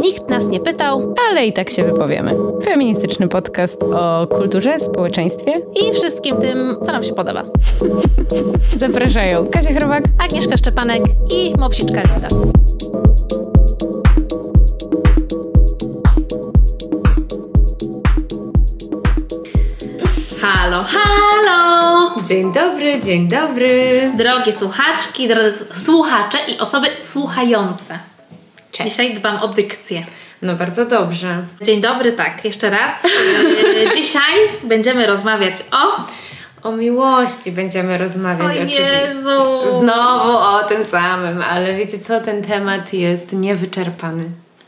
Nikt 0.00 0.28
nas 0.28 0.48
nie 0.48 0.60
pytał 0.60 1.14
ale 1.30 1.46
i 1.46 1.52
tak 1.52 1.70
się 1.70 1.84
wypowiemy. 1.84 2.36
Feministyczny 2.64 3.28
podcast 3.28 3.82
o 3.82 4.26
kulturze, 4.26 4.80
społeczeństwie. 4.80 5.52
i 5.74 5.92
wszystkim 5.92 6.36
tym, 6.36 6.76
co 6.82 6.92
nam 6.92 7.02
się 7.02 7.14
podoba. 7.14 7.44
Zapraszają 8.76 9.46
Kasia 9.46 9.74
Chrobak. 9.74 10.04
Agnieszka 10.18 10.56
Szczepanek 10.56 11.02
i 11.34 11.54
Mopsiczka 11.58 12.02
Linda. 12.02 12.28
Halo, 20.40 20.84
halo! 20.84 22.22
Dzień 22.22 22.52
dobry, 22.52 23.02
dzień 23.02 23.28
dobry. 23.28 24.10
Drogie 24.16 24.52
słuchaczki, 24.52 25.28
drodzy 25.28 25.64
słuchacze 25.72 26.38
i 26.48 26.58
osoby 26.58 26.86
słuchające. 27.00 28.15
Cześć. 28.72 28.90
Dzisiaj 28.90 29.14
dbam 29.14 29.36
o 29.42 29.48
dykcję. 29.48 30.04
No 30.42 30.56
bardzo 30.56 30.86
dobrze. 30.86 31.44
Dzień 31.62 31.80
dobry, 31.80 32.12
tak, 32.12 32.44
jeszcze 32.44 32.70
raz. 32.70 33.04
E, 33.04 33.94
Dzisiaj 33.96 34.34
będziemy 34.64 35.06
rozmawiać 35.06 35.54
o 35.72 36.04
O 36.68 36.72
miłości 36.72 37.52
będziemy 37.52 37.98
rozmawiać 37.98 38.46
O 38.46 38.50
oczywiście. 38.50 38.82
Jezu. 38.82 39.78
Znowu 39.80 40.36
o 40.36 40.64
tym 40.68 40.84
samym, 40.84 41.42
ale 41.42 41.74
wiecie 41.74 41.98
co, 41.98 42.20
ten 42.20 42.42
temat 42.42 42.92
jest 42.92 43.32
niewyczerpany. 43.32 44.24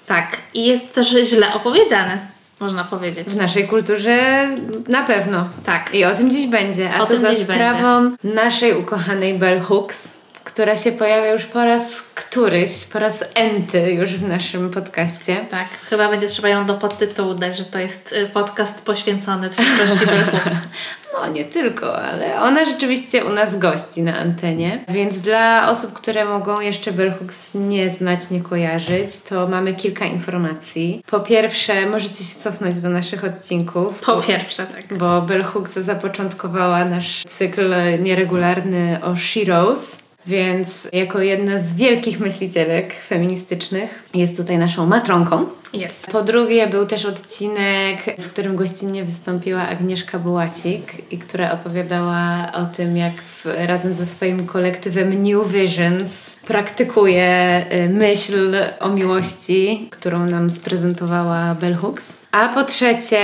Tak, 0.07 0.37
i 0.55 0.67
jest 0.67 0.95
też 0.95 1.09
źle 1.23 1.55
opowiedziane, 1.55 2.19
można 2.61 2.85
powiedzieć. 2.85 3.29
W 3.29 3.37
naszej 3.37 3.69
kulturze 3.69 4.49
na 4.89 5.03
pewno. 5.03 5.49
Tak. 5.67 5.95
I 5.95 6.05
o 6.05 6.15
tym 6.15 6.31
dziś 6.31 6.47
będzie. 6.47 6.91
A 6.95 7.03
O 7.03 7.07
to 7.07 7.17
za 7.17 7.35
sprawą 7.35 8.17
naszej 8.25 8.75
ukochanej 8.75 9.39
Bell 9.39 9.61
Hooks, 9.61 10.09
która 10.59 10.77
się 10.77 10.93
pojawia 10.93 11.33
już 11.33 11.45
po 11.45 11.65
raz 11.65 12.03
któryś, 12.15 12.85
po 12.85 12.99
raz 12.99 13.25
enty 13.35 13.93
już 13.93 14.11
w 14.11 14.29
naszym 14.29 14.71
podcaście. 14.71 15.37
Tak, 15.51 15.69
chyba 15.91 16.09
będzie 16.09 16.27
trzeba 16.27 16.49
ją 16.49 16.67
do 16.67 16.75
podtytułu 16.75 17.35
dać, 17.35 17.57
że 17.57 17.65
to 17.65 17.79
jest 17.79 18.13
y, 18.13 18.29
podcast 18.29 18.85
poświęcony 18.85 19.51
twórczości 19.51 20.07
Hooks. 20.07 20.69
No 21.15 21.29
nie 21.29 21.45
tylko, 21.45 22.03
ale 22.03 22.41
ona 22.41 22.65
rzeczywiście 22.65 23.25
u 23.25 23.29
nas 23.29 23.59
gości 23.59 24.03
na 24.03 24.19
antenie. 24.19 24.85
Więc 24.89 25.21
dla 25.21 25.71
osób, 25.71 25.93
które 25.93 26.25
mogą 26.25 26.61
jeszcze 26.61 26.93
Bell 26.93 27.13
Hooks 27.19 27.55
nie 27.55 27.91
znać, 27.91 28.31
nie 28.31 28.41
kojarzyć, 28.41 29.19
to 29.19 29.49
mamy 29.49 29.75
kilka 29.75 30.05
informacji. 30.05 31.03
Po 31.11 31.21
pierwsze, 31.21 31.87
możecie 31.87 32.25
się 32.25 32.41
cofnąć 32.41 32.81
do 32.81 32.91
naszych 32.91 33.25
odcinków. 33.25 34.01
Po 34.01 34.21
pierwsze, 34.21 34.67
tak. 34.67 34.99
bo 34.99 35.23
Bell 35.23 35.45
Hooks 35.45 35.73
zapoczątkowała 35.73 36.85
nasz 36.85 37.25
cykl 37.25 37.75
nieregularny 37.99 38.99
o 39.03 39.17
Sheroes, 39.17 39.98
więc 40.29 40.89
jako 40.93 41.21
jedna 41.21 41.59
z 41.59 41.75
wielkich 41.75 42.21
myślicielek 42.21 42.93
feministycznych 42.93 44.05
jest 44.15 44.37
tutaj 44.37 44.59
naszą 44.59 44.87
matronką. 44.87 45.47
Jest. 45.73 46.07
Po 46.07 46.23
drugie 46.23 46.67
był 46.67 46.87
też 46.87 47.05
odcinek, 47.05 47.99
w 48.19 48.29
którym 48.29 48.57
gościnnie 48.57 49.05
wystąpiła 49.05 49.69
Agnieszka 49.69 50.19
Bułacik 50.19 51.13
i 51.13 51.19
która 51.19 51.53
opowiadała 51.53 52.53
o 52.55 52.65
tym, 52.77 52.97
jak 52.97 53.23
w, 53.23 53.47
razem 53.47 53.95
ze 53.95 54.07
swoim 54.07 54.47
kolektywem 54.47 55.23
New 55.23 55.53
Visions 55.53 56.37
praktykuje 56.47 57.67
y, 57.73 57.89
myśl 57.89 58.57
o 58.81 58.89
miłości, 58.89 59.89
którą 59.91 60.27
nam 60.27 60.51
sprezentowała 60.51 61.55
Bell 61.55 61.75
Hooks. 61.75 62.05
A 62.33 62.49
po 62.49 62.65
trzecie, 62.65 63.23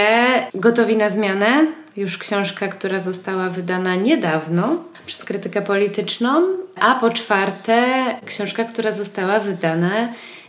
Gotowi 0.54 0.96
na 0.96 1.10
zmianę, 1.10 1.66
już 1.96 2.18
książka, 2.18 2.68
która 2.68 3.00
została 3.00 3.50
wydana 3.50 3.96
niedawno 3.96 4.78
przez 5.06 5.24
krytykę 5.24 5.62
polityczną. 5.62 6.42
A 6.80 6.94
po 6.94 7.10
czwarte, 7.10 8.04
książka, 8.26 8.64
która 8.64 8.92
została 8.92 9.40
wydana 9.40 10.08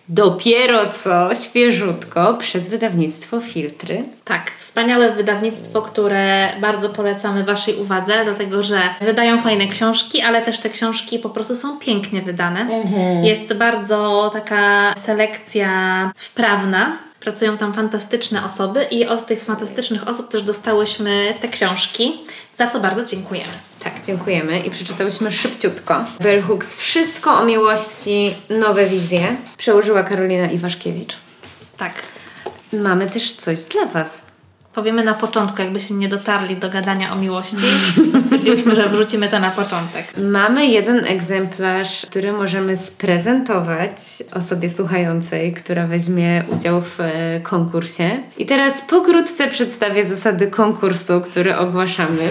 dopiero 0.09 0.94
co, 1.03 1.36
świeżutko, 1.36 2.34
przez 2.34 2.70
wydawnictwo 2.70 3.42
Filtry. 3.42 4.03
Tak, 4.23 4.52
wspaniałe 4.52 5.11
wydawnictwo, 5.11 5.81
które 5.81 6.50
bardzo 6.61 6.89
polecamy 6.89 7.44
Waszej 7.44 7.76
uwadze, 7.76 8.14
dlatego 8.26 8.64
że 8.64 8.80
wydają 9.02 9.39
fajne 9.39 9.67
książki, 9.67 10.21
ale 10.21 10.42
też 10.42 10.60
te 10.60 10.70
książki 10.70 11.20
po 11.20 11.30
prostu 11.30 11.55
są 11.55 11.80
pięknie 11.80 12.22
wydane. 12.22 12.83
Jest 13.23 13.54
bardzo 13.54 14.30
taka 14.33 14.93
selekcja 14.98 16.11
wprawna. 16.16 16.98
Pracują 17.20 17.58
tam 17.58 17.73
fantastyczne 17.73 18.43
osoby 18.43 18.83
i 18.92 19.08
od 19.08 19.26
tych 19.26 19.43
fantastycznych 19.43 20.08
osób 20.08 20.30
też 20.30 20.43
dostałyśmy 20.43 21.33
te 21.42 21.48
książki, 21.48 22.14
za 22.58 22.67
co 22.67 22.80
bardzo 22.80 23.04
dziękujemy. 23.04 23.54
Tak, 23.86 24.06
dziękujemy 24.06 24.60
i 24.60 24.70
przeczytałyśmy 24.70 25.32
szybciutko. 25.32 26.06
Bell 26.20 26.42
Hooks 26.42 26.76
Wszystko 26.76 27.40
o 27.40 27.46
miłości, 27.46 28.36
nowe 28.50 28.86
wizje. 28.86 29.36
Przełożyła 29.58 30.04
Karolina 30.04 30.52
Iwaszkiewicz. 30.52 31.16
Tak. 31.78 31.94
Mamy 32.73 33.08
też 33.08 33.34
coś 33.34 33.64
dla 33.64 33.86
Was. 33.86 34.08
Powiemy 34.73 35.04
na 35.04 35.14
początku, 35.14 35.62
jakby 35.62 35.82
się 35.82 35.94
nie 35.94 36.10
dotarli 36.10 36.58
do 36.58 36.70
gadania 36.70 37.14
o 37.14 37.16
miłości, 37.16 37.66
to 38.14 38.22
stwierdziłyśmy, 38.22 38.76
że 38.76 38.90
wrzucimy 38.90 39.30
to 39.30 39.40
na 39.40 39.52
początek. 39.52 40.06
Mamy 40.17 40.67
jeden 40.67 41.06
egzemplarz, 41.06 42.06
który 42.06 42.34
możemy 42.34 42.78
sprezentować 42.78 43.98
osobie 44.34 44.70
słuchającej, 44.70 45.54
która 45.54 45.88
weźmie 45.88 46.44
udział 46.58 46.82
w 46.82 47.00
e, 47.00 47.40
konkursie. 47.40 48.23
I 48.38 48.46
teraz 48.46 48.82
pokrótce 48.90 49.48
przedstawię 49.48 50.06
zasady 50.06 50.48
konkursu, 50.48 51.22
który 51.22 51.58
ogłaszamy. 51.58 52.30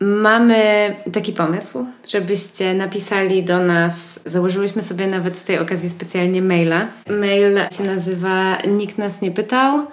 Mamy 0.00 0.94
taki 1.12 1.32
pomysł, 1.32 1.86
żebyście 2.08 2.74
napisali 2.74 3.44
do 3.44 3.58
nas, 3.58 4.20
założyłyśmy 4.24 4.82
sobie 4.82 5.06
nawet 5.06 5.38
z 5.38 5.44
tej 5.44 5.58
okazji 5.58 5.88
specjalnie 5.90 6.42
maila. 6.42 6.86
Mail 7.08 7.58
się 7.76 7.84
nazywa 7.84 8.58
Nikt 8.68 8.98
nas 8.98 9.20
nie 9.20 9.30
pytał, 9.30 9.86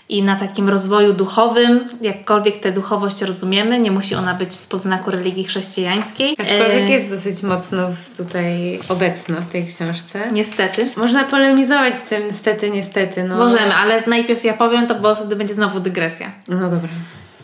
i 0.08 0.22
na 0.22 0.36
takim 0.36 0.68
rozwoju 0.68 1.12
duchowym, 1.12 1.86
jakkolwiek 2.00 2.56
tę 2.56 2.72
duchowość 2.72 3.22
rozumiemy, 3.22 3.78
nie 3.78 3.90
musi 3.90 4.14
ona 4.14 4.34
być 4.34 4.54
spod 4.54 4.82
znaku 4.82 5.10
religii 5.10 5.44
chrześcijańskiej. 5.44 6.36
Aczkolwiek 6.38 6.88
e... 6.88 6.92
jest 6.92 7.08
dosyć 7.08 7.42
mocno 7.42 7.90
tutaj 8.16 8.80
obecna 8.88 9.40
w 9.40 9.46
tej 9.46 9.66
książce. 9.66 10.28
Niestety. 10.32 10.88
Można 10.96 11.24
polemizować 11.24 11.96
z 11.96 12.02
tym 12.02 12.26
niestety, 12.26 12.70
niestety. 12.70 13.24
No. 13.24 13.36
Możemy, 13.36 13.74
ale 13.74 14.02
najpierw 14.06 14.44
ja 14.44 14.54
powiem 14.54 14.86
to, 14.86 14.94
bo 14.94 15.14
wtedy 15.14 15.36
będzie 15.36 15.54
znowu 15.54 15.80
dygresja. 15.80 16.32
No 16.48 16.70
dobra. 16.70 16.88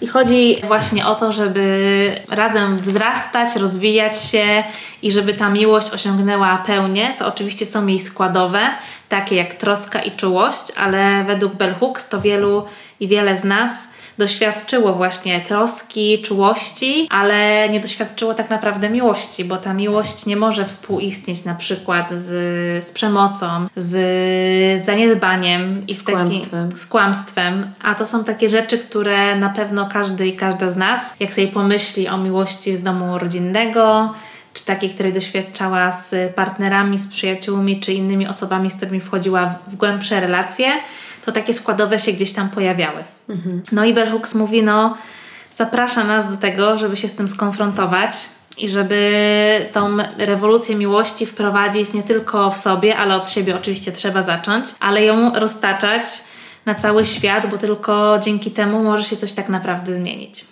I 0.05 0.07
chodzi 0.07 0.57
właśnie 0.67 1.07
o 1.07 1.15
to, 1.15 1.33
żeby 1.33 2.13
razem 2.31 2.79
wzrastać, 2.79 3.57
rozwijać 3.57 4.23
się 4.23 4.65
i 5.03 5.13
żeby 5.13 5.35
ta 5.35 5.51
miłość 5.51 5.91
osiągnęła 5.91 6.63
pełnię. 6.67 7.15
To 7.19 7.27
oczywiście 7.27 7.67
są 7.67 7.87
jej 7.87 7.99
składowe, 7.99 8.61
takie 9.09 9.37
jak 9.37 9.55
troska 9.55 10.01
i 10.01 10.11
czułość, 10.11 10.73
ale 10.77 11.25
według 11.25 11.55
Bell 11.55 11.75
Hooks 11.75 12.09
to 12.09 12.21
wielu 12.21 12.65
i 13.01 13.09
wiele 13.09 13.37
z 13.37 13.45
nas 13.45 13.89
doświadczyło 14.19 14.93
właśnie 14.93 15.41
troski, 15.41 16.23
czułości, 16.23 17.09
ale 17.11 17.69
nie 17.69 17.81
doświadczyło 17.81 18.35
tak 18.35 18.51
naprawdę 18.51 18.91
miłości, 18.91 19.45
bo 19.45 19.57
ta 19.57 19.75
miłość 19.75 20.27
nie 20.27 20.37
może 20.37 20.65
współistnieć 20.65 21.45
na 21.45 21.55
przykład 21.55 22.11
z, 22.17 22.85
z 22.85 22.93
przemocą, 22.93 23.67
z 23.77 24.85
zaniedbaniem 24.85 25.83
i 25.89 25.95
z, 25.95 25.99
z 25.99 26.03
kłamstwem. 26.03 26.73
z 26.73 26.87
kłamstwem. 26.87 27.73
A 27.83 27.95
to 27.95 28.07
są 28.07 28.25
takie 28.25 28.49
rzeczy, 28.49 28.79
które 28.79 29.37
na 29.37 29.49
pewno 29.49 29.89
każdy 29.93 30.27
i 30.27 30.37
każda 30.37 30.71
z 30.71 30.77
nas, 30.77 31.15
jak 31.21 31.33
sobie 31.33 31.49
pomyśli 31.49 32.09
o 32.09 32.19
miłości 32.19 32.77
z 32.77 32.83
domu 32.83 33.19
rodzinnego, 33.19 34.15
czy 34.55 34.65
takiej, 34.65 34.91
której 34.91 35.13
doświadczała 35.13 35.93
z 35.93 36.35
partnerami, 36.35 36.99
z 36.99 37.07
przyjaciółmi, 37.07 37.81
czy 37.81 37.93
innymi 37.93 38.27
osobami, 38.27 38.71
z 38.71 38.77
którymi 38.77 39.01
wchodziła 39.01 39.55
w 39.67 39.77
głębsze 39.77 40.21
relacje, 40.21 40.73
to 41.25 41.33
takie 41.33 41.55
składowe 41.55 41.99
się 41.99 42.13
gdzieś 42.13 42.33
tam 42.33 42.49
pojawiały. 42.51 43.05
Mhm. 43.29 43.63
No 43.73 43.85
i 43.85 43.95
Bell 43.95 44.21
mówi, 44.35 44.63
no 44.63 44.97
zaprasza 45.53 46.05
nas 46.05 46.31
do 46.31 46.37
tego, 46.37 46.79
żeby 46.79 46.97
się 46.97 47.09
z 47.09 47.15
tym 47.15 47.29
skonfrontować 47.29 48.15
i 48.59 48.69
żeby 48.69 49.69
tą 49.73 49.97
rewolucję 50.19 50.77
miłości 50.77 51.27
wprowadzić 51.27 51.93
nie 51.93 52.03
tylko 52.03 52.51
w 52.51 52.59
sobie, 52.59 52.97
ale 52.97 53.17
od 53.17 53.31
siebie 53.31 53.57
oczywiście 53.57 53.93
trzeba 53.93 54.23
zacząć, 54.23 54.67
ale 54.81 55.05
ją 55.05 55.35
roztaczać 55.35 56.05
na 56.67 56.75
cały 56.75 57.05
świat, 57.05 57.51
bo 57.51 57.59
tylko 57.59 58.19
dzięki 58.23 58.51
temu 58.51 58.85
może 58.85 59.05
się 59.05 59.17
coś 59.17 59.33
tak 59.33 59.49
naprawdę 59.49 59.95
zmienić. 59.95 60.45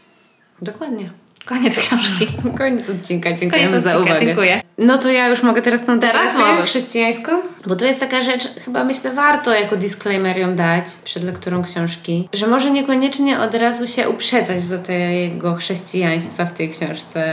Dokładnie. 0.62 1.10
Koniec 1.44 1.78
książki. 1.78 2.26
Koniec 2.58 2.90
odcinka. 2.90 3.32
Dziękujemy 3.32 3.68
Koniec 3.68 3.86
odcinka, 3.86 3.98
za 3.98 4.12
uwagę. 4.12 4.26
Dziękuję. 4.26 4.60
No 4.78 4.98
to 4.98 5.10
ja 5.10 5.28
już 5.28 5.42
mogę 5.42 5.62
teraz 5.62 5.84
tą 5.84 6.00
teraz 6.00 6.38
możesz. 6.38 6.64
chrześcijańską? 6.70 7.32
Bo 7.66 7.76
to 7.76 7.84
jest 7.84 8.00
taka 8.00 8.20
rzecz, 8.20 8.48
chyba 8.64 8.84
myślę 8.84 9.12
warto 9.14 9.54
jako 9.54 9.76
disclaimer 9.76 10.38
ją 10.38 10.56
dać 10.56 10.84
przed 11.04 11.24
lekturą 11.24 11.62
książki, 11.62 12.28
że 12.32 12.46
może 12.46 12.70
niekoniecznie 12.70 13.40
od 13.40 13.54
razu 13.54 13.86
się 13.86 14.08
uprzedzać 14.08 14.68
do 14.68 14.78
tego 14.78 15.54
chrześcijaństwa 15.54 16.44
w 16.44 16.52
tej 16.52 16.70
książce 16.70 17.24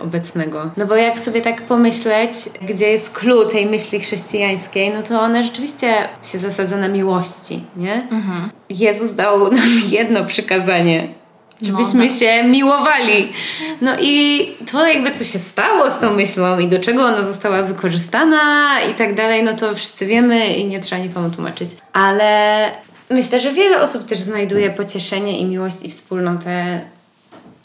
obecnego. 0.00 0.70
No 0.76 0.86
bo 0.86 0.96
jak 0.96 1.20
sobie 1.20 1.40
tak 1.40 1.62
pomyśleć, 1.62 2.32
gdzie 2.62 2.88
jest 2.88 3.12
clue 3.12 3.46
tej 3.46 3.66
myśli 3.66 4.00
chrześcijańskiej, 4.00 4.90
no 4.90 5.02
to 5.02 5.20
ona 5.20 5.42
rzeczywiście 5.42 5.94
się 6.32 6.38
zasadza 6.38 6.76
na 6.76 6.88
miłości, 6.88 7.60
nie? 7.76 7.94
Mhm. 7.94 8.50
Jezus 8.70 9.14
dał 9.14 9.52
nam 9.52 9.68
jedno 9.90 10.24
przykazanie 10.24 11.23
żebyśmy 11.62 12.04
no, 12.04 12.10
tak. 12.10 12.18
się 12.18 12.42
miłowali. 12.42 13.32
No 13.80 13.96
i 14.00 14.46
to 14.72 14.86
jakby 14.86 15.10
co 15.10 15.24
się 15.24 15.38
stało 15.38 15.90
z 15.90 15.98
tą 15.98 16.14
myślą 16.14 16.58
i 16.58 16.68
do 16.68 16.78
czego 16.78 17.02
ona 17.02 17.22
została 17.22 17.62
wykorzystana 17.62 18.80
i 18.90 18.94
tak 18.94 19.14
dalej, 19.14 19.42
no 19.42 19.56
to 19.56 19.74
wszyscy 19.74 20.06
wiemy 20.06 20.54
i 20.54 20.64
nie 20.64 20.80
trzeba 20.80 21.02
nikomu 21.02 21.30
tłumaczyć. 21.30 21.70
Ale 21.92 22.70
myślę, 23.10 23.40
że 23.40 23.52
wiele 23.52 23.80
osób 23.80 24.06
też 24.06 24.18
znajduje 24.18 24.70
pocieszenie 24.70 25.38
i 25.38 25.44
miłość 25.44 25.76
i 25.82 25.90
wspólnotę 25.90 26.80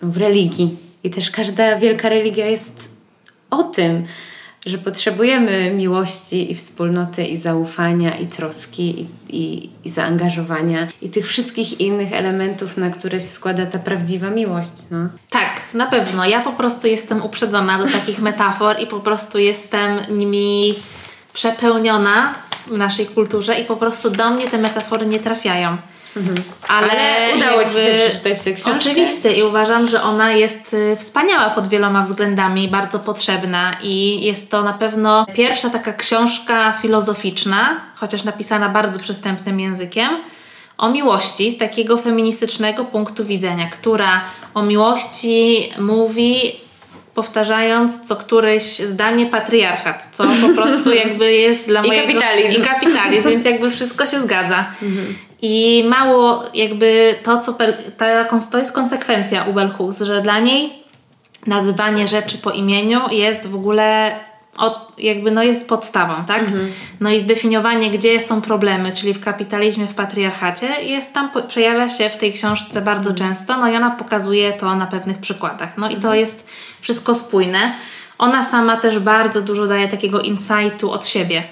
w 0.01 0.17
religii. 0.17 0.77
I 1.03 1.09
też 1.09 1.31
każda 1.31 1.77
wielka 1.77 2.09
religia 2.09 2.45
jest 2.45 2.89
o 3.49 3.63
tym, 3.63 4.03
że 4.65 4.77
potrzebujemy 4.77 5.71
miłości 5.71 6.51
i 6.51 6.55
wspólnoty 6.55 7.25
i 7.25 7.37
zaufania 7.37 8.17
i 8.17 8.27
troski 8.27 9.01
i, 9.01 9.07
i, 9.29 9.69
i, 9.83 9.89
zaangażowania 9.89 10.87
i 11.01 11.09
tych 11.09 11.27
wszystkich 11.27 11.81
innych 11.81 12.13
elementów, 12.13 12.77
na 12.77 12.89
które 12.89 13.19
się 13.19 13.27
składa 13.27 13.65
ta 13.65 13.79
prawdziwa 13.79 14.29
miłość. 14.29 14.73
No. 14.91 14.97
Tak, 15.29 15.61
na 15.73 15.87
pewno. 15.87 16.25
Ja 16.25 16.41
po 16.41 16.51
prostu 16.51 16.87
jestem 16.87 17.21
uprzedzona 17.21 17.77
do 17.77 17.85
takich 17.85 18.19
metafor 18.19 18.79
i 18.79 18.87
po 18.87 18.99
prostu 18.99 19.39
jestem 19.39 20.17
nimi 20.17 20.75
przepełniona 21.33 22.33
w 22.67 22.77
naszej 22.77 23.05
kulturze 23.05 23.59
i 23.59 23.65
po 23.65 23.75
prostu 23.75 24.09
do 24.09 24.29
mnie 24.29 24.47
te 24.47 24.57
metafory 24.57 25.05
nie 25.05 25.19
trafiają. 25.19 25.77
Mhm. 26.19 26.37
Ale, 26.67 26.91
Ale, 26.91 27.35
udało 27.35 27.63
Ci 27.63 27.69
się 27.69 27.93
przeczytać 28.07 28.41
tę 28.41 28.53
książkę? 28.53 28.79
Oczywiście 28.79 29.33
i 29.33 29.43
uważam, 29.43 29.87
że 29.87 30.03
ona 30.03 30.33
jest 30.33 30.73
y, 30.73 30.95
wspaniała 30.95 31.49
pod 31.49 31.67
wieloma 31.67 32.01
względami, 32.01 32.67
bardzo 32.67 32.99
potrzebna 32.99 33.77
i 33.83 34.25
jest 34.25 34.51
to 34.51 34.63
na 34.63 34.73
pewno 34.73 35.25
pierwsza 35.33 35.69
taka 35.69 35.93
książka 35.93 36.71
filozoficzna, 36.71 37.81
chociaż 37.95 38.23
napisana 38.23 38.69
bardzo 38.69 38.99
przystępnym 38.99 39.59
językiem, 39.59 40.09
o 40.77 40.89
miłości 40.89 41.51
z 41.51 41.57
takiego 41.57 41.97
feministycznego 41.97 42.85
punktu 42.85 43.25
widzenia, 43.25 43.69
która 43.69 44.21
o 44.53 44.63
miłości 44.63 45.69
mówi 45.79 46.55
powtarzając 47.15 48.07
co 48.07 48.15
któreś 48.15 48.79
zdanie 48.79 49.25
patriarchat, 49.25 50.07
co 50.11 50.23
po 50.47 50.55
prostu 50.55 50.93
jakby 51.03 51.33
jest 51.33 51.67
dla 51.67 51.81
mojego... 51.81 52.09
I 52.09 52.13
kapitalizm. 52.13 52.61
I 52.61 52.65
kapitalizm, 52.65 53.29
więc 53.29 53.45
jakby 53.45 53.71
wszystko 53.71 54.07
się 54.07 54.19
zgadza. 54.19 54.65
Mhm. 54.81 55.15
I 55.41 55.85
mało 55.89 56.43
jakby 56.53 57.15
to, 57.23 57.37
co 57.37 57.53
ta, 57.97 58.25
to 58.51 58.57
jest 58.57 58.71
konsekwencja 58.71 59.43
u 59.43 59.53
Bell 59.53 59.69
Hooks, 59.69 60.01
że 60.01 60.21
dla 60.21 60.39
niej 60.39 60.83
nazywanie 61.47 62.07
rzeczy 62.07 62.37
po 62.37 62.51
imieniu 62.51 62.99
jest 63.11 63.47
w 63.47 63.55
ogóle 63.55 64.15
od, 64.57 64.91
jakby 64.97 65.31
no 65.31 65.43
jest 65.43 65.67
podstawą, 65.67 66.25
tak? 66.25 66.41
Mhm. 66.41 66.71
No 66.99 67.11
i 67.11 67.19
zdefiniowanie, 67.19 67.91
gdzie 67.91 68.21
są 68.21 68.41
problemy, 68.41 68.91
czyli 68.91 69.13
w 69.13 69.23
kapitalizmie, 69.23 69.87
w 69.87 69.95
patriarchacie, 69.95 70.67
jest 70.83 71.13
tam, 71.13 71.29
przejawia 71.47 71.89
się 71.89 72.09
w 72.09 72.17
tej 72.17 72.33
książce 72.33 72.81
bardzo 72.81 73.09
mhm. 73.09 73.15
często, 73.15 73.57
no 73.57 73.71
i 73.71 73.75
ona 73.75 73.91
pokazuje 73.91 74.53
to 74.53 74.75
na 74.75 74.85
pewnych 74.85 75.17
przykładach. 75.17 75.77
No 75.77 75.89
i 75.89 75.93
to 75.93 75.97
mhm. 75.97 76.19
jest 76.19 76.47
wszystko 76.81 77.15
spójne. 77.15 77.75
Ona 78.17 78.43
sama 78.43 78.77
też 78.77 78.99
bardzo 78.99 79.41
dużo 79.41 79.67
daje 79.67 79.87
takiego 79.87 80.21
insightu 80.21 80.91
od 80.91 81.07
siebie 81.07 81.43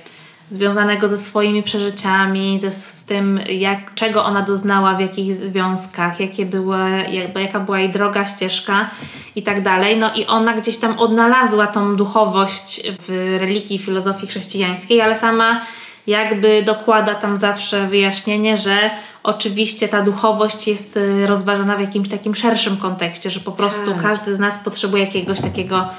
związanego 0.49 1.07
ze 1.07 1.17
swoimi 1.17 1.63
przeżyciami, 1.63 2.59
ze, 2.59 2.71
z 2.71 3.05
tym, 3.05 3.39
jak, 3.49 3.93
czego 3.93 4.25
ona 4.25 4.41
doznała 4.41 4.95
w 4.95 4.99
jakich 4.99 5.35
związkach, 5.35 6.19
jakie 6.19 6.45
były, 6.45 6.79
jak, 7.11 7.39
jaka 7.39 7.59
była 7.59 7.79
jej 7.79 7.89
droga, 7.89 8.25
ścieżka 8.25 8.89
i 9.35 9.43
tak 9.43 9.61
dalej. 9.61 9.97
No 9.97 10.13
i 10.13 10.25
ona 10.25 10.53
gdzieś 10.53 10.77
tam 10.77 10.99
odnalazła 10.99 11.67
tą 11.67 11.95
duchowość 11.95 12.81
w 13.07 13.37
religii, 13.39 13.79
filozofii 13.79 14.27
chrześcijańskiej, 14.27 15.01
ale 15.01 15.15
sama 15.15 15.61
jakby 16.07 16.63
dokłada 16.63 17.15
tam 17.15 17.37
zawsze 17.37 17.87
wyjaśnienie, 17.87 18.57
że 18.57 18.91
oczywiście 19.23 19.87
ta 19.87 20.01
duchowość 20.01 20.67
jest 20.67 20.97
y, 20.97 21.27
rozważana 21.27 21.77
w 21.77 21.81
jakimś 21.81 22.09
takim 22.09 22.35
szerszym 22.35 22.77
kontekście, 22.77 23.29
że 23.29 23.39
po 23.39 23.51
prostu 23.51 23.91
tak. 23.91 24.01
każdy 24.01 24.35
z 24.35 24.39
nas 24.39 24.57
potrzebuje 24.57 25.03
jakiegoś 25.03 25.41
takiego, 25.41 25.89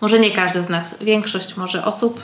może 0.00 0.18
nie 0.18 0.30
każdy 0.30 0.62
z 0.62 0.68
nas, 0.68 0.94
większość 1.00 1.56
może 1.56 1.84
osób 1.84 2.22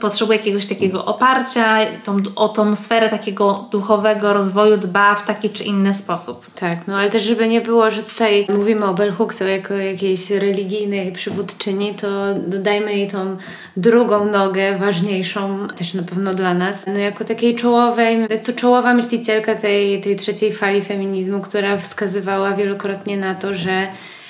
potrzebuje 0.00 0.38
jakiegoś 0.38 0.66
takiego 0.66 1.04
oparcia, 1.04 1.78
tą, 2.04 2.16
o 2.36 2.48
tą 2.48 2.76
sferę 2.76 3.08
takiego 3.08 3.68
duchowego 3.70 4.32
rozwoju 4.32 4.76
dba 4.76 5.14
w 5.14 5.24
taki 5.26 5.50
czy 5.50 5.64
inny 5.64 5.94
sposób. 5.94 6.46
Tak, 6.54 6.78
no 6.86 6.96
ale 6.96 7.10
też 7.10 7.22
żeby 7.22 7.48
nie 7.48 7.60
było, 7.60 7.90
że 7.90 8.02
tutaj 8.02 8.46
mówimy 8.54 8.86
o 8.86 8.94
Bell 8.94 9.12
Hooks 9.12 9.40
jako 9.40 9.74
jakiejś 9.74 10.30
religijnej 10.30 11.12
przywódczyni, 11.12 11.94
to 11.94 12.08
dodajmy 12.34 12.92
jej 12.92 13.08
tą 13.08 13.36
drugą 13.76 14.24
nogę, 14.24 14.78
ważniejszą 14.78 15.68
też 15.76 15.94
na 15.94 16.02
pewno 16.02 16.34
dla 16.34 16.54
nas, 16.54 16.86
no 16.86 16.98
jako 16.98 17.24
takiej 17.24 17.56
czołowej, 17.56 18.26
to 18.26 18.32
jest 18.32 18.46
to 18.46 18.52
czołowa 18.52 18.94
myślicielka 18.94 19.54
tej, 19.54 20.00
tej 20.00 20.16
trzeciej 20.16 20.52
fali 20.52 20.82
feminizmu, 20.82 21.40
która 21.40 21.76
wskazywała 21.76 22.52
wielokrotnie 22.52 23.16
na 23.16 23.34
to, 23.34 23.54
że 23.54 23.86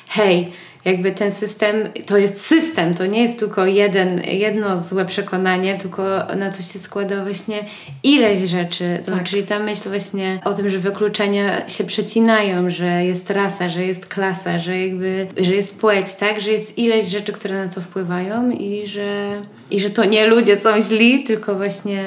hej, 0.08 0.52
jakby 0.84 1.12
ten 1.12 1.32
system, 1.32 1.76
to 2.06 2.18
jest 2.18 2.46
system, 2.46 2.94
to 2.94 3.06
nie 3.06 3.22
jest 3.22 3.38
tylko 3.38 3.66
jeden, 3.66 4.22
jedno 4.24 4.78
złe 4.78 5.04
przekonanie, 5.04 5.74
tylko 5.74 6.02
na 6.36 6.50
to 6.50 6.62
się 6.62 6.78
składa 6.78 7.24
właśnie 7.24 7.58
ileś 8.02 8.38
rzeczy. 8.38 8.98
To, 9.04 9.12
tak. 9.12 9.24
Czyli 9.24 9.42
ta 9.42 9.58
myśl 9.58 9.88
właśnie 9.88 10.40
o 10.44 10.54
tym, 10.54 10.70
że 10.70 10.78
wykluczenia 10.78 11.68
się 11.68 11.84
przecinają, 11.84 12.70
że 12.70 13.04
jest 13.04 13.30
rasa, 13.30 13.68
że 13.68 13.84
jest 13.84 14.06
klasa, 14.06 14.58
że 14.58 14.78
jakby, 14.78 15.26
że 15.36 15.54
jest 15.54 15.76
płeć, 15.76 16.14
tak? 16.14 16.40
Że 16.40 16.50
jest 16.50 16.78
ileś 16.78 17.06
rzeczy, 17.06 17.32
które 17.32 17.66
na 17.66 17.72
to 17.72 17.80
wpływają 17.80 18.50
i 18.50 18.86
że, 18.86 19.42
i 19.70 19.80
że 19.80 19.90
to 19.90 20.04
nie 20.04 20.26
ludzie 20.26 20.56
są 20.56 20.82
źli, 20.82 21.24
tylko 21.24 21.54
właśnie 21.54 22.04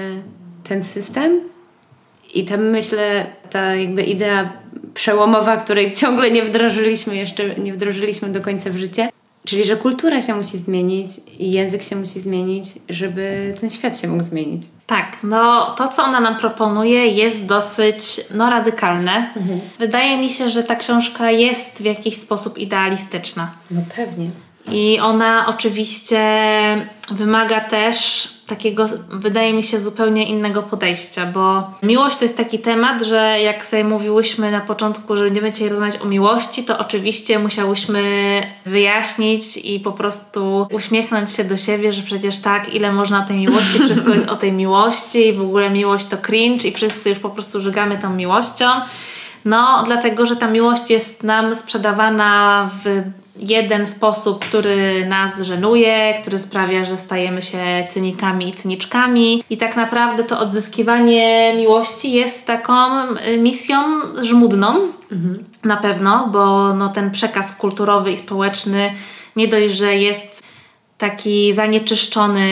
ten 0.63 0.83
system. 0.83 1.52
I 2.33 2.45
tam 2.45 2.69
myślę, 2.69 3.25
ta 3.49 3.75
jakby 3.75 4.03
idea 4.03 4.49
przełomowa, 4.93 5.57
której 5.57 5.93
ciągle 5.93 6.31
nie 6.31 6.43
wdrożyliśmy 6.43 7.15
jeszcze, 7.15 7.55
nie 7.55 7.73
wdrożyliśmy 7.73 8.29
do 8.29 8.41
końca 8.41 8.69
w 8.69 8.77
życie, 8.77 9.09
Czyli, 9.45 9.65
że 9.65 9.75
kultura 9.75 10.21
się 10.21 10.35
musi 10.35 10.57
zmienić 10.57 11.09
i 11.39 11.51
język 11.51 11.83
się 11.83 11.95
musi 11.95 12.21
zmienić, 12.21 12.65
żeby 12.89 13.55
ten 13.61 13.69
świat 13.69 13.99
się 13.99 14.07
mógł 14.07 14.23
zmienić. 14.23 14.63
Tak, 14.87 15.17
no 15.23 15.75
to, 15.77 15.87
co 15.87 16.03
ona 16.03 16.19
nam 16.19 16.35
proponuje, 16.35 17.07
jest 17.07 17.45
dosyć 17.45 18.21
no, 18.33 18.49
radykalne. 18.49 19.33
Mhm. 19.35 19.59
Wydaje 19.79 20.17
mi 20.17 20.29
się, 20.29 20.49
że 20.49 20.63
ta 20.63 20.75
książka 20.75 21.31
jest 21.31 21.77
w 21.77 21.85
jakiś 21.85 22.17
sposób 22.17 22.57
idealistyczna. 22.57 23.51
No 23.71 23.81
pewnie. 23.95 24.29
I 24.71 24.99
ona 24.99 25.45
oczywiście 25.47 26.19
wymaga 27.11 27.61
też 27.61 28.27
takiego, 28.47 28.85
wydaje 29.09 29.53
mi 29.53 29.63
się, 29.63 29.79
zupełnie 29.79 30.29
innego 30.29 30.63
podejścia, 30.63 31.25
bo 31.25 31.71
miłość 31.83 32.17
to 32.17 32.25
jest 32.25 32.37
taki 32.37 32.59
temat, 32.59 33.01
że 33.01 33.41
jak 33.41 33.65
sobie 33.65 33.83
mówiłyśmy 33.83 34.51
na 34.51 34.61
początku, 34.61 35.15
że 35.15 35.23
będziemy 35.23 35.51
dzisiaj 35.51 35.69
rozmawiać 35.69 36.01
o 36.01 36.05
miłości, 36.05 36.63
to 36.63 36.77
oczywiście 36.77 37.39
musiałyśmy 37.39 38.01
wyjaśnić 38.65 39.57
i 39.57 39.79
po 39.79 39.91
prostu 39.91 40.67
uśmiechnąć 40.71 41.31
się 41.31 41.43
do 41.43 41.57
siebie, 41.57 41.93
że 41.93 42.01
przecież 42.01 42.41
tak, 42.41 42.73
ile 42.73 42.91
można 42.91 43.23
o 43.23 43.27
tej 43.27 43.37
miłości, 43.37 43.79
wszystko 43.79 44.13
jest 44.13 44.29
o 44.29 44.35
tej 44.35 44.51
miłości 44.51 45.27
i 45.27 45.33
w 45.33 45.41
ogóle 45.41 45.69
miłość 45.69 46.05
to 46.05 46.17
cringe 46.17 46.67
i 46.67 46.71
wszyscy 46.71 47.09
już 47.09 47.19
po 47.19 47.29
prostu 47.29 47.61
żygamy 47.61 47.97
tą 47.97 48.13
miłością. 48.13 48.65
No, 49.45 49.83
dlatego, 49.85 50.25
że 50.25 50.35
ta 50.35 50.47
miłość 50.47 50.89
jest 50.89 51.23
nam 51.23 51.55
sprzedawana 51.55 52.69
w 52.83 53.03
jeden 53.39 53.87
sposób, 53.87 54.45
który 54.45 55.05
nas 55.05 55.41
żenuje, 55.41 56.13
który 56.21 56.39
sprawia, 56.39 56.85
że 56.85 56.97
stajemy 56.97 57.41
się 57.41 57.87
cynikami 57.89 58.49
i 58.49 58.53
cyniczkami. 58.53 59.43
I 59.49 59.57
tak 59.57 59.75
naprawdę 59.75 60.23
to 60.23 60.39
odzyskiwanie 60.39 61.53
miłości 61.57 62.11
jest 62.11 62.47
taką 62.47 62.73
y, 63.03 63.37
misją 63.37 63.77
żmudną, 64.21 64.67
mhm. 65.11 65.43
na 65.63 65.77
pewno, 65.77 66.29
bo 66.31 66.73
no, 66.73 66.89
ten 66.89 67.11
przekaz 67.11 67.55
kulturowy 67.55 68.11
i 68.11 68.17
społeczny 68.17 68.93
nie 69.35 69.47
dość, 69.47 69.73
że 69.73 69.95
jest 69.95 70.43
taki 70.97 71.53
zanieczyszczony 71.53 72.47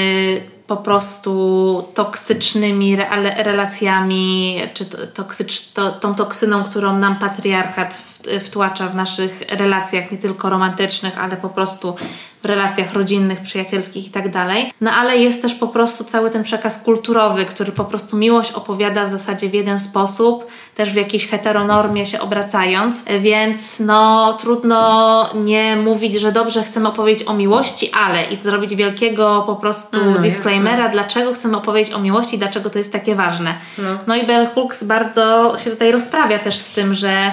po 0.72 0.78
prostu 0.78 1.88
toksycznymi 1.94 2.96
relacjami, 3.38 4.62
czy 4.74 4.86
toksycz, 4.86 5.72
to, 5.74 5.92
tą 5.92 6.16
toksyną, 6.16 6.64
którą 6.64 6.98
nam 6.98 7.16
patriarchat 7.16 7.98
wtłacza 8.46 8.88
w 8.88 8.96
naszych 8.96 9.42
relacjach, 9.50 10.12
nie 10.12 10.18
tylko 10.18 10.50
romantycznych, 10.50 11.18
ale 11.18 11.38
po 11.38 11.50
prostu 11.50 11.96
relacjach 12.44 12.94
rodzinnych, 12.94 13.42
przyjacielskich 13.42 14.08
i 14.08 14.10
tak 14.10 14.30
dalej. 14.30 14.74
No 14.82 14.92
ale 14.92 15.18
jest 15.18 15.42
też 15.42 15.56
po 15.56 15.68
prostu 15.68 16.04
cały 16.04 16.30
ten 16.30 16.44
przekaz 16.44 16.84
kulturowy, 16.84 17.46
który 17.46 17.72
po 17.72 17.86
prostu 17.86 18.18
miłość 18.18 18.52
opowiada 18.52 19.06
w 19.06 19.10
zasadzie 19.10 19.50
w 19.50 19.54
jeden 19.54 19.80
sposób, 19.80 20.48
też 20.76 20.92
w 20.92 20.96
jakiejś 20.96 21.28
heteronormie 21.28 22.06
się 22.06 22.20
obracając, 22.20 23.04
więc 23.20 23.80
no 23.80 24.34
trudno 24.34 25.30
nie 25.36 25.76
mówić, 25.76 26.14
że 26.14 26.32
dobrze 26.32 26.64
chcemy 26.64 26.88
opowiedzieć 26.88 27.28
o 27.28 27.34
miłości, 27.34 27.92
ale 27.92 28.24
i 28.24 28.42
zrobić 28.42 28.76
wielkiego 28.76 29.44
po 29.46 29.56
prostu 29.56 29.98
no, 30.06 30.22
disclaimera, 30.22 30.90
dlaczego 30.90 31.34
chcemy 31.34 31.58
opowiedzieć 31.58 31.94
o 31.94 32.00
miłości 32.00 32.38
dlaczego 32.38 32.70
to 32.70 32.78
jest 32.78 32.94
takie 32.94 33.16
ważne. 33.16 33.56
No, 33.78 33.84
no 34.08 34.16
i 34.16 34.28
Bell 34.28 34.48
Hooks 34.48 34.84
bardzo 34.84 35.58
się 35.64 35.70
tutaj 35.70 35.92
rozprawia 35.92 36.40
też 36.40 36.58
z 36.58 36.74
tym, 36.74 36.94
że 36.94 37.32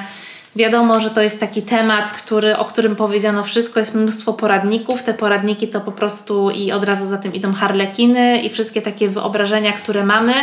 Wiadomo, 0.59 1.01
że 1.01 1.11
to 1.11 1.23
jest 1.23 1.41
taki 1.41 1.63
temat, 1.63 2.11
który, 2.11 2.57
o 2.57 2.65
którym 2.65 2.97
powiedziano 2.97 3.45
wszystko, 3.45 3.81
jest 3.81 3.95
mnóstwo 3.95 4.33
poradników. 4.33 5.03
Te 5.03 5.15
poradniki 5.15 5.69
to 5.69 5.81
po 5.81 5.93
prostu 5.93 6.51
i 6.51 6.73
od 6.73 6.85
razu 6.85 7.07
za 7.07 7.19
tym 7.19 7.35
idą 7.35 7.53
harlekiny 7.53 8.41
i 8.41 8.51
wszystkie 8.51 8.83
takie 8.83 9.09
wyobrażenia, 9.09 9.73
które 9.73 10.05
mamy, 10.05 10.35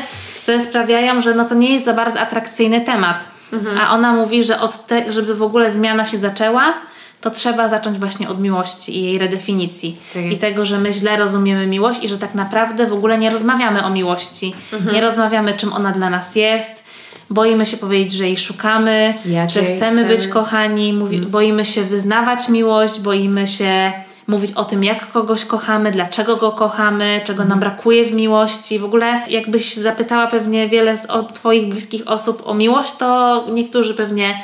które 0.41 0.61
sprawiają, 0.61 1.21
że 1.21 1.33
no 1.33 1.45
to 1.45 1.55
nie 1.55 1.73
jest 1.73 1.85
za 1.85 1.93
bardzo 1.93 2.19
atrakcyjny 2.19 2.81
temat. 2.81 3.25
Mhm. 3.53 3.77
A 3.77 3.93
ona 3.93 4.13
mówi, 4.13 4.43
że 4.43 4.59
od 4.59 4.85
te, 4.85 5.11
żeby 5.11 5.35
w 5.35 5.43
ogóle 5.43 5.71
zmiana 5.71 6.05
się 6.05 6.17
zaczęła, 6.17 6.73
to 7.21 7.29
trzeba 7.31 7.69
zacząć 7.69 7.99
właśnie 7.99 8.29
od 8.29 8.39
miłości 8.39 8.97
i 8.97 9.03
jej 9.03 9.17
redefinicji. 9.17 9.97
Tak 10.13 10.25
I 10.25 10.37
tego, 10.37 10.65
że 10.65 10.77
my 10.77 10.93
źle 10.93 11.17
rozumiemy 11.17 11.67
miłość 11.67 12.03
i 12.03 12.07
że 12.07 12.17
tak 12.17 12.35
naprawdę 12.35 12.87
w 12.87 12.93
ogóle 12.93 13.17
nie 13.17 13.29
rozmawiamy 13.29 13.83
o 13.83 13.89
miłości. 13.89 14.55
Mhm. 14.73 14.95
Nie 14.95 15.01
rozmawiamy, 15.01 15.53
czym 15.53 15.73
ona 15.73 15.91
dla 15.91 16.09
nas 16.09 16.35
jest 16.35 16.84
boimy 17.29 17.65
się 17.65 17.77
powiedzieć, 17.77 18.13
że 18.13 18.25
jej 18.25 18.37
szukamy, 18.37 19.13
że 19.47 19.61
chcemy, 19.61 19.75
chcemy, 19.75 20.05
być 20.05 20.27
kochani, 20.27 20.93
mówi, 20.93 21.15
hmm. 21.15 21.31
boimy 21.31 21.65
się 21.65 21.83
wyznawać 21.83 22.49
miłość, 22.49 22.99
boimy 22.99 23.47
się 23.47 23.93
mówić 24.27 24.51
o 24.51 24.65
tym, 24.65 24.83
jak 24.83 25.11
kogoś 25.11 25.45
kochamy, 25.45 25.91
dlaczego 25.91 26.35
go 26.35 26.51
kochamy, 26.51 27.21
czego 27.23 27.43
nam 27.43 27.51
mhm. 27.51 27.59
brakuje 27.59 28.05
w 28.05 28.13
miłości. 28.13 28.79
W 28.79 28.85
ogóle, 28.85 29.21
jakbyś 29.29 29.75
zapytała 29.75 30.27
pewnie 30.27 30.67
wiele 30.67 30.97
z 30.97 31.05
od 31.05 31.33
Twoich 31.33 31.69
bliskich 31.69 32.07
osób 32.07 32.41
o 32.45 32.53
miłość, 32.53 32.95
to 32.95 33.43
niektórzy 33.51 33.93
pewnie 33.93 34.41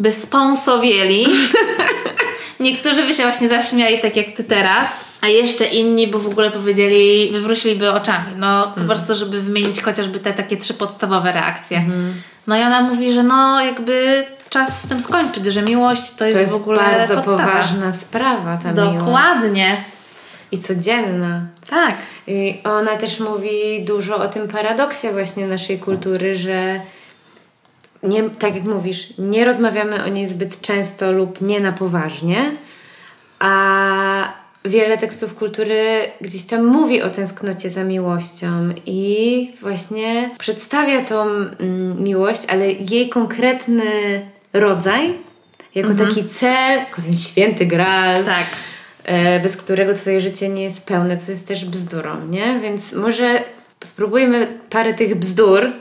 by 0.00 0.12
spąsowieli. 0.12 1.26
niektórzy 2.60 3.02
by 3.02 3.14
się 3.14 3.22
właśnie 3.22 3.48
zaśmiali, 3.48 3.98
tak 3.98 4.16
jak 4.16 4.26
Ty 4.36 4.44
teraz. 4.44 5.04
A 5.20 5.28
jeszcze 5.28 5.66
inni 5.66 6.08
by 6.08 6.18
w 6.18 6.26
ogóle 6.26 6.50
powiedzieli, 6.50 7.30
wywróciliby 7.32 7.92
oczami. 7.92 8.36
No 8.36 8.62
po 8.62 8.80
mhm. 8.80 8.86
prostu, 8.86 9.14
żeby 9.14 9.42
wymienić 9.42 9.82
chociażby 9.82 10.20
te 10.20 10.32
takie 10.32 10.56
trzy 10.56 10.74
podstawowe 10.74 11.32
reakcje. 11.32 11.78
Mhm. 11.78 12.14
No 12.46 12.56
i 12.58 12.62
ona 12.62 12.80
mówi, 12.80 13.12
że 13.12 13.22
no 13.22 13.64
jakby 13.64 14.26
czas 14.50 14.82
z 14.82 14.88
tym 14.88 15.00
skończyć, 15.00 15.46
że 15.46 15.62
miłość 15.62 16.14
to 16.14 16.24
jest, 16.24 16.36
to 16.36 16.40
jest 16.40 16.52
w 16.52 16.56
ogóle 16.56 16.78
bardzo 16.78 17.14
podstawa. 17.14 17.46
poważna 17.46 17.92
sprawa 17.92 18.56
ta 18.56 18.72
Dokładnie. 18.72 18.92
miłość. 18.92 19.04
Dokładnie. 19.04 19.84
I 20.52 20.58
codzienna. 20.58 21.40
Tak. 21.70 21.94
I 22.26 22.60
ona 22.64 22.96
też 22.96 23.20
mówi 23.20 23.84
dużo 23.84 24.16
o 24.16 24.28
tym 24.28 24.48
paradoksie 24.48 25.08
właśnie 25.08 25.46
naszej 25.46 25.78
kultury, 25.78 26.36
że 26.36 26.80
nie, 28.06 28.30
tak 28.30 28.54
jak 28.54 28.64
mówisz, 28.64 29.08
nie 29.18 29.44
rozmawiamy 29.44 30.04
o 30.04 30.08
niej 30.08 30.26
zbyt 30.26 30.60
często 30.60 31.12
lub 31.12 31.40
nie 31.40 31.60
na 31.60 31.72
poważnie, 31.72 32.52
a 33.38 34.46
wiele 34.64 34.98
tekstów 34.98 35.34
kultury 35.34 35.82
gdzieś 36.20 36.44
tam 36.44 36.64
mówi 36.64 37.02
o 37.02 37.10
tęsknocie 37.10 37.70
za 37.70 37.84
miłością 37.84 38.48
i 38.86 39.52
właśnie 39.60 40.30
przedstawia 40.38 41.04
tą 41.04 41.22
mm, 41.22 42.02
miłość, 42.02 42.42
ale 42.48 42.72
jej 42.72 43.08
konkretny 43.08 43.82
rodzaj 44.52 45.14
jako 45.74 45.90
mhm. 45.90 46.08
taki 46.08 46.28
cel, 46.28 46.78
jako 46.78 47.02
ten 47.02 47.16
święty 47.16 47.66
graal. 47.66 48.24
Tak. 48.24 48.46
E, 49.04 49.40
bez 49.40 49.56
którego 49.56 49.94
twoje 49.94 50.20
życie 50.20 50.48
nie 50.48 50.62
jest 50.62 50.86
pełne, 50.86 51.16
co 51.16 51.30
jest 51.30 51.48
też 51.48 51.64
bzdurą, 51.64 52.26
nie? 52.26 52.60
Więc 52.62 52.92
może 52.92 53.42
spróbujmy 53.84 54.58
parę 54.70 54.94
tych 54.94 55.14
bzdur 55.14 55.72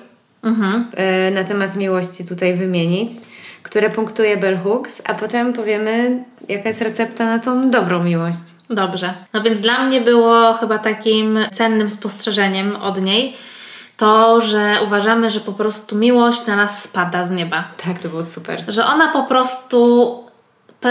mhm. 0.46 0.86
e, 0.94 1.32
na 1.32 1.44
temat 1.44 1.76
miłości 1.76 2.26
tutaj 2.26 2.56
wymienić 2.56 3.12
które 3.66 3.90
punktuje 3.90 4.38
Bell 4.38 4.58
Hooks, 4.58 5.02
a 5.06 5.14
potem 5.14 5.54
powiemy, 5.54 6.24
jaka 6.50 6.70
jest 6.70 6.82
recepta 6.82 7.26
na 7.26 7.40
tą 7.40 7.70
dobrą 7.70 8.04
miłość. 8.04 8.40
Dobrze. 8.70 9.14
No 9.34 9.42
więc 9.42 9.60
dla 9.60 9.84
mnie 9.84 10.02
było 10.02 10.54
chyba 10.54 10.78
takim 10.78 11.40
cennym 11.54 11.90
spostrzeżeniem 11.90 12.76
od 12.76 13.02
niej 13.02 13.38
to, 13.98 14.42
że 14.42 14.78
uważamy, 14.86 15.30
że 15.30 15.40
po 15.40 15.54
prostu 15.54 15.96
miłość 15.96 16.46
na 16.46 16.56
nas 16.56 16.84
spada 16.84 17.24
z 17.24 17.32
nieba. 17.32 17.64
Tak, 17.86 18.00
to 18.00 18.10
było 18.10 18.24
super. 18.24 18.64
Że 18.68 18.86
ona 18.86 19.12
po 19.12 19.24
prostu 19.24 20.24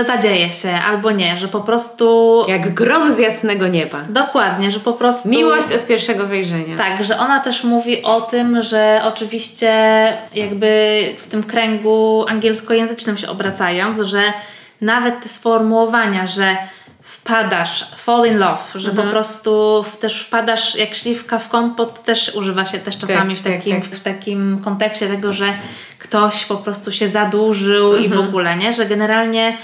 zadzieje 0.02 0.52
się 0.52 0.70
albo 0.70 1.10
nie, 1.10 1.36
że 1.36 1.48
po 1.48 1.60
prostu. 1.60 2.44
Jak 2.48 2.74
grom 2.74 3.14
z 3.14 3.18
jasnego 3.18 3.68
nieba. 3.68 4.02
Dokładnie, 4.08 4.70
że 4.70 4.80
po 4.80 4.92
prostu. 4.92 5.28
Miłość 5.28 5.72
od 5.72 5.86
pierwszego 5.86 6.26
wejrzenia. 6.26 6.76
Tak, 6.76 7.04
że 7.04 7.18
ona 7.18 7.40
też 7.40 7.64
mówi 7.64 8.02
o 8.02 8.20
tym, 8.20 8.62
że 8.62 9.00
oczywiście 9.04 9.72
jakby 10.34 11.00
w 11.18 11.26
tym 11.26 11.42
kręgu 11.42 12.24
angielskojęzycznym 12.28 13.16
się 13.16 13.28
obracając, 13.28 14.00
że 14.00 14.22
nawet 14.80 15.22
te 15.22 15.28
sformułowania, 15.28 16.26
że 16.26 16.56
wpadasz, 17.04 17.90
fall 17.96 18.26
in 18.26 18.38
love, 18.38 18.62
że 18.74 18.90
mhm. 18.90 19.08
po 19.08 19.12
prostu 19.12 19.84
też 20.00 20.22
wpadasz 20.22 20.76
jak 20.76 20.94
śliwka 20.94 21.38
w 21.38 21.48
kompot, 21.48 22.04
też 22.04 22.34
używa 22.34 22.64
się 22.64 22.78
też 22.78 22.98
czasami 22.98 23.36
tak, 23.36 23.44
w, 23.44 23.44
takim, 23.44 23.80
tak, 23.80 23.90
tak. 23.90 23.98
w 23.98 24.02
takim 24.02 24.60
kontekście 24.64 25.08
tego, 25.08 25.32
że 25.32 25.58
ktoś 25.98 26.44
po 26.44 26.56
prostu 26.56 26.92
się 26.92 27.08
zadłużył 27.08 27.86
mhm. 27.86 28.04
i 28.04 28.08
w 28.08 28.18
ogóle, 28.18 28.56
nie? 28.56 28.72
Że 28.72 28.86
generalnie 28.86 29.58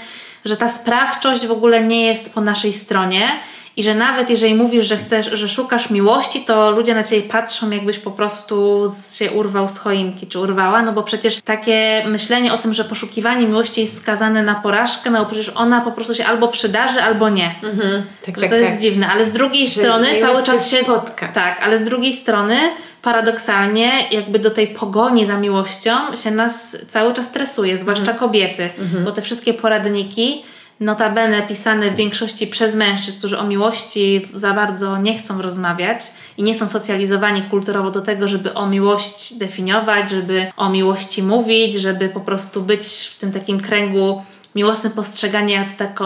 że 0.45 0.57
ta 0.57 0.69
sprawczość 0.69 1.47
w 1.47 1.51
ogóle 1.51 1.83
nie 1.83 2.05
jest 2.05 2.33
po 2.33 2.41
naszej 2.41 2.73
stronie 2.73 3.39
i 3.77 3.83
że 3.83 3.95
nawet 3.95 4.29
jeżeli 4.29 4.55
mówisz, 4.55 4.85
że 4.85 4.97
chcesz, 4.97 5.29
że 5.33 5.49
szukasz 5.49 5.89
miłości, 5.89 6.41
to 6.41 6.71
ludzie 6.71 6.95
na 6.95 7.03
ciebie 7.03 7.21
patrzą, 7.21 7.69
jakbyś 7.69 7.99
po 7.99 8.11
prostu 8.11 8.83
się 9.17 9.31
urwał 9.31 9.69
z 9.69 9.77
choinki, 9.77 10.27
czy 10.27 10.39
urwała, 10.39 10.81
no 10.81 10.93
bo 10.93 11.03
przecież 11.03 11.41
takie 11.41 12.03
myślenie 12.07 12.53
o 12.53 12.57
tym, 12.57 12.73
że 12.73 12.83
poszukiwanie 12.83 13.47
miłości 13.47 13.81
jest 13.81 13.97
skazane 13.97 14.43
na 14.43 14.55
porażkę, 14.55 15.09
no 15.09 15.19
bo 15.19 15.25
przecież 15.25 15.51
ona 15.55 15.81
po 15.81 15.91
prostu 15.91 16.15
się 16.15 16.25
albo 16.25 16.47
przydarzy, 16.47 17.01
albo 17.03 17.29
nie. 17.29 17.55
Mhm. 17.63 18.03
Tak, 18.25 18.35
tak, 18.35 18.43
to 18.43 18.49
tak. 18.49 18.59
jest 18.59 18.77
dziwne, 18.77 19.07
ale 19.07 19.25
z 19.25 19.31
drugiej 19.31 19.67
że 19.67 19.81
strony 19.81 20.17
cały 20.19 20.43
czas 20.43 20.69
się 20.69 20.77
spotka. 20.77 21.27
Tak, 21.27 21.61
ale 21.63 21.77
z 21.77 21.83
drugiej 21.83 22.13
strony 22.13 22.57
paradoksalnie 23.01 24.09
jakby 24.11 24.39
do 24.39 24.51
tej 24.51 24.67
pogoni 24.67 25.25
za 25.25 25.37
miłością 25.37 26.15
się 26.15 26.31
nas 26.31 26.77
cały 26.89 27.13
czas 27.13 27.25
stresuje, 27.25 27.77
zwłaszcza 27.77 28.11
mhm. 28.11 28.19
kobiety, 28.19 28.69
mhm. 28.79 29.03
bo 29.03 29.11
te 29.11 29.21
wszystkie 29.21 29.53
poradniki 29.53 30.43
notabene 30.81 31.41
pisane 31.47 31.91
w 31.91 31.95
większości 31.95 32.47
przez 32.47 32.75
mężczyzn, 32.75 33.17
którzy 33.17 33.39
o 33.39 33.43
miłości 33.43 34.27
za 34.33 34.53
bardzo 34.53 34.97
nie 34.97 35.19
chcą 35.19 35.41
rozmawiać 35.41 35.99
i 36.37 36.43
nie 36.43 36.55
są 36.55 36.69
socjalizowani 36.69 37.41
kulturowo 37.41 37.91
do 37.91 38.01
tego, 38.01 38.27
żeby 38.27 38.53
o 38.53 38.67
miłość 38.67 39.33
definiować, 39.33 40.09
żeby 40.09 40.51
o 40.57 40.69
miłości 40.69 41.23
mówić, 41.23 41.75
żeby 41.75 42.09
po 42.09 42.19
prostu 42.19 42.61
być 42.61 43.11
w 43.15 43.19
tym 43.19 43.31
takim 43.31 43.59
kręgu 43.59 44.23
miłosnym 44.55 44.93
postrzegania 44.93 45.65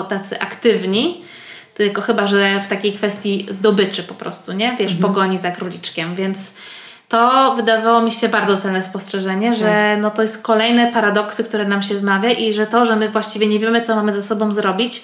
tacy 0.10 0.40
aktywni 0.40 1.22
tylko 1.76 2.02
chyba, 2.02 2.28
że 2.28 2.62
w 2.62 2.68
takiej 2.68 2.94
kwestii 2.94 3.48
zdobyczy 3.50 4.04
po 4.04 4.14
prostu, 4.14 4.54
nie? 4.54 4.76
Wiesz, 4.80 4.92
Mhm. 4.92 5.02
pogoni 5.02 5.38
za 5.38 5.52
króliczkiem, 5.52 6.16
więc 6.16 6.54
to 7.10 7.54
wydawało 7.56 8.02
mi 8.02 8.12
się 8.12 8.30
bardzo 8.30 8.58
cenne 8.58 8.84
spostrzeżenie, 8.84 9.54
że 9.54 9.66
Tak. 9.66 10.02
no 10.02 10.12
to 10.12 10.22
jest 10.22 10.42
kolejne 10.42 10.92
paradoksy, 10.92 11.44
które 11.44 11.66
nam 11.66 11.82
się 11.82 11.96
wmawia 11.96 12.32
i 12.32 12.54
że 12.54 12.68
to, 12.68 12.86
że 12.86 12.96
my 12.96 13.10
właściwie 13.10 13.48
nie 13.48 13.60
wiemy, 13.60 13.82
co 13.82 13.96
mamy 13.96 14.14
ze 14.14 14.22
sobą 14.22 14.52
zrobić, 14.52 15.04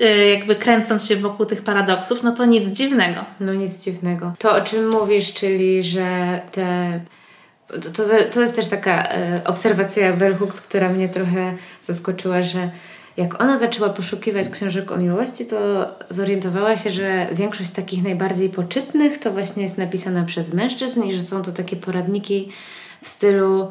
y, 0.00 0.30
jakby 0.30 0.56
kręcąc 0.56 1.06
się 1.08 1.16
wokół 1.16 1.46
tych 1.46 1.62
paradoksów, 1.62 2.22
no 2.22 2.32
to 2.32 2.44
nic 2.44 2.66
dziwnego. 2.66 3.24
No 3.40 3.54
nic 3.54 3.84
dziwnego. 3.84 4.32
To, 4.38 4.56
o 4.56 4.60
czym 4.60 4.88
mówisz, 4.88 5.32
czyli 5.32 5.82
że 5.82 6.40
te... 6.52 7.00
To, 7.68 7.90
to, 7.90 8.02
to 8.32 8.40
jest 8.40 8.56
też 8.56 8.68
taka 8.68 9.08
e, 9.08 9.40
obserwacja 9.44 10.12
Bell 10.12 10.36
Hooks, 10.36 10.60
która 10.60 10.88
mnie 10.88 11.08
trochę 11.08 11.54
zaskoczyła, 11.82 12.42
że 12.42 12.70
jak 13.16 13.42
ona 13.42 13.58
zaczęła 13.58 13.88
poszukiwać 13.88 14.48
książek 14.48 14.92
o 14.92 14.96
miłości, 14.96 15.46
to 15.46 15.86
zorientowała 16.10 16.76
się, 16.76 16.90
że 16.90 17.26
większość 17.32 17.70
takich 17.70 18.02
najbardziej 18.02 18.48
poczytnych 18.48 19.18
to 19.18 19.32
właśnie 19.32 19.62
jest 19.62 19.78
napisana 19.78 20.24
przez 20.24 20.52
mężczyzn 20.54 21.02
i 21.02 21.14
że 21.14 21.20
są 21.20 21.42
to 21.42 21.52
takie 21.52 21.76
poradniki 21.76 22.48
w 23.02 23.08
stylu 23.08 23.70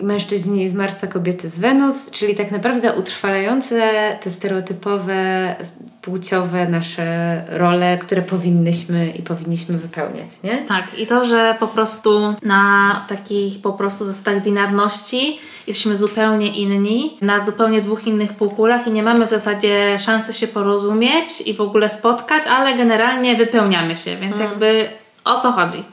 mężczyźni 0.00 0.68
z 0.68 0.74
Marsa, 0.74 1.06
kobiety 1.06 1.50
z 1.50 1.58
Wenus, 1.58 2.10
czyli 2.10 2.34
tak 2.34 2.50
naprawdę 2.50 2.94
utrwalające 2.94 3.92
te 4.20 4.30
stereotypowe, 4.30 5.54
płciowe 6.02 6.68
nasze 6.68 7.42
role, 7.48 7.98
które 7.98 8.22
powinnyśmy 8.22 9.10
i 9.10 9.22
powinniśmy 9.22 9.78
wypełniać, 9.78 10.28
nie? 10.44 10.58
Tak, 10.68 10.98
i 10.98 11.06
to, 11.06 11.24
że 11.24 11.56
po 11.60 11.66
prostu 11.66 12.34
na 12.42 13.04
takich 13.08 13.62
po 13.62 13.72
prostu 13.72 14.04
zasadach 14.04 14.42
binarności 14.42 15.38
jesteśmy 15.66 15.96
zupełnie 15.96 16.46
inni, 16.46 17.18
na 17.20 17.44
zupełnie 17.44 17.80
dwóch 17.80 18.06
innych 18.06 18.32
półkulach 18.32 18.86
i 18.86 18.90
nie 18.90 19.02
mamy 19.02 19.26
w 19.26 19.30
zasadzie 19.30 19.98
szansy 19.98 20.32
się 20.32 20.46
porozumieć 20.46 21.40
i 21.40 21.54
w 21.54 21.60
ogóle 21.60 21.88
spotkać, 21.88 22.46
ale 22.46 22.74
generalnie 22.74 23.36
wypełniamy 23.36 23.96
się, 23.96 24.16
więc 24.16 24.38
jakby 24.38 24.88
o 25.24 25.40
co 25.40 25.52
chodzi? 25.52 25.84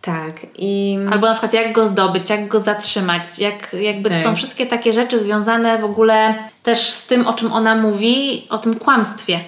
Tak. 0.00 0.32
I 0.58 0.98
Albo 1.12 1.26
na 1.26 1.32
przykład 1.32 1.52
jak 1.52 1.72
go 1.72 1.88
zdobyć, 1.88 2.30
jak 2.30 2.48
go 2.48 2.60
zatrzymać, 2.60 3.38
jak, 3.38 3.76
jakby 3.80 4.10
to 4.10 4.14
Tak. 4.14 4.24
są 4.24 4.36
wszystkie 4.36 4.66
takie 4.66 4.92
rzeczy 4.92 5.18
związane 5.18 5.78
w 5.78 5.84
ogóle 5.84 6.34
też 6.62 6.90
z 6.90 7.06
tym, 7.06 7.26
o 7.26 7.32
czym 7.32 7.52
ona 7.52 7.74
mówi, 7.74 8.46
o 8.50 8.58
tym 8.58 8.74
kłamstwie. 8.74 9.40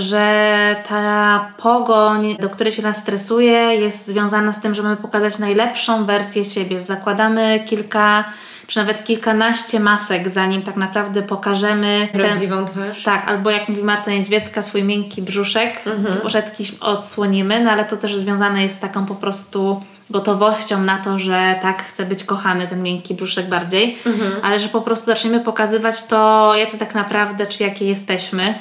Że 0.00 0.76
ta 0.88 1.46
pogoń, 1.56 2.36
do 2.40 2.50
której 2.50 2.72
się 2.72 2.82
nas 2.82 2.96
stresuje, 2.96 3.52
jest 3.52 4.06
związana 4.06 4.52
z 4.52 4.60
tym, 4.60 4.74
że 4.74 4.82
mamy 4.82 4.96
pokazać 4.96 5.38
najlepszą 5.38 6.04
wersję 6.04 6.44
siebie. 6.44 6.80
Zakładamy 6.80 7.64
kilka, 7.66 8.24
czy 8.66 8.78
nawet 8.78 9.04
kilkanaście 9.04 9.80
masek, 9.80 10.28
zanim 10.28 10.62
tak 10.62 10.76
naprawdę 10.76 11.22
pokażemy 11.22 12.08
ten, 12.12 12.20
prawdziwą 12.20 12.64
twarz. 12.64 13.02
tak, 13.02 13.28
albo 13.28 13.50
jak 13.50 13.68
mówi 13.68 13.82
Marta 13.82 14.10
Niedźwiecka, 14.10 14.62
swój 14.62 14.84
miękki 14.84 15.22
brzuszek, 15.22 15.82
poszedki 16.22 16.64
odsłonimy, 16.80 17.64
no 17.64 17.70
ale 17.70 17.84
to 17.84 17.96
też 17.96 18.16
związane 18.16 18.62
jest 18.62 18.76
z 18.76 18.80
taką 18.80 19.06
po 19.06 19.14
prostu 19.14 19.80
gotowością 20.10 20.80
na 20.82 20.98
to, 20.98 21.18
że 21.18 21.54
tak 21.62 21.82
chce 21.82 22.04
być 22.06 22.24
kochany, 22.24 22.66
ten 22.68 22.82
miękki 22.82 23.14
brzuszek 23.14 23.48
bardziej, 23.48 23.98
ale 24.42 24.58
że 24.58 24.68
po 24.68 24.80
prostu 24.80 25.06
zaczniemy 25.06 25.40
pokazywać 25.40 26.02
to, 26.02 26.52
jacy 26.56 26.78
tak 26.78 26.94
naprawdę, 26.94 27.46
czy 27.46 27.62
jakie 27.62 27.84
jesteśmy. 27.84 28.54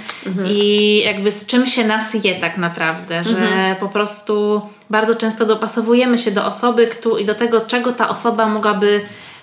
I 0.52 1.02
jakby 1.06 1.32
z 1.32 1.46
czym 1.46 1.68
się 1.68 1.88
nas 1.88 2.14
je 2.24 2.36
tak 2.36 2.58
naprawdę, 2.58 3.24
że 3.24 3.76
po 3.80 3.88
prostu 3.88 4.62
bardzo 4.90 5.16
często 5.16 5.46
dopasowujemy 5.46 6.18
się 6.18 6.32
do 6.32 6.46
osoby 6.46 6.88
któ- 6.88 7.18
i 7.18 7.26
do 7.26 7.36
tego, 7.36 7.62
czego 7.62 7.92
ta 7.92 8.10
osoba 8.10 8.46
mogłaby 8.46 9.02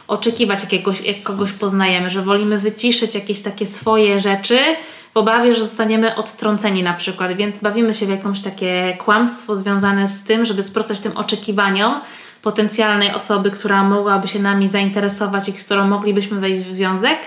oczekiwać, 0.09 0.63
jakiegoś, 0.63 1.01
jak 1.01 1.23
kogoś 1.23 1.53
poznajemy, 1.53 2.11
że 2.11 2.23
wolimy 2.23 2.59
wyciszyć 2.59 3.15
jakieś 3.15 3.43
takie 3.43 3.67
swoje 3.67 4.21
rzeczy 4.21 4.59
w 5.17 5.19
obawie, 5.19 5.55
że 5.55 5.61
zostaniemy 5.61 6.17
odtrąceni 6.17 6.83
na 6.83 6.95
przykład, 6.95 7.33
więc 7.33 7.59
bawimy 7.59 7.95
się 7.95 8.07
w 8.07 8.11
jakieś 8.11 8.43
takie 8.43 8.97
kłamstwo 9.05 9.57
związane 9.57 10.09
z 10.09 10.25
tym, 10.25 10.45
żeby 10.45 10.63
sprostać 10.63 11.01
tym 11.01 11.17
oczekiwaniom 11.17 12.01
potencjalnej 12.43 13.15
osoby, 13.15 13.51
która 13.51 13.83
mogłaby 13.83 14.29
się 14.29 14.39
nami 14.39 14.69
zainteresować 14.69 15.49
i 15.49 15.53
z 15.53 15.65
którą 15.65 15.87
moglibyśmy 15.87 16.41
wejść 16.41 16.63
w 16.63 16.75
związek. 16.75 17.19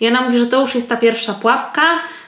I 0.00 0.08
ona 0.08 0.22
mówi, 0.22 0.38
że 0.38 0.46
to 0.46 0.60
już 0.60 0.74
jest 0.74 0.88
ta 0.88 0.96
pierwsza 0.96 1.34
pułapka, 1.34 1.82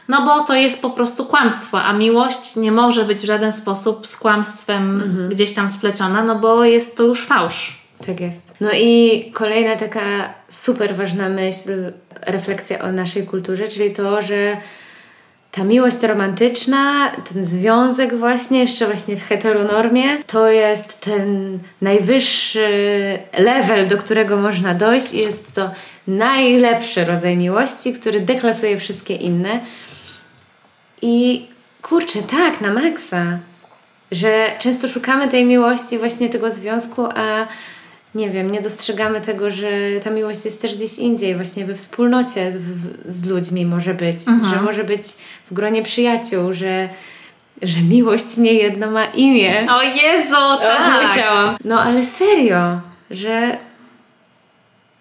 no 0.08 0.24
bo 0.24 0.40
to 0.40 0.54
jest 0.54 0.82
po 0.82 0.90
prostu 0.90 1.24
kłamstwo, 1.24 1.82
a 1.82 1.92
miłość 1.92 2.56
nie 2.56 2.72
może 2.72 3.04
być 3.04 3.18
w 3.18 3.26
żaden 3.26 3.52
sposób 3.52 4.06
z 4.06 4.16
kłamstwem 4.16 5.02
gdzieś 5.30 5.54
tam 5.54 5.70
spleciona, 5.70 6.22
no 6.22 6.34
bo 6.34 6.64
jest 6.64 6.96
to 6.96 7.02
już 7.02 7.26
fałsz. 7.26 7.78
Tak 8.06 8.20
jest. 8.20 8.54
No 8.60 8.70
i 8.72 9.30
kolejna 9.34 9.76
taka 9.76 10.34
super 10.48 10.96
ważna 10.96 11.28
myśl, 11.28 11.92
refleksja 12.26 12.78
o 12.78 12.92
naszej 12.92 13.26
kulturze, 13.26 13.68
czyli 13.68 13.92
to, 13.92 14.22
że 14.22 14.56
ta 15.58 15.64
miłość 15.64 16.02
romantyczna, 16.02 17.12
ten 17.32 17.44
związek 17.44 18.14
właśnie, 18.14 18.60
jeszcze 18.60 18.86
właśnie 18.86 19.16
w 19.16 19.28
heteronormie, 19.28 20.04
to 20.26 20.50
jest 20.50 21.00
ten 21.00 21.58
najwyższy 21.82 22.68
level, 23.38 23.88
do 23.88 23.98
którego 23.98 24.36
można 24.36 24.74
dojść 24.74 25.14
i 25.14 25.18
jest 25.18 25.52
to 25.52 25.70
najlepszy 26.06 27.04
rodzaj 27.04 27.36
miłości, 27.36 27.92
który 27.92 28.20
deklasuje 28.20 28.78
wszystkie 28.78 29.14
inne. 29.14 29.60
I 31.02 31.46
kurczę, 31.82 32.18
tak, 32.22 32.60
na 32.60 32.72
maksa. 32.72 33.38
Że 34.12 34.50
często 34.58 34.88
szukamy 34.88 35.28
tej 35.28 35.44
miłości, 35.44 35.98
właśnie 35.98 36.28
tego 36.28 36.50
związku, 36.50 37.06
a 37.14 37.46
nie 38.14 38.30
wiem, 38.30 38.52
nie 38.52 38.60
dostrzegamy 38.60 39.20
tego, 39.20 39.50
że 39.50 39.68
ta 40.04 40.10
miłość 40.10 40.44
jest 40.44 40.62
też 40.62 40.76
gdzieś 40.76 40.98
indziej, 40.98 41.36
właśnie 41.36 41.64
we 41.64 41.74
wspólnocie 41.74 42.50
w, 42.50 43.12
z 43.12 43.26
ludźmi 43.26 43.66
może 43.66 43.94
być, 43.94 44.20
że 44.50 44.62
może 44.62 44.84
być 44.84 45.02
w 45.50 45.54
gronie 45.54 45.82
przyjaciół, 45.82 46.54
że, 46.54 46.88
że 47.62 47.80
miłość 47.80 48.36
nie 48.36 48.52
jedno 48.52 48.90
ma 48.90 49.04
imię. 49.04 49.66
O 49.70 49.82
Jezu, 49.82 50.36
tak! 50.60 51.08
musiałam. 51.08 51.56
No 51.64 51.80
ale 51.80 52.04
serio, 52.04 52.80
że 53.10 53.58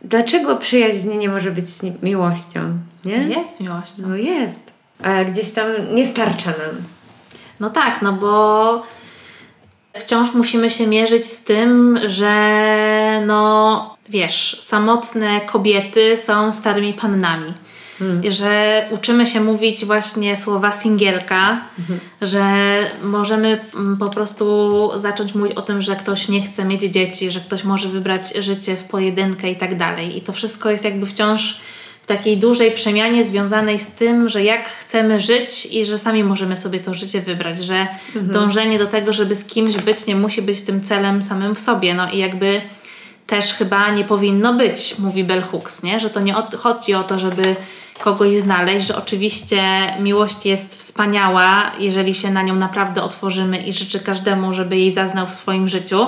dlaczego 0.01 0.57
przyjaźń 0.57 1.13
nie 1.13 1.29
może 1.29 1.51
być 1.51 1.65
miłością, 2.03 2.59
nie? 3.05 3.15
Jest 3.15 3.59
miłością. 3.59 4.03
No 4.07 4.15
jest. 4.15 4.73
A 5.03 5.23
gdzieś 5.23 5.51
tam 5.51 5.65
nie 5.93 6.05
starcza 6.05 6.49
nam. 6.49 6.83
No 7.59 7.69
tak, 7.69 8.01
no 8.01 8.13
bo 8.13 8.83
wciąż 9.97 10.33
musimy 10.33 10.69
się 10.69 10.87
mierzyć 10.87 11.25
z 11.25 11.43
tym, 11.43 11.99
że 12.05 13.23
no 13.25 13.97
wiesz, 14.09 14.59
samotne 14.61 15.41
kobiety 15.41 16.17
są 16.17 16.51
starymi 16.51 16.93
pannami. 16.93 17.53
I 18.23 18.31
Że 18.31 18.85
uczymy 18.91 19.27
się 19.27 19.41
mówić 19.41 19.85
właśnie 19.85 20.37
słowa 20.37 20.71
singielka, 20.71 21.61
że 22.21 22.43
możemy 23.03 23.59
mm, 23.75 23.97
po 23.97 24.09
prostu 24.09 24.89
zacząć 24.95 25.35
mówić 25.35 25.57
o 25.57 25.61
tym, 25.61 25.81
że 25.81 25.95
ktoś 25.95 26.29
nie 26.29 26.41
chce 26.41 26.65
mieć 26.65 26.81
dzieci, 26.81 27.31
że 27.31 27.39
ktoś 27.39 27.63
może 27.63 27.89
wybrać 27.89 28.33
życie 28.35 28.75
w 28.75 28.83
pojedynkę 28.83 29.51
i 29.51 29.55
tak 29.55 29.77
dalej. 29.77 30.17
I 30.17 30.21
to 30.21 30.33
wszystko 30.33 30.69
jest 30.69 30.83
jakby 30.83 31.05
wciąż 31.05 31.59
w 32.07 32.09
takiej 32.09 32.37
dużej 32.37 32.71
przemianie 32.71 33.23
związanej 33.23 33.79
z 33.79 33.87
tym, 33.87 34.29
że 34.29 34.43
jak 34.43 34.69
chcemy 34.69 35.19
żyć 35.19 35.65
i 35.65 35.85
że 35.85 35.97
sami 35.97 36.23
możemy 36.23 36.57
sobie 36.57 36.79
to 36.79 36.93
życie 36.93 37.21
wybrać, 37.21 37.59
że 37.59 37.87
dążenie 38.15 38.79
do 38.79 38.85
tego, 38.87 39.13
żeby 39.13 39.35
z 39.35 39.45
kimś 39.45 39.77
być, 39.77 40.05
nie 40.05 40.15
musi 40.15 40.41
być 40.41 40.61
tym 40.61 40.83
celem 40.83 41.23
samym 41.23 41.55
w 41.55 41.59
sobie. 41.59 41.93
No 41.93 42.11
i 42.11 42.17
jakby 42.17 42.61
też 43.25 43.53
chyba 43.53 43.89
nie 43.89 44.03
powinno 44.03 44.53
być, 44.53 44.95
mówi 44.99 45.23
Bell 45.23 45.41
Hooks, 45.41 45.83
nie? 45.83 45.99
że 45.99 46.09
to 46.09 46.19
nie 46.19 46.35
chodzi 46.57 46.93
o 46.93 47.03
to, 47.03 47.19
żeby 47.19 47.55
kogoś 47.99 48.35
znaleźć, 48.41 48.87
że 48.87 48.95
oczywiście 48.95 49.61
miłość 49.99 50.45
jest 50.45 50.75
wspaniała, 50.75 51.71
jeżeli 51.79 52.13
się 52.13 52.31
na 52.31 52.41
nią 52.41 52.55
naprawdę 52.55 53.03
otworzymy 53.03 53.57
i 53.57 53.73
życzę 53.73 53.99
każdemu, 53.99 54.53
żeby 54.53 54.77
jej 54.77 54.91
zaznał 54.91 55.27
w 55.27 55.35
swoim 55.35 55.67
życiu, 55.67 56.07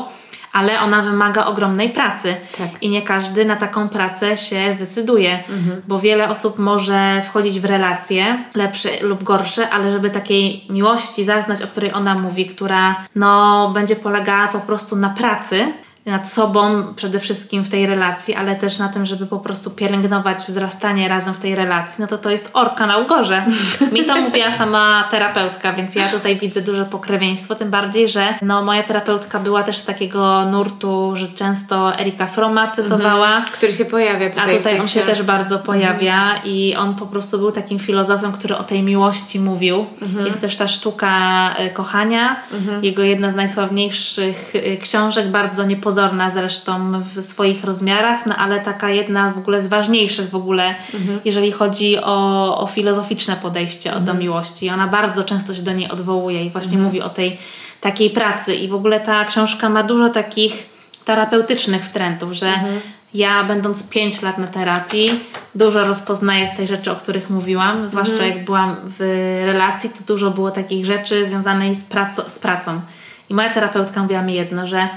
ale 0.59 0.79
ona 0.79 1.01
wymaga 1.01 1.45
ogromnej 1.45 1.89
pracy 1.89 2.35
Tak. 2.57 2.83
i 2.83 2.89
nie 2.89 3.01
każdy 3.01 3.45
na 3.45 3.55
taką 3.55 3.89
pracę 3.89 4.37
się 4.37 4.73
zdecyduje, 4.73 5.43
bo 5.87 5.99
wiele 5.99 6.29
osób 6.29 6.59
może 6.59 7.21
wchodzić 7.21 7.59
w 7.59 7.65
relacje, 7.65 8.43
lepsze 8.55 8.89
lub 9.01 9.23
gorsze, 9.23 9.69
ale 9.69 9.91
żeby 9.91 10.09
takiej 10.09 10.65
miłości 10.69 11.25
zaznać, 11.25 11.61
o 11.61 11.67
której 11.67 11.93
ona 11.93 12.15
mówi, 12.15 12.45
która 12.45 12.95
no, 13.15 13.71
będzie 13.73 13.95
polegała 13.95 14.47
po 14.47 14.59
prostu 14.59 14.95
na 14.95 15.09
pracy, 15.09 15.73
nad 16.05 16.31
sobą 16.31 16.93
przede 16.95 17.19
wszystkim 17.19 17.63
w 17.63 17.69
tej 17.69 17.85
relacji, 17.85 18.35
ale 18.35 18.55
też 18.55 18.79
na 18.79 18.89
tym, 18.89 19.05
żeby 19.05 19.25
po 19.25 19.39
prostu 19.39 19.71
pielęgnować 19.71 20.37
wzrastanie 20.37 21.07
razem 21.07 21.33
w 21.33 21.39
tej 21.39 21.55
relacji, 21.55 21.95
no 21.99 22.07
to 22.07 22.17
to 22.17 22.29
jest 22.29 22.49
orka 22.53 22.87
na 22.87 22.97
ugorze. 22.97 23.45
Mi 23.93 24.05
to 24.05 24.21
mówiła 24.21 24.51
sama 24.51 25.07
terapeutka, 25.11 25.73
więc 25.73 25.95
ja 25.95 26.07
tutaj 26.07 26.37
widzę 26.37 26.61
duże 26.61 26.85
pokrewieństwo, 26.85 27.55
tym 27.55 27.71
bardziej, 27.71 28.07
że 28.09 28.33
no, 28.41 28.63
moja 28.63 28.83
terapeutka 28.83 29.39
była 29.39 29.63
też 29.63 29.77
z 29.77 29.85
takiego 29.85 30.45
nurtu, 30.45 31.11
że 31.15 31.27
często 31.27 31.99
Erika 31.99 32.27
Froma 32.27 32.71
cytowała. 32.71 33.45
Który 33.53 33.71
się 33.71 33.85
pojawia 33.85 34.29
tutaj 34.29 34.55
A 34.55 34.57
tutaj 34.57 34.79
on 34.79 34.87
się 34.87 35.01
też 35.01 35.23
bardzo 35.23 35.59
pojawia 35.59 36.41
i 36.45 36.75
on 36.75 36.95
po 36.95 37.07
prostu 37.07 37.37
był 37.37 37.51
takim 37.51 37.79
filozofem, 37.79 38.31
który 38.31 38.57
o 38.57 38.63
tej 38.63 38.83
miłości 38.83 39.39
mówił. 39.39 39.85
Jest 40.25 40.41
też 40.41 40.57
ta 40.57 40.67
sztuka 40.67 41.55
y, 41.65 41.69
kochania, 41.69 42.43
jego 42.81 43.03
jedna 43.03 43.31
z 43.31 43.35
najsławniejszych 43.35 44.55
y, 44.55 44.77
książek, 44.77 45.27
bardzo 45.27 45.65
niepodobna 45.65 45.88
niepozorna 45.89 46.29
zresztą 46.29 47.01
w 47.01 47.25
swoich 47.25 47.63
rozmiarach, 47.63 48.25
no 48.25 48.35
ale 48.35 48.59
taka 48.59 48.89
jedna 48.89 49.31
w 49.31 49.37
ogóle 49.37 49.61
z 49.61 49.67
ważniejszych 49.67 50.29
w 50.29 50.35
ogóle, 50.35 50.75
mhm. 50.93 51.19
jeżeli 51.25 51.51
chodzi 51.51 51.97
o, 51.97 52.57
o 52.59 52.67
filozoficzne 52.67 53.35
podejście 53.35 53.89
mhm. 53.89 54.05
do 54.05 54.13
miłości. 54.13 54.69
Ona 54.69 54.87
bardzo 54.87 55.23
często 55.23 55.53
się 55.53 55.61
do 55.61 55.73
niej 55.73 55.89
odwołuje 55.89 56.45
i 56.45 56.49
właśnie 56.49 56.77
mhm. 56.77 56.85
mówi 56.85 57.01
o 57.01 57.09
tej 57.09 57.37
takiej 57.81 58.09
pracy. 58.09 58.55
I 58.55 58.67
w 58.67 58.75
ogóle 58.75 58.99
ta 58.99 59.25
książka 59.25 59.69
ma 59.69 59.83
dużo 59.83 60.09
takich 60.09 60.69
terapeutycznych 61.05 61.85
wtrętów, 61.85 62.33
że 62.33 62.47
mhm. 62.47 62.79
ja 63.13 63.43
będąc 63.43 63.89
5 63.89 64.21
lat 64.21 64.37
na 64.37 64.47
terapii 64.47 65.09
dużo 65.55 65.85
rozpoznaję 65.85 66.49
tej 66.57 66.67
rzeczy, 66.67 66.91
o 66.91 66.95
których 66.95 67.29
mówiłam, 67.29 67.87
zwłaszcza 67.87 68.13
mhm. 68.13 68.31
jak 68.31 68.45
byłam 68.45 68.75
w 68.83 68.99
relacji, 69.45 69.89
to 69.89 70.13
dużo 70.13 70.31
było 70.31 70.51
takich 70.51 70.85
rzeczy 70.85 71.25
związanych 71.25 71.75
z, 71.75 71.83
praco- 71.83 72.29
z 72.29 72.39
pracą. 72.39 72.81
I 73.29 73.33
moja 73.33 73.49
terapeutka 73.49 74.01
mówiła 74.01 74.21
mi 74.21 74.33
jedno, 74.33 74.67
że 74.67 74.89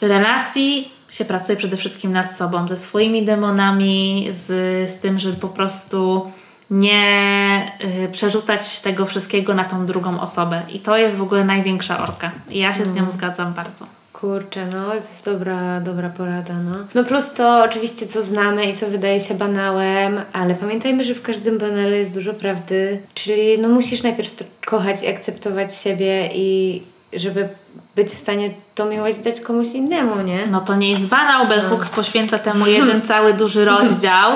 w 0.00 0.02
relacji 0.02 0.90
się 1.08 1.24
pracuje 1.24 1.58
przede 1.58 1.76
wszystkim 1.76 2.12
nad 2.12 2.36
sobą, 2.36 2.68
ze 2.68 2.76
swoimi 2.76 3.24
demonami, 3.24 4.28
z, 4.32 4.46
z 4.90 4.98
tym, 4.98 5.18
żeby 5.18 5.36
po 5.36 5.48
prostu 5.48 6.30
nie 6.70 7.72
y, 8.04 8.08
przerzucać 8.12 8.80
tego 8.80 9.06
wszystkiego 9.06 9.54
na 9.54 9.64
tą 9.64 9.86
drugą 9.86 10.20
osobę. 10.20 10.62
I 10.72 10.80
to 10.80 10.96
jest 10.96 11.16
w 11.16 11.22
ogóle 11.22 11.44
największa 11.44 12.02
orka. 12.02 12.30
I 12.50 12.58
ja 12.58 12.74
się 12.74 12.84
z 12.84 12.92
nią 12.92 13.00
mm. 13.00 13.12
zgadzam 13.12 13.52
bardzo. 13.52 13.86
Kurczę, 14.12 14.66
no 14.66 14.86
to 14.86 14.94
jest 14.94 15.24
dobra, 15.24 15.80
dobra 15.80 16.08
porada, 16.08 16.54
no. 16.54 16.76
No 16.94 17.04
plus 17.04 17.32
to 17.32 17.62
oczywiście 17.64 18.06
co 18.06 18.22
znamy 18.22 18.64
i 18.64 18.76
co 18.76 18.86
wydaje 18.86 19.20
się 19.20 19.34
banałem, 19.34 20.20
ale 20.32 20.54
pamiętajmy, 20.54 21.04
że 21.04 21.14
w 21.14 21.22
każdym 21.22 21.58
banale 21.58 21.98
jest 21.98 22.14
dużo 22.14 22.34
prawdy, 22.34 23.02
czyli 23.14 23.58
no 23.58 23.68
musisz 23.68 24.02
najpierw 24.02 24.44
kochać 24.66 25.02
i 25.02 25.08
akceptować 25.08 25.74
siebie 25.74 26.30
i 26.34 26.82
żeby 27.12 27.48
być 27.96 28.08
w 28.08 28.14
stanie 28.14 28.50
tą 28.74 28.86
miłość 28.86 29.18
dać 29.18 29.40
komuś 29.40 29.72
innemu, 29.74 30.22
nie? 30.22 30.46
No 30.46 30.60
to 30.60 30.74
nie 30.74 30.90
jest 30.90 31.06
banał, 31.06 31.46
Bell 31.46 31.62
Hooks 31.62 31.90
no. 31.90 31.96
poświęca 31.96 32.38
temu 32.38 32.66
jeden 32.76 33.02
cały 33.02 33.34
duży 33.34 33.64
rozdział 33.64 34.32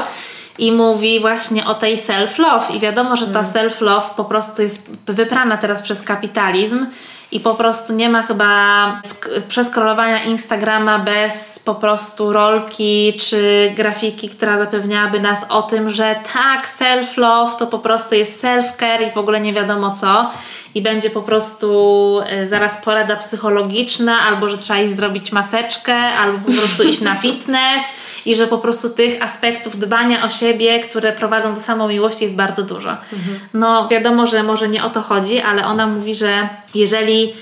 i 0.59 0.73
mówi 0.73 1.21
właśnie 1.21 1.67
o 1.67 1.75
tej 1.75 1.97
self-love 1.97 2.75
i 2.77 2.81
wiadomo, 2.81 3.17
że 3.17 3.27
ta 3.27 3.41
mm. 3.41 3.53
self-love 3.53 4.15
po 4.17 4.25
prostu 4.25 4.63
jest 4.63 4.91
wyprana 5.07 5.57
teraz 5.57 5.83
przez 5.83 6.03
kapitalizm 6.03 6.87
i 7.35 7.41
po 7.41 7.55
prostu 7.55 7.93
nie 7.93 8.09
ma 8.09 8.23
chyba 8.23 9.01
przeskrolowania 9.49 10.23
Instagrama 10.23 10.99
bez 10.99 11.59
po 11.59 11.75
prostu 11.75 12.33
rolki 12.33 13.13
czy 13.21 13.73
grafiki, 13.77 14.29
która 14.29 14.59
zapewniałaby 14.59 15.21
nas 15.21 15.47
o 15.49 15.63
tym, 15.63 15.91
że 15.91 16.17
tak, 16.35 16.67
self-love 16.67 17.57
to 17.59 17.67
po 17.67 17.79
prostu 17.79 18.15
jest 18.15 18.45
self-care 18.45 19.09
i 19.09 19.13
w 19.13 19.19
ogóle 19.19 19.41
nie 19.41 19.53
wiadomo 19.53 19.91
co. 19.91 20.31
I 20.75 20.83
będzie 20.83 21.11
po 21.11 21.23
prostu 21.23 22.21
e, 22.27 22.47
zaraz 22.47 22.77
porada 22.77 23.17
psychologiczna, 23.17 24.21
albo 24.21 24.49
że 24.49 24.59
trzeba 24.59 24.81
iść 24.81 24.97
zrobić 24.97 25.33
maseczkę, 25.33 25.97
albo 25.97 26.39
po 26.39 26.53
prostu 26.53 26.83
iść 26.83 27.01
na 27.01 27.17
fitness 27.23 27.83
i 28.27 28.35
że 28.35 28.47
po 28.47 28.59
prostu 28.59 28.91
tych 28.91 29.23
aspektów 29.23 29.79
dbania 29.79 30.25
o 30.25 30.29
siebie, 30.29 30.81
które 30.81 31.13
prowadzą 31.13 31.55
do 31.55 31.61
samomiłości 31.61 32.25
jest 32.25 32.37
bardzo 32.37 32.63
dużo. 32.63 32.91
Mhm. 32.91 33.39
No 33.55 33.89
wiadomo, 33.89 34.27
że 34.27 34.43
może 34.43 34.69
nie 34.69 34.85
o 34.85 34.91
to 34.91 35.03
chodzi, 35.03 35.41
ale 35.41 35.67
ona 35.67 35.87
mówi, 35.87 36.15
że 36.15 36.49
jeżeli 36.75 37.35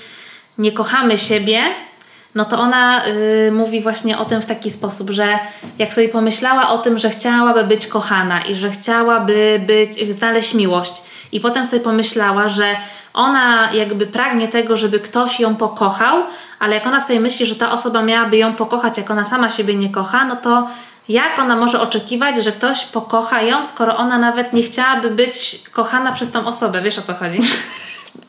nie 0.57 0.71
kochamy 0.71 1.17
siebie, 1.17 1.59
no 2.35 2.45
to 2.45 2.59
ona 2.59 3.07
y, 3.07 3.51
mówi 3.51 3.81
właśnie 3.81 4.17
o 4.17 4.25
tym 4.25 4.41
w 4.41 4.45
taki 4.45 4.71
sposób, 4.71 5.09
że 5.09 5.39
jak 5.79 5.93
sobie 5.93 6.09
pomyślała 6.09 6.69
o 6.69 6.77
tym, 6.77 6.97
że 6.97 7.09
chciałaby 7.09 7.63
być 7.63 7.87
kochana 7.87 8.41
i 8.41 8.55
że 8.55 8.71
chciałaby 8.71 9.61
być, 9.67 10.15
znaleźć 10.15 10.53
miłość, 10.53 11.01
i 11.31 11.39
potem 11.39 11.65
sobie 11.65 11.81
pomyślała, 11.81 12.49
że 12.49 12.75
ona 13.13 13.73
jakby 13.73 14.07
pragnie 14.07 14.47
tego, 14.47 14.77
żeby 14.77 14.99
ktoś 14.99 15.39
ją 15.39 15.55
pokochał, 15.55 16.17
ale 16.63 16.75
jak 16.75 16.87
ona 16.87 17.01
sobie 17.01 17.19
myśli, 17.19 17.45
że 17.45 17.55
ta 17.55 17.71
osoba 17.71 18.01
miałaby 18.01 18.37
ją 18.37 18.55
pokochać, 18.55 18.97
jak 18.97 19.11
ona 19.11 19.25
sama 19.25 19.49
siebie 19.49 19.75
nie 19.75 19.89
kocha, 19.89 20.25
no 20.25 20.35
to 20.35 20.67
jak 21.09 21.39
ona 21.39 21.55
może 21.55 21.81
oczekiwać, 21.81 22.43
że 22.43 22.51
ktoś 22.51 22.85
pokocha 22.85 23.41
ją, 23.41 23.65
skoro 23.65 23.97
ona 23.97 24.17
nawet 24.17 24.53
nie 24.53 24.63
chciałaby 24.63 25.09
być 25.09 25.61
kochana 25.71 26.11
przez 26.11 26.31
tą 26.31 26.45
osobę? 26.47 26.81
Wiesz 26.81 26.97
o 26.97 27.01
co 27.01 27.13
chodzi? 27.13 27.39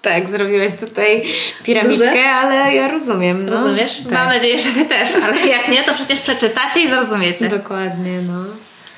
Tak, 0.03 0.29
zrobiłeś 0.29 0.73
tutaj 0.81 1.25
piramidkę, 1.63 2.09
Duże? 2.09 2.31
ale 2.31 2.75
ja 2.75 2.89
rozumiem. 2.89 3.47
No. 3.47 3.53
Rozumiesz? 3.53 3.97
Tak. 3.97 4.13
Mam 4.13 4.29
nadzieję, 4.29 4.59
że 4.59 4.71
wy 4.71 4.85
też, 4.85 5.11
ale 5.25 5.47
jak 5.57 5.69
nie, 5.69 5.85
to 5.85 5.95
przecież 5.95 6.21
przeczytacie 6.21 6.81
i 6.81 6.89
zrozumiecie. 6.89 7.49
Dokładnie, 7.49 8.21
no. 8.23 8.45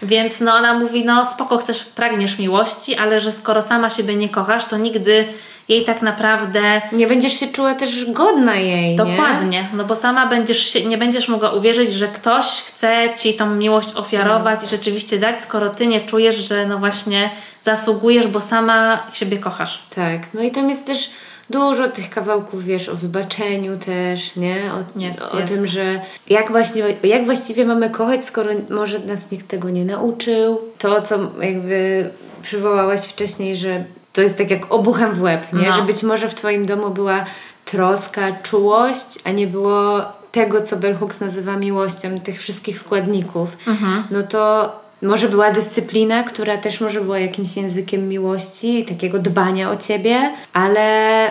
Więc 0.03 0.40
no 0.40 0.55
ona 0.55 0.79
mówi, 0.79 1.05
no 1.05 1.27
spoko, 1.27 1.59
chcesz, 1.59 1.85
pragniesz 1.85 2.38
miłości, 2.38 2.96
ale 2.96 3.20
że 3.20 3.33
skoro 3.33 3.62
sama 3.62 3.90
siebie 3.90 4.16
nie 4.16 4.29
kochasz, 4.29 4.66
to 4.66 4.77
nigdy 4.77 5.29
jej 5.68 5.85
tak 5.85 6.02
naprawdę... 6.02 6.83
Nie 6.92 7.07
będziesz 7.07 7.40
się 7.40 7.46
czuła 7.46 7.74
też 7.74 8.11
godna 8.11 8.57
jej, 8.57 8.96
Dokładnie, 8.96 9.62
nie? 9.62 9.68
no 9.74 9.85
bo 9.85 9.96
sama 9.96 10.26
będziesz 10.26 10.72
się, 10.72 10.85
nie 10.85 10.98
będziesz 10.98 11.29
mogła 11.29 11.52
uwierzyć, 11.52 11.92
że 11.92 12.09
ktoś 12.09 12.46
chce 12.46 13.09
Ci 13.18 13.35
tą 13.35 13.55
miłość 13.55 13.94
ofiarować 13.94 14.64
i 14.64 14.66
rzeczywiście 14.66 15.18
dać, 15.18 15.40
skoro 15.40 15.68
Ty 15.68 15.87
nie 15.87 16.00
czujesz, 16.00 16.37
że 16.48 16.66
no 16.66 16.79
właśnie 16.79 17.31
zasługujesz, 17.61 18.26
bo 18.26 18.40
sama 18.40 19.07
siebie 19.12 19.38
kochasz. 19.38 19.83
Tak, 19.94 20.35
no 20.35 20.42
i 20.42 20.50
tam 20.50 20.70
jest 20.70 20.87
też 20.87 21.11
dużo 21.50 21.88
tych 21.88 22.11
kawałków, 22.11 22.64
wiesz, 22.64 22.88
o 22.88 22.96
wybaczeniu 22.96 23.79
też, 23.79 24.37
nie? 24.37 24.57
O, 24.72 25.00
jest, 25.00 25.22
o 25.22 25.40
jest. 25.40 25.55
tym, 25.55 25.66
że 25.66 26.00
jak, 26.29 26.50
właśnie, 26.50 26.83
jak 27.02 27.24
właściwie 27.24 27.64
mamy 27.64 27.90
kochać, 27.90 28.24
skoro 28.24 28.50
może 28.70 28.98
nas 28.98 29.31
nikt 29.31 29.48
tego 29.48 29.70
nie 29.70 29.85
nauczył. 29.85 30.61
To, 30.79 31.02
co 31.02 31.18
jakby 31.40 32.11
przywołałaś 32.42 33.00
wcześniej, 33.00 33.57
że 33.57 33.85
to 34.16 34.22
jest 34.22 34.38
tak 34.38 34.50
jak 34.50 34.72
obuchem 34.72 35.14
w 35.14 35.22
łeb, 35.22 35.52
nie? 35.52 35.68
No. 35.68 35.72
Że 35.72 35.83
być 35.83 36.02
może 36.02 36.29
w 36.29 36.35
Twoim 36.35 36.66
domu 36.66 36.90
była 36.90 37.24
troska, 37.64 38.33
czułość, 38.42 39.18
a 39.24 39.31
nie 39.31 39.46
było 39.46 40.00
tego, 40.33 40.61
co 40.61 40.76
Bell 40.76 40.96
Hooks 40.96 41.20
nazywa 41.20 41.57
miłością, 41.57 42.20
tych 42.20 42.40
wszystkich 42.40 42.79
składników. 42.79 43.57
Mhm. 43.68 44.05
No 44.11 44.22
to 44.22 44.72
może 45.02 45.29
była 45.29 45.50
dyscyplina, 45.50 46.22
która 46.22 46.57
też 46.57 46.81
może 46.81 47.00
była 47.00 47.18
jakimś 47.18 47.57
językiem 47.57 48.09
miłości, 48.09 48.85
takiego 48.85 49.18
dbania 49.18 49.70
o 49.70 49.76
ciebie, 49.76 50.33
ale 50.52 51.31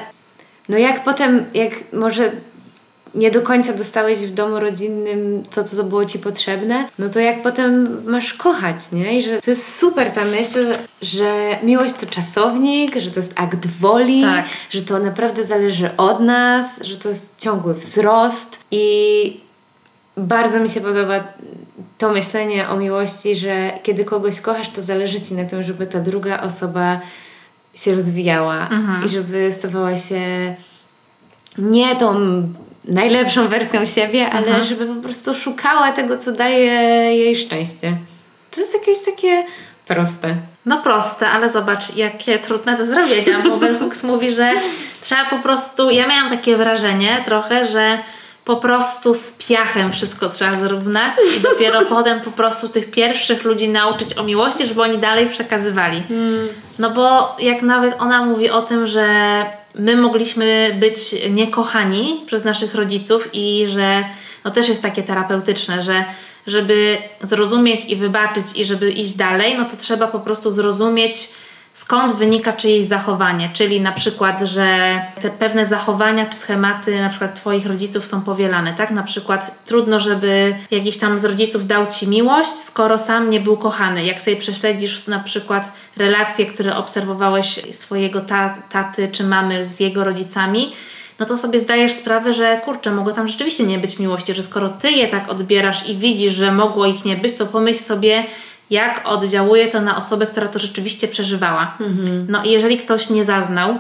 no 0.70 0.78
jak 0.78 1.04
potem, 1.04 1.46
jak 1.54 1.72
może 1.94 2.32
nie 3.16 3.32
do 3.32 3.42
końca 3.42 3.74
dostałeś 3.74 4.18
w 4.20 4.34
domu 4.34 4.60
rodzinnym 4.60 5.44
to, 5.56 5.64
co 5.64 5.84
było 5.84 6.06
ci 6.06 6.20
potrzebne, 6.20 6.88
no 7.00 7.10
to 7.10 7.20
jak 7.20 7.44
potem 7.44 8.04
masz 8.06 8.34
kochać, 8.34 8.78
nie? 8.92 9.18
I 9.18 9.22
że 9.22 9.42
to 9.42 9.52
jest 9.52 9.78
super 9.78 10.12
ta 10.12 10.26
myśl, 10.26 10.66
że 11.02 11.60
miłość 11.64 11.94
to 11.94 12.06
czasownik, 12.06 12.96
że 12.96 13.12
to 13.12 13.20
jest 13.20 13.34
akt 13.36 13.68
woli, 13.68 14.22
tak. 14.22 14.46
że 14.70 14.82
to 14.82 15.00
naprawdę 15.00 15.44
zależy 15.44 15.90
od 15.98 16.20
nas, 16.20 16.84
że 16.84 16.98
to 16.98 17.10
jest 17.10 17.34
ciągły 17.38 17.74
wzrost 17.74 18.60
i 18.72 19.46
bardzo 20.18 20.60
mi 20.60 20.70
się 20.70 20.82
podoba 20.82 21.24
to 21.98 22.10
myślenie 22.10 22.70
o 22.70 22.78
miłości, 22.78 23.36
że 23.36 23.72
kiedy 23.84 24.06
kogoś 24.06 24.42
kochasz, 24.42 24.70
to 24.70 24.82
zależy 24.82 25.22
ci 25.22 25.34
na 25.34 25.46
tym, 25.46 25.64
żeby 25.64 25.88
ta 25.88 26.00
druga 26.00 26.42
osoba 26.42 27.02
się 27.76 27.96
rozwijała 27.96 28.68
mhm. 28.70 29.06
i 29.06 29.08
żeby 29.08 29.54
stawała 29.58 29.98
się 29.98 30.56
nie 31.58 31.96
tą 31.96 32.14
najlepszą 32.88 33.48
wersją 33.48 33.86
siebie, 33.86 34.30
ale 34.30 34.48
mhm. 34.48 34.66
żeby 34.66 34.86
po 34.96 35.02
prostu 35.02 35.34
szukała 35.34 35.92
tego, 35.92 36.18
co 36.18 36.32
daje 36.32 36.74
jej 37.16 37.36
szczęście. 37.36 37.98
To 38.52 38.62
jest 38.62 38.74
jakieś 38.74 38.98
takie 39.06 39.46
proste. 39.88 40.36
No 40.66 40.82
proste, 40.82 41.30
ale 41.30 41.50
zobacz, 41.50 41.96
jakie 41.96 42.40
trudne 42.40 42.78
do 42.78 42.86
zrobienia, 42.86 43.40
bo 43.44 43.58
Bell 43.58 43.78
Hooks 43.80 44.04
mówi, 44.04 44.32
że 44.32 44.52
trzeba 45.02 45.26
po 45.26 45.40
prostu... 45.40 45.90
Ja 45.90 46.08
miałam 46.08 46.30
takie 46.30 46.58
wrażenie 46.58 47.24
trochę, 47.26 47.66
że 47.66 48.00
po 48.46 48.56
prostu 48.56 49.14
z 49.14 49.32
piachem 49.32 49.92
wszystko 49.92 50.30
trzeba 50.30 50.60
zrównać 50.60 51.16
i 51.38 51.40
dopiero 51.40 51.86
potem 51.96 52.22
po 52.22 52.32
prostu 52.32 52.70
tych 52.70 52.92
pierwszych 52.92 53.44
ludzi 53.44 53.70
nauczyć 53.70 54.18
o 54.18 54.24
miłości, 54.24 54.66
żeby 54.66 54.82
oni 54.82 54.98
dalej 54.98 55.30
przekazywali. 55.30 56.04
Hmm. 56.08 56.48
No 56.80 56.90
bo 56.90 57.36
jak 57.40 57.62
nawet 57.62 57.96
ona 58.00 58.26
mówi 58.26 58.50
o 58.50 58.62
tym, 58.62 58.88
że 58.88 59.06
my 59.80 59.96
mogliśmy 59.96 60.78
być 60.80 61.16
niekochani 61.30 62.22
przez 62.26 62.44
naszych 62.44 62.76
rodziców 62.76 63.30
i 63.34 63.66
że 63.68 64.06
no 64.44 64.52
też 64.52 64.70
jest 64.70 64.82
takie 64.82 65.04
terapeutyczne, 65.04 65.84
że 65.84 66.06
żeby 66.48 66.98
zrozumieć 67.22 67.86
i 67.86 67.96
wybaczyć 67.96 68.46
i 68.56 68.66
żeby 68.66 68.92
iść 68.92 69.14
dalej, 69.14 69.58
no 69.58 69.66
to 69.66 69.78
trzeba 69.78 70.08
po 70.08 70.20
prostu 70.20 70.52
zrozumieć 70.52 71.30
skąd 71.76 72.16
wynika 72.16 72.54
czyjeś 72.54 72.88
zachowanie, 72.88 73.50
czyli 73.54 73.82
na 73.82 73.92
przykład, 73.92 74.42
że 74.42 75.00
te 75.22 75.30
pewne 75.30 75.66
zachowania 75.66 76.26
czy 76.26 76.38
schematy 76.38 77.02
na 77.02 77.10
przykład 77.10 77.36
Twoich 77.36 77.66
rodziców 77.66 78.06
są 78.06 78.22
powielane, 78.22 78.74
tak? 78.74 78.92
Na 78.92 79.04
przykład 79.04 79.66
trudno, 79.66 80.00
żeby 80.00 80.56
jakiś 80.72 80.98
tam 80.98 81.20
z 81.20 81.26
rodziców 81.26 81.68
dał 81.68 81.88
Ci 81.88 82.08
miłość, 82.08 82.50
skoro 82.50 82.98
sam 82.98 83.30
nie 83.30 83.40
był 83.40 83.58
kochany. 83.58 84.06
Jak 84.06 84.22
sobie 84.22 84.38
prześledzisz 84.38 85.08
na 85.08 85.20
przykład 85.20 85.72
relacje, 85.98 86.46
które 86.46 86.78
obserwowałeś 86.78 87.60
swojego 87.72 88.22
ta 88.22 88.56
taty 88.70 89.08
czy 89.08 89.24
mamy 89.24 89.66
z 89.66 89.80
jego 89.80 90.04
rodzicami, 90.04 90.74
no 91.20 91.26
to 91.26 91.38
sobie 91.38 91.60
zdajesz 91.60 91.92
sprawę, 91.92 92.34
że 92.34 92.62
kurczę, 92.66 92.92
mogło 92.92 93.14
tam 93.14 93.28
rzeczywiście 93.28 93.64
nie 93.64 93.80
być 93.80 94.00
miłości, 94.00 94.34
że 94.34 94.44
skoro 94.44 94.70
Ty 94.70 94.92
je 94.92 95.08
tak 95.08 95.30
odbierasz 95.30 95.90
i 95.90 95.98
widzisz, 95.98 96.34
że 96.34 96.52
mogło 96.52 96.86
ich 96.86 97.06
nie 97.06 97.16
być, 97.16 97.38
to 97.38 97.46
pomyśl 97.46 97.80
sobie, 97.80 98.26
jak 98.70 99.02
oddziałuje 99.06 99.68
to 99.68 99.82
na 99.82 99.98
osobę, 99.98 100.26
która 100.26 100.48
to 100.48 100.60
rzeczywiście 100.60 101.08
przeżywała. 101.08 101.78
Mhm. 101.80 102.28
No 102.30 102.44
i 102.44 102.52
jeżeli 102.52 102.78
ktoś 102.78 103.10
nie 103.10 103.26
zaznał, 103.26 103.80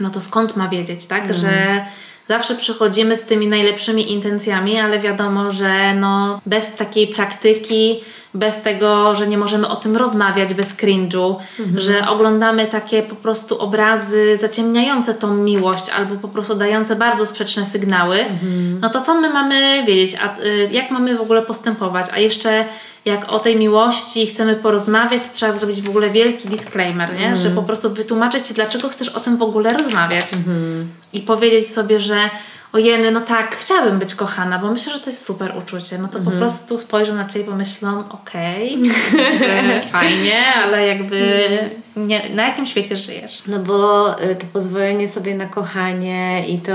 no 0.00 0.10
to 0.10 0.20
skąd 0.20 0.56
ma 0.56 0.68
wiedzieć, 0.68 1.06
tak? 1.06 1.22
Mhm. 1.22 1.40
Że, 1.40 1.84
zawsze 2.28 2.54
przychodzimy 2.54 3.16
z 3.16 3.22
tymi 3.22 3.46
najlepszymi 3.46 4.12
intencjami, 4.12 4.78
ale 4.78 4.98
wiadomo, 4.98 5.50
że 5.50 5.94
no, 5.94 6.40
bez 6.46 6.74
takiej 6.74 7.06
praktyki, 7.06 8.00
bez 8.34 8.62
tego, 8.62 9.14
że 9.14 9.26
nie 9.26 9.38
możemy 9.38 9.68
o 9.68 9.76
tym 9.76 9.96
rozmawiać 9.96 10.54
bez 10.54 10.76
cringe'u, 10.76 11.36
mhm. 11.60 11.80
że 11.80 12.08
oglądamy 12.08 12.66
takie 12.66 13.02
po 13.02 13.14
prostu 13.14 13.58
obrazy 13.58 14.38
zaciemniające 14.40 15.14
tą 15.14 15.34
miłość 15.34 15.90
albo 15.90 16.14
po 16.14 16.28
prostu 16.28 16.54
dające 16.54 16.96
bardzo 16.96 17.26
sprzeczne 17.26 17.66
sygnały, 17.66 18.16
mhm. 18.16 18.80
no 18.80 18.90
to 18.90 19.00
co 19.00 19.14
my 19.14 19.30
mamy 19.30 19.84
wiedzieć, 19.86 20.16
a 20.22 20.40
y, 20.40 20.68
jak 20.72 20.90
mamy 20.90 21.16
w 21.16 21.20
ogóle 21.20 21.42
postępować, 21.42 22.06
a 22.12 22.18
jeszcze 22.18 22.64
jak 23.04 23.32
o 23.32 23.38
tej 23.38 23.56
miłości 23.56 24.26
chcemy 24.26 24.54
porozmawiać, 24.54 25.22
trzeba 25.32 25.52
zrobić 25.52 25.82
w 25.82 25.88
ogóle 25.88 26.10
wielki 26.10 26.48
disclaimer, 26.48 27.10
nie? 27.10 27.26
Mhm. 27.26 27.36
że 27.36 27.50
po 27.50 27.62
prostu 27.62 27.90
wytłumaczyć 27.90 28.46
Ci, 28.46 28.54
dlaczego 28.54 28.88
chcesz 28.88 29.08
o 29.08 29.20
tym 29.20 29.36
w 29.36 29.42
ogóle 29.42 29.72
rozmawiać 29.72 30.32
mhm. 30.32 30.88
i 31.12 31.20
powiedzieć 31.20 31.68
sobie, 31.68 32.00
że 32.00 32.30
ojeny, 32.74 33.10
no 33.10 33.20
tak, 33.20 33.56
chciałabym 33.56 33.98
być 33.98 34.14
kochana, 34.14 34.58
bo 34.58 34.70
myślę, 34.70 34.92
że 34.92 35.00
to 35.00 35.10
jest 35.10 35.24
super 35.24 35.54
uczucie. 35.58 35.98
No 35.98 36.08
to 36.08 36.18
mhm. 36.18 36.24
po 36.24 36.40
prostu 36.40 36.78
spojrzą 36.78 37.14
na 37.14 37.26
Ciebie 37.26 37.44
i 37.44 37.48
pomyślą, 37.48 38.04
okej, 38.08 38.78
okay, 39.14 39.82
fajnie, 39.82 40.54
ale 40.54 40.86
jakby 40.86 41.48
nie, 41.96 42.30
na 42.30 42.46
jakim 42.46 42.66
świecie 42.66 42.96
żyjesz? 42.96 43.42
No 43.46 43.58
bo 43.58 44.10
y, 44.22 44.36
to 44.36 44.46
pozwolenie 44.52 45.08
sobie 45.08 45.34
na 45.34 45.46
kochanie 45.46 46.48
i 46.48 46.58
to 46.58 46.72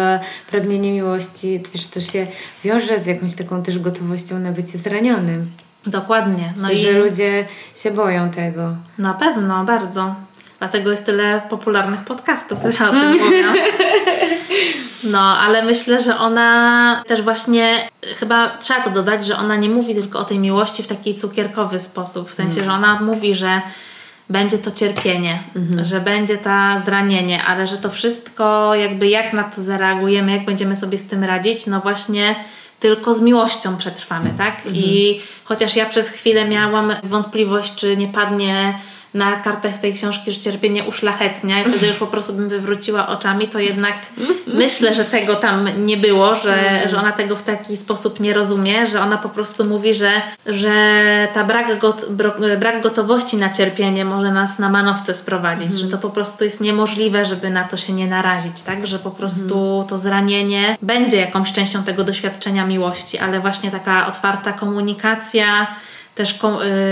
pragnienie 0.51 0.91
miłości, 0.91 1.63
wiesz, 1.73 1.87
to 1.87 2.01
się 2.01 2.27
wiąże 2.63 2.99
z 2.99 3.05
jakąś 3.05 3.35
taką 3.35 3.63
też 3.63 3.79
gotowością 3.79 4.39
na 4.39 4.51
bycie 4.51 4.77
zranionym. 4.77 5.51
Dokładnie. 5.85 6.53
No 6.57 6.71
i 6.71 6.77
że 6.77 6.91
ludzie 6.91 7.45
się 7.75 7.91
boją 7.91 8.29
tego. 8.29 8.75
Na 8.97 9.13
pewno, 9.13 9.65
bardzo. 9.65 10.15
Dlatego 10.59 10.91
jest 10.91 11.05
tyle 11.05 11.41
popularnych 11.49 12.01
podcastów, 12.01 12.59
które 12.59 12.89
o 12.89 12.93
tym 12.93 13.11
mówią. 13.19 13.53
No, 15.03 15.19
ale 15.19 15.63
myślę, 15.63 16.01
że 16.01 16.17
ona 16.17 17.03
też 17.07 17.21
właśnie, 17.21 17.89
chyba 18.15 18.57
trzeba 18.57 18.81
to 18.81 18.89
dodać, 18.89 19.25
że 19.25 19.37
ona 19.37 19.55
nie 19.55 19.69
mówi 19.69 19.95
tylko 19.95 20.19
o 20.19 20.25
tej 20.25 20.39
miłości 20.39 20.83
w 20.83 20.87
taki 20.87 21.15
cukierkowy 21.15 21.79
sposób. 21.79 22.29
W 22.29 22.33
sensie, 22.33 22.63
że 22.63 22.71
ona 22.71 23.01
mówi, 23.01 23.35
że 23.35 23.61
będzie 24.29 24.57
to 24.57 24.71
cierpienie, 24.71 25.43
mhm. 25.55 25.85
że 25.85 25.99
będzie 25.99 26.37
ta 26.37 26.79
zranienie, 26.79 27.43
ale 27.43 27.67
że 27.67 27.77
to 27.77 27.89
wszystko, 27.89 28.75
jakby 28.75 29.07
jak 29.07 29.33
na 29.33 29.43
to 29.43 29.63
zareagujemy, 29.63 30.31
jak 30.31 30.45
będziemy 30.45 30.75
sobie 30.75 30.97
z 30.97 31.07
tym 31.07 31.23
radzić, 31.23 31.67
no 31.67 31.79
właśnie 31.79 32.35
tylko 32.79 33.13
z 33.13 33.21
miłością 33.21 33.77
przetrwamy, 33.77 34.29
tak? 34.37 34.55
Mhm. 34.55 34.75
I 34.75 35.21
chociaż 35.43 35.75
ja 35.75 35.85
przez 35.85 36.09
chwilę 36.09 36.45
miałam 36.47 36.93
wątpliwość, 37.03 37.75
czy 37.75 37.97
nie 37.97 38.07
padnie 38.07 38.79
na 39.13 39.35
kartach 39.35 39.77
tej 39.77 39.93
książki, 39.93 40.31
że 40.31 40.39
cierpienie 40.39 40.83
uszlachetnia 40.83 41.61
i 41.61 41.65
wtedy 41.69 41.87
już 41.87 41.97
po 41.97 42.07
prostu 42.07 42.33
bym 42.33 42.49
wywróciła 42.49 43.07
oczami, 43.07 43.47
to 43.47 43.59
jednak 43.59 43.95
myślę, 44.47 44.95
że 44.95 45.05
tego 45.05 45.35
tam 45.35 45.69
nie 45.85 45.97
było, 45.97 46.35
że, 46.35 46.81
że 46.89 46.97
ona 46.97 47.11
tego 47.11 47.35
w 47.35 47.43
taki 47.43 47.77
sposób 47.77 48.19
nie 48.19 48.33
rozumie, 48.33 48.87
że 48.87 49.01
ona 49.01 49.17
po 49.17 49.29
prostu 49.29 49.65
mówi, 49.65 49.93
że, 49.93 50.21
że 50.45 50.97
ta 51.33 51.43
brak, 51.43 51.79
got, 51.79 52.05
brak 52.59 52.81
gotowości 52.83 53.37
na 53.37 53.49
cierpienie 53.49 54.05
może 54.05 54.31
nas 54.31 54.59
na 54.59 54.69
manowce 54.69 55.13
sprowadzić, 55.13 55.73
że 55.73 55.87
to 55.87 55.97
po 55.97 56.09
prostu 56.09 56.43
jest 56.43 56.61
niemożliwe, 56.61 57.25
żeby 57.25 57.49
na 57.49 57.63
to 57.63 57.77
się 57.77 57.93
nie 57.93 58.07
narazić, 58.07 58.61
tak? 58.61 58.87
Że 58.87 58.99
po 58.99 59.11
prostu 59.11 59.85
to 59.89 59.97
zranienie 59.97 60.77
będzie 60.81 61.17
jakąś 61.17 61.51
częścią 61.51 61.83
tego 61.83 62.03
doświadczenia 62.03 62.65
miłości, 62.65 63.17
ale 63.17 63.39
właśnie 63.39 63.71
taka 63.71 64.07
otwarta 64.07 64.53
komunikacja, 64.53 65.67
też 66.15 66.39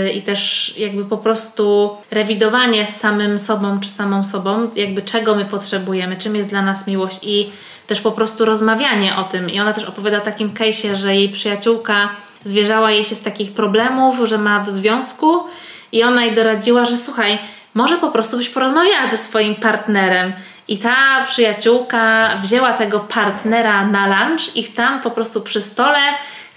yy, 0.04 0.12
i 0.12 0.22
też 0.22 0.74
jakby 0.78 1.04
po 1.04 1.18
prostu 1.18 1.96
rewidowanie 2.10 2.86
z 2.86 2.96
samym 2.96 3.38
sobą 3.38 3.80
czy 3.80 3.88
samą 3.88 4.24
sobą, 4.24 4.70
jakby 4.76 5.02
czego 5.02 5.34
my 5.34 5.44
potrzebujemy, 5.44 6.16
czym 6.16 6.36
jest 6.36 6.48
dla 6.48 6.62
nas 6.62 6.86
miłość 6.86 7.18
i 7.22 7.50
też 7.86 8.00
po 8.00 8.12
prostu 8.12 8.44
rozmawianie 8.44 9.16
o 9.16 9.24
tym. 9.24 9.50
I 9.50 9.60
ona 9.60 9.72
też 9.72 9.84
opowiada 9.84 10.18
o 10.18 10.20
takim 10.20 10.50
case'ie, 10.50 10.94
że 10.94 11.16
jej 11.16 11.28
przyjaciółka 11.28 12.08
zwierzała 12.44 12.90
jej 12.90 13.04
się 13.04 13.14
z 13.14 13.22
takich 13.22 13.52
problemów, 13.52 14.16
że 14.24 14.38
ma 14.38 14.60
w 14.60 14.70
związku 14.70 15.44
i 15.92 16.02
ona 16.02 16.24
jej 16.24 16.34
doradziła, 16.34 16.84
że 16.84 16.96
słuchaj, 16.96 17.38
może 17.74 17.96
po 17.96 18.10
prostu 18.10 18.36
byś 18.36 18.48
porozmawiała 18.48 19.08
ze 19.08 19.18
swoim 19.18 19.54
partnerem. 19.54 20.32
I 20.68 20.78
ta 20.78 21.24
przyjaciółka 21.26 22.30
wzięła 22.42 22.72
tego 22.72 23.00
partnera 23.00 23.86
na 23.86 24.06
lunch 24.06 24.56
i 24.56 24.64
tam 24.64 25.00
po 25.00 25.10
prostu 25.10 25.40
przy 25.40 25.60
stole 25.60 25.98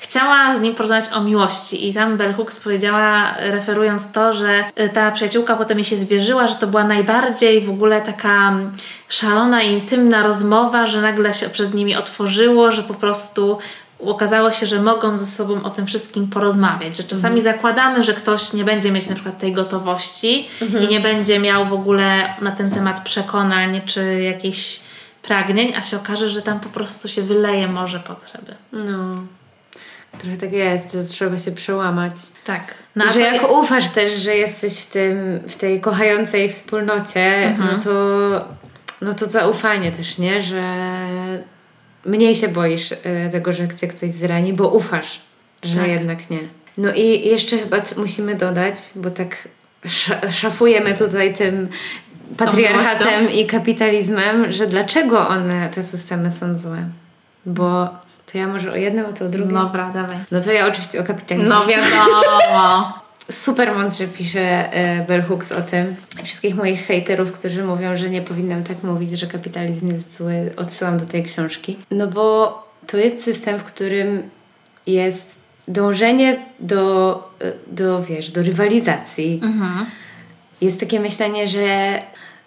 chciała 0.02 0.58
z 0.58 0.62
nim 0.62 0.76
porozmawiać 0.76 1.14
o 1.14 1.24
miłości 1.24 1.90
i 1.90 1.94
tam 1.94 2.18
Bell 2.18 2.34
Hooks 2.34 2.60
powiedziała, 2.60 3.36
referując 3.38 4.12
to, 4.12 4.34
że 4.34 4.64
y, 4.80 4.90
ta 4.90 5.12
przyjaciółka 5.12 5.56
potem 5.56 5.78
jej 5.78 5.86
się 5.86 5.98
zwierzyła, 5.98 6.48
że 6.48 6.56
to 6.56 6.68
była 6.68 6.84
najbardziej 6.84 7.62
w 7.62 7.70
ogóle 7.70 8.02
taka 8.02 8.50
mm, 8.50 8.72
szalona 9.10 9.62
i 9.62 9.72
intymna 9.72 10.24
rozmowa, 10.24 10.88
że 10.88 11.02
nagle 11.02 11.34
się 11.34 11.50
przed 11.50 11.74
nimi 11.74 11.96
otworzyło, 11.96 12.72
że 12.72 12.84
po 12.84 12.94
prostu 12.94 13.58
okazało 14.06 14.52
się, 14.52 14.68
że 14.68 14.82
mogą 14.82 15.18
ze 15.18 15.26
sobą 15.26 15.64
o 15.64 15.70
tym 15.70 15.88
wszystkim 15.88 16.28
porozmawiać, 16.28 16.98
że 16.98 17.04
czasami 17.04 17.38
mhm. 17.38 17.56
zakładamy, 17.56 18.04
że 18.04 18.14
ktoś 18.14 18.54
nie 18.54 18.64
będzie 18.64 18.92
mieć 18.92 19.08
na 19.08 19.16
przykład 19.16 19.40
tej 19.40 19.54
gotowości 19.54 20.48
mhm. 20.62 20.84
i 20.84 20.88
nie 20.88 21.00
będzie 21.00 21.40
miał 21.40 21.66
w 21.66 21.74
ogóle 21.74 22.34
na 22.42 22.52
ten 22.52 22.72
temat 22.72 23.04
przekonań 23.04 23.82
czy 23.86 24.22
jakichś 24.22 24.80
pragnień, 25.22 25.76
a 25.76 25.82
się 25.82 25.98
okaże, 25.98 26.30
że 26.30 26.42
tam 26.42 26.60
po 26.60 26.70
prostu 26.70 27.10
się 27.10 27.22
wyleje 27.22 27.68
morze 27.68 28.00
potrzeby. 28.00 28.56
No. 28.72 29.24
Trochę 30.18 30.38
tak 30.38 30.52
jest, 30.52 30.94
że 30.94 31.04
trzeba 31.04 31.38
się 31.38 31.52
przełamać. 31.52 32.16
Tak. 32.46 32.74
No, 32.96 33.08
że 33.08 33.20
jak 33.20 33.52
ufasz 33.52 33.90
też, 33.90 34.14
że 34.14 34.36
jesteś 34.36 34.82
w, 34.82 34.92
tym, 34.92 35.40
w 35.48 35.56
tej 35.56 35.82
kochającej 35.82 36.50
wspólnocie, 36.50 37.26
mhm. 37.26 37.70
no, 37.72 37.84
to, 37.84 38.46
no 39.02 39.14
to 39.14 39.26
zaufanie 39.26 39.92
też, 39.92 40.18
nie? 40.18 40.42
Że 40.42 40.64
mniej 42.06 42.36
się 42.36 42.48
boisz 42.48 42.92
y, 42.92 42.98
tego, 43.32 43.54
że 43.54 43.68
cię 43.68 43.88
ktoś 43.88 44.12
zrani, 44.12 44.54
bo 44.54 44.70
ufasz, 44.70 45.22
że 45.64 45.80
tak. 45.80 45.88
jednak 45.88 46.30
nie. 46.30 46.40
No 46.78 46.94
i 46.94 47.28
jeszcze 47.28 47.58
chyba 47.58 47.78
musimy 47.98 48.36
dodać, 48.36 48.76
bo 48.96 49.12
tak 49.12 49.48
szafujemy 50.32 50.98
tutaj 50.98 51.34
tym 51.34 51.68
patriarchatem 52.38 53.32
i 53.32 53.46
kapitalizmem, 53.46 54.52
że 54.52 54.68
dlaczego 54.68 55.28
one, 55.28 55.70
te 55.70 55.84
systemy 55.84 56.32
są 56.32 56.56
złe. 56.56 56.90
Bo 57.46 57.90
to 58.32 58.38
ja 58.38 58.48
może 58.48 58.72
o 58.72 58.76
jednym, 58.76 59.06
a 59.06 59.14
to 59.14 59.26
o 59.26 59.30
drugim. 59.30 59.54
Dobra, 59.54 59.92
dawaj. 59.92 60.18
No 60.32 60.40
to 60.40 60.52
ja 60.52 60.68
oczywiście 60.68 61.00
o 61.00 61.04
kapitalizmie. 61.04 61.56
No 61.56 61.66
wiadomo. 61.66 62.94
Super 63.32 63.76
mądrze 63.76 64.08
pisze 64.08 64.74
e, 64.74 65.06
Bell 65.06 65.24
Hooks 65.24 65.52
o 65.52 65.62
tym. 65.62 65.96
Wszystkich 66.24 66.56
moich 66.56 66.86
hejterów, 66.86 67.32
którzy 67.32 67.64
mówią, 67.64 67.98
że 67.98 68.10
nie 68.10 68.22
powinnam 68.22 68.64
tak 68.64 68.84
mówić, 68.84 69.20
że 69.20 69.28
kapitalizm 69.28 69.88
jest 69.88 70.18
zły, 70.18 70.54
odsyłam 70.58 70.98
do 70.98 71.06
tej 71.06 71.24
książki. 71.24 71.78
No 71.92 72.08
bo 72.08 72.58
to 72.88 72.98
jest 72.98 73.24
system, 73.24 73.60
w 73.60 73.64
którym 73.64 74.30
jest 74.88 75.36
dążenie 75.68 76.46
do, 76.60 77.14
e, 77.42 77.52
do 77.68 78.04
wiesz, 78.04 78.32
do 78.32 78.44
rywalizacji. 78.44 79.40
Mhm. 79.44 79.86
Jest 80.62 80.80
takie 80.80 81.00
myślenie, 81.00 81.48
że 81.48 82.00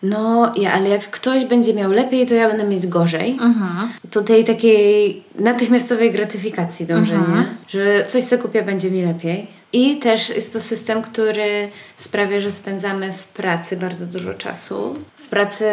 no, 0.04 0.52
ja, 0.56 0.72
ale 0.72 0.88
jak 0.88 1.10
ktoś 1.10 1.44
będzie 1.44 1.74
miał 1.74 1.92
lepiej, 1.92 2.26
to 2.26 2.34
ja 2.34 2.48
będę 2.48 2.64
mieć 2.64 2.86
gorzej. 2.86 3.30
Mhm. 3.30 3.88
To 4.10 4.22
tej 4.22 4.44
takiej 4.44 5.22
natychmiastowej 5.38 6.12
gratyfikacji 6.12 6.86
dążenia, 6.86 7.18
mhm. 7.18 7.46
że 7.68 8.04
coś 8.06 8.24
co 8.24 8.38
kupię 8.38 8.62
będzie 8.62 8.90
mi 8.90 9.02
lepiej. 9.02 9.46
I 9.72 9.96
też 9.96 10.28
jest 10.28 10.52
to 10.52 10.60
system, 10.60 11.02
który 11.02 11.68
sprawia, 11.96 12.40
że 12.40 12.52
spędzamy 12.52 13.12
w 13.12 13.24
pracy 13.24 13.76
bardzo 13.76 14.06
dużo 14.06 14.34
czasu. 14.34 14.94
W 15.16 15.28
pracy 15.28 15.64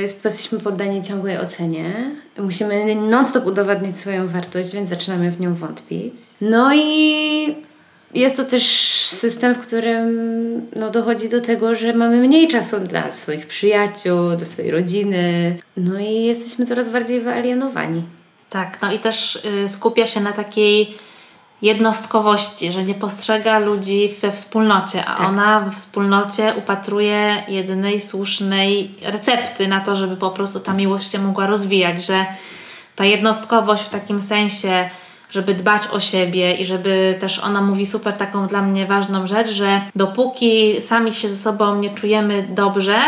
jesteśmy 0.00 0.60
poddani 0.60 1.02
ciągłej 1.02 1.38
ocenie. 1.38 2.10
Musimy 2.38 2.94
non-stop 2.94 3.46
udowadniać 3.46 3.98
swoją 3.98 4.28
wartość, 4.28 4.74
więc 4.74 4.88
zaczynamy 4.88 5.30
w 5.30 5.40
nią 5.40 5.54
wątpić. 5.54 6.14
No 6.40 6.74
i 6.74 7.67
jest 8.14 8.36
to 8.36 8.44
też 8.44 8.64
system, 9.06 9.54
w 9.54 9.58
którym 9.58 10.66
no, 10.76 10.90
dochodzi 10.90 11.28
do 11.28 11.40
tego, 11.40 11.74
że 11.74 11.92
mamy 11.92 12.16
mniej 12.16 12.48
czasu 12.48 12.80
dla 12.80 13.12
swoich 13.12 13.46
przyjaciół, 13.46 14.36
dla 14.36 14.46
swojej 14.46 14.70
rodziny, 14.70 15.56
no 15.76 15.98
i 15.98 16.22
jesteśmy 16.22 16.66
coraz 16.66 16.88
bardziej 16.88 17.20
wyalienowani. 17.20 18.02
Tak, 18.50 18.82
no 18.82 18.92
i 18.92 18.98
też 18.98 19.36
y, 19.64 19.68
skupia 19.68 20.06
się 20.06 20.20
na 20.20 20.32
takiej 20.32 20.94
jednostkowości, 21.62 22.72
że 22.72 22.84
nie 22.84 22.94
postrzega 22.94 23.58
ludzi 23.58 24.10
we 24.20 24.32
wspólnocie, 24.32 25.04
a 25.04 25.16
tak. 25.16 25.28
ona 25.28 25.60
w 25.60 25.74
wspólnocie 25.74 26.52
upatruje 26.56 27.42
jedynej 27.48 28.00
słusznej 28.00 28.94
recepty 29.02 29.68
na 29.68 29.80
to, 29.80 29.96
żeby 29.96 30.16
po 30.16 30.30
prostu 30.30 30.60
ta 30.60 30.72
miłość 30.72 31.12
się 31.12 31.18
mogła 31.18 31.46
rozwijać, 31.46 32.04
że 32.04 32.26
ta 32.96 33.04
jednostkowość 33.04 33.82
w 33.82 33.88
takim 33.88 34.22
sensie 34.22 34.90
żeby 35.30 35.54
dbać 35.54 35.86
o 35.86 36.00
siebie 36.00 36.54
i 36.54 36.64
żeby 36.64 37.16
też 37.20 37.38
ona 37.38 37.60
mówi 37.60 37.86
super 37.86 38.14
taką 38.14 38.46
dla 38.46 38.62
mnie 38.62 38.86
ważną 38.86 39.26
rzecz, 39.26 39.48
że 39.48 39.80
dopóki 39.96 40.82
sami 40.82 41.12
się 41.12 41.28
ze 41.28 41.36
sobą 41.36 41.76
nie 41.76 41.90
czujemy 41.90 42.46
dobrze, 42.50 42.98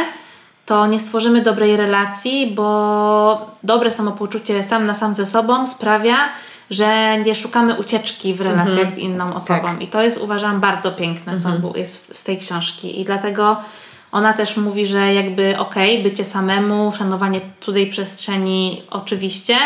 to 0.66 0.87
nie 0.87 0.98
stworzymy 0.98 1.42
dobrej 1.42 1.76
relacji, 1.76 2.52
bo 2.54 3.50
dobre 3.62 3.90
samopoczucie 3.90 4.62
sam 4.62 4.87
na 4.87 4.94
sam 4.94 5.14
ze 5.14 5.26
sobą 5.26 5.66
sprawia, 5.66 6.16
że 6.70 7.18
nie 7.18 7.35
szukamy 7.35 7.74
ucieczki 7.74 8.35
w 8.35 8.40
relacjach 8.40 8.78
mhm. 8.78 8.90
z 8.90 8.98
inną 8.98 9.35
osobą. 9.35 9.62
Tak. 9.62 9.83
I 9.83 9.87
to 9.87 10.02
jest 10.02 10.18
uważam 10.18 10.61
bardzo 10.61 10.92
piękne, 10.92 11.33
mhm. 11.33 11.62
co 11.62 11.78
jest 11.78 12.16
z 12.16 12.24
tej 12.24 12.38
książki. 12.38 13.00
I 13.00 13.04
dlatego 13.04 13.56
ona 14.12 14.33
też 14.33 14.56
mówi, 14.56 14.87
że 14.87 15.14
jakby 15.14 15.59
okej, 15.59 15.98
okay, 15.98 16.11
bycie 16.11 16.24
samemu, 16.24 16.92
szanowanie 16.92 17.40
cudzej 17.61 17.90
przestrzeni 17.90 18.83
oczywiście, 18.90 19.56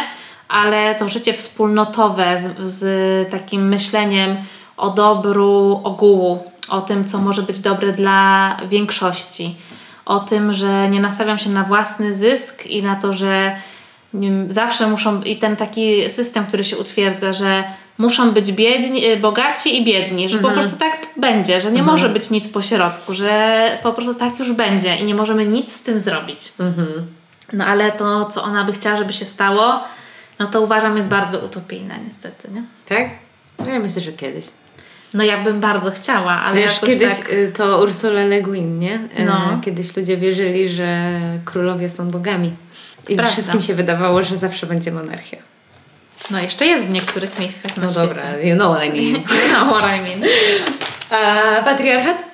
ale 0.54 0.94
to 0.94 1.08
życie 1.08 1.32
wspólnotowe 1.32 2.40
z, 2.40 2.70
z 2.70 3.30
takim 3.30 3.68
myśleniem 3.68 4.36
o 4.76 4.90
dobru 4.90 5.80
ogółu, 5.84 6.44
o 6.68 6.80
tym, 6.80 7.04
co 7.04 7.18
może 7.18 7.42
być 7.42 7.60
dobre 7.60 7.92
dla 7.92 8.56
większości, 8.68 9.56
o 10.06 10.20
tym, 10.20 10.52
że 10.52 10.88
nie 10.88 11.00
nastawiam 11.00 11.38
się 11.38 11.50
na 11.50 11.64
własny 11.64 12.14
zysk 12.14 12.66
i 12.66 12.82
na 12.82 12.96
to, 12.96 13.12
że 13.12 13.56
zawsze 14.48 14.86
muszą, 14.86 15.22
i 15.22 15.36
ten 15.36 15.56
taki 15.56 16.10
system, 16.10 16.46
który 16.46 16.64
się 16.64 16.78
utwierdza, 16.78 17.32
że 17.32 17.64
muszą 17.98 18.30
być 18.30 18.52
biedni, 18.52 19.06
y, 19.06 19.16
bogaci 19.16 19.80
i 19.80 19.84
biedni, 19.84 20.28
że 20.28 20.36
mhm. 20.36 20.54
po 20.54 20.60
prostu 20.60 20.78
tak 20.78 21.06
będzie, 21.16 21.60
że 21.60 21.70
nie 21.70 21.80
mhm. 21.80 21.86
może 21.86 22.08
być 22.08 22.30
nic 22.30 22.48
po 22.48 22.62
środku, 22.62 23.14
że 23.14 23.78
po 23.82 23.92
prostu 23.92 24.14
tak 24.14 24.38
już 24.38 24.52
będzie 24.52 24.96
i 24.96 25.04
nie 25.04 25.14
możemy 25.14 25.46
nic 25.46 25.72
z 25.72 25.82
tym 25.82 26.00
zrobić. 26.00 26.52
Mhm. 26.60 26.88
No 27.52 27.64
ale 27.64 27.92
to, 27.92 28.24
co 28.24 28.42
ona 28.42 28.64
by 28.64 28.72
chciała, 28.72 28.96
żeby 28.96 29.12
się 29.12 29.24
stało, 29.24 29.80
no 30.44 30.50
to 30.50 30.60
uważam 30.60 30.96
jest 30.96 31.08
bardzo 31.08 31.38
utopijne 31.38 31.98
niestety, 32.06 32.48
nie? 32.50 32.62
Tak? 32.88 33.08
No 33.58 33.70
ja 33.70 33.78
myślę, 33.78 34.02
że 34.02 34.12
kiedyś. 34.12 34.44
No 35.14 35.24
ja 35.24 35.44
bym 35.44 35.60
bardzo 35.60 35.90
chciała, 35.90 36.32
ale 36.32 36.56
Wiesz, 36.60 36.80
kiedyś 36.80 37.18
tak... 37.18 37.32
Y, 37.32 37.52
to 37.56 37.82
Ursula 37.82 38.24
Le 38.24 38.42
Guin, 38.42 38.78
nie? 38.78 38.94
Y, 39.18 39.24
no. 39.26 39.60
Kiedyś 39.64 39.96
ludzie 39.96 40.16
wierzyli, 40.16 40.68
że 40.68 41.10
królowie 41.44 41.88
są 41.90 42.10
bogami. 42.10 42.52
I 43.08 43.16
Prawda. 43.16 43.32
wszystkim 43.32 43.62
się 43.62 43.74
wydawało, 43.74 44.22
że 44.22 44.36
zawsze 44.36 44.66
będzie 44.66 44.92
monarchia. 44.92 45.36
No 46.30 46.38
jeszcze 46.40 46.66
jest 46.66 46.86
w 46.86 46.90
niektórych 46.90 47.38
miejscach 47.38 47.76
na 47.76 47.82
No 47.82 47.90
świecie. 47.92 48.06
dobra, 48.06 48.38
you 48.38 48.54
know 48.56 48.76
what 48.76 48.86
I 48.86 48.90
mean. 48.90 49.22
you 49.42 49.54
know 49.54 49.68
what 49.78 49.84
I 49.84 50.00
mean. 50.00 50.30
A 51.10 51.62
patriarchat? 51.64 52.24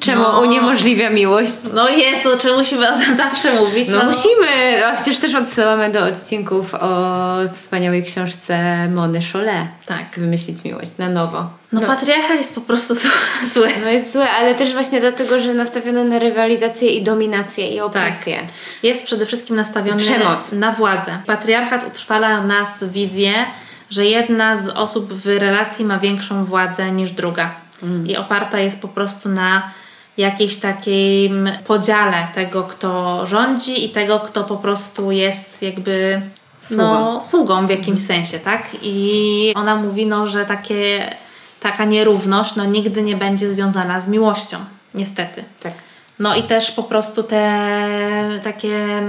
Czemu 0.00 0.22
no. 0.22 0.40
uniemożliwia 0.40 1.10
miłość? 1.10 1.56
No 1.74 1.88
jest, 1.88 2.26
o 2.26 2.38
czym 2.38 2.56
musimy 2.56 2.94
o 2.94 2.98
tym 2.98 3.14
zawsze 3.14 3.54
mówić. 3.54 3.88
No, 3.88 3.98
no 3.98 4.04
musimy, 4.04 4.86
a 4.86 4.96
chociaż 4.96 5.18
też 5.18 5.34
odsyłamy 5.34 5.90
do 5.90 6.04
odcinków 6.04 6.74
o 6.74 7.34
wspaniałej 7.52 8.04
książce 8.04 8.88
Mony 8.88 9.20
Cholet. 9.32 9.66
Tak. 9.86 10.06
Wymyślić 10.16 10.64
miłość 10.64 10.98
na 10.98 11.08
nowo. 11.08 11.38
No, 11.72 11.80
no 11.80 11.86
patriarchat 11.86 12.36
jest 12.38 12.54
po 12.54 12.60
prostu 12.60 12.94
zły. 13.54 13.68
No 13.84 13.90
jest 13.90 14.12
zły, 14.12 14.24
ale 14.24 14.54
też 14.54 14.72
właśnie 14.72 15.00
dlatego, 15.00 15.40
że 15.40 15.54
nastawiony 15.54 16.04
na 16.04 16.18
rywalizację 16.18 16.90
i 16.90 17.02
dominację 17.02 17.68
i 17.68 17.80
opresję. 17.80 18.36
Tak. 18.36 18.48
Jest 18.82 19.04
przede 19.04 19.26
wszystkim 19.26 19.56
nastawiony 19.56 19.98
Przemoc. 19.98 20.52
na 20.52 20.72
władzę. 20.72 21.18
Patriarchat 21.26 21.86
utrwala 21.86 22.42
nas 22.42 22.84
wizję, 22.84 23.32
że 23.90 24.06
jedna 24.06 24.56
z 24.56 24.68
osób 24.68 25.12
w 25.12 25.26
relacji 25.26 25.84
ma 25.84 25.98
większą 25.98 26.44
władzę 26.44 26.92
niż 26.92 27.12
druga. 27.12 27.54
Mm. 27.82 28.06
I 28.06 28.16
oparta 28.16 28.58
jest 28.58 28.82
po 28.82 28.88
prostu 28.88 29.28
na 29.28 29.70
jakiejś 30.16 30.56
takim 30.56 31.50
podziale 31.66 32.28
tego, 32.34 32.62
kto 32.62 33.20
rządzi 33.26 33.84
i 33.84 33.90
tego, 33.90 34.20
kto 34.20 34.44
po 34.44 34.56
prostu 34.56 35.10
jest 35.12 35.62
jakby 35.62 36.22
sługą, 36.58 36.82
no, 36.82 37.20
sługą 37.20 37.66
w 37.66 37.70
jakimś 37.70 38.00
mhm. 38.00 38.06
sensie, 38.06 38.38
tak? 38.38 38.68
I 38.82 39.52
ona 39.56 39.76
mówi, 39.76 40.06
no, 40.06 40.26
że 40.26 40.46
takie, 40.46 41.16
taka 41.60 41.84
nierówność 41.84 42.56
no, 42.56 42.64
nigdy 42.64 43.02
nie 43.02 43.16
będzie 43.16 43.48
związana 43.48 44.00
z 44.00 44.08
miłością, 44.08 44.56
niestety. 44.94 45.44
Tak. 45.60 45.72
No 46.18 46.34
i 46.34 46.42
też 46.42 46.70
po 46.70 46.82
prostu 46.82 47.22
te 47.22 47.70
takie 48.44 49.02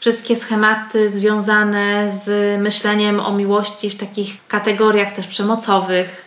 wszystkie 0.00 0.36
schematy 0.36 1.10
związane 1.10 2.10
z 2.10 2.60
myśleniem 2.60 3.20
o 3.20 3.32
miłości 3.32 3.90
w 3.90 3.96
takich 3.96 4.46
kategoriach 4.48 5.12
też 5.12 5.26
przemocowych, 5.26 6.25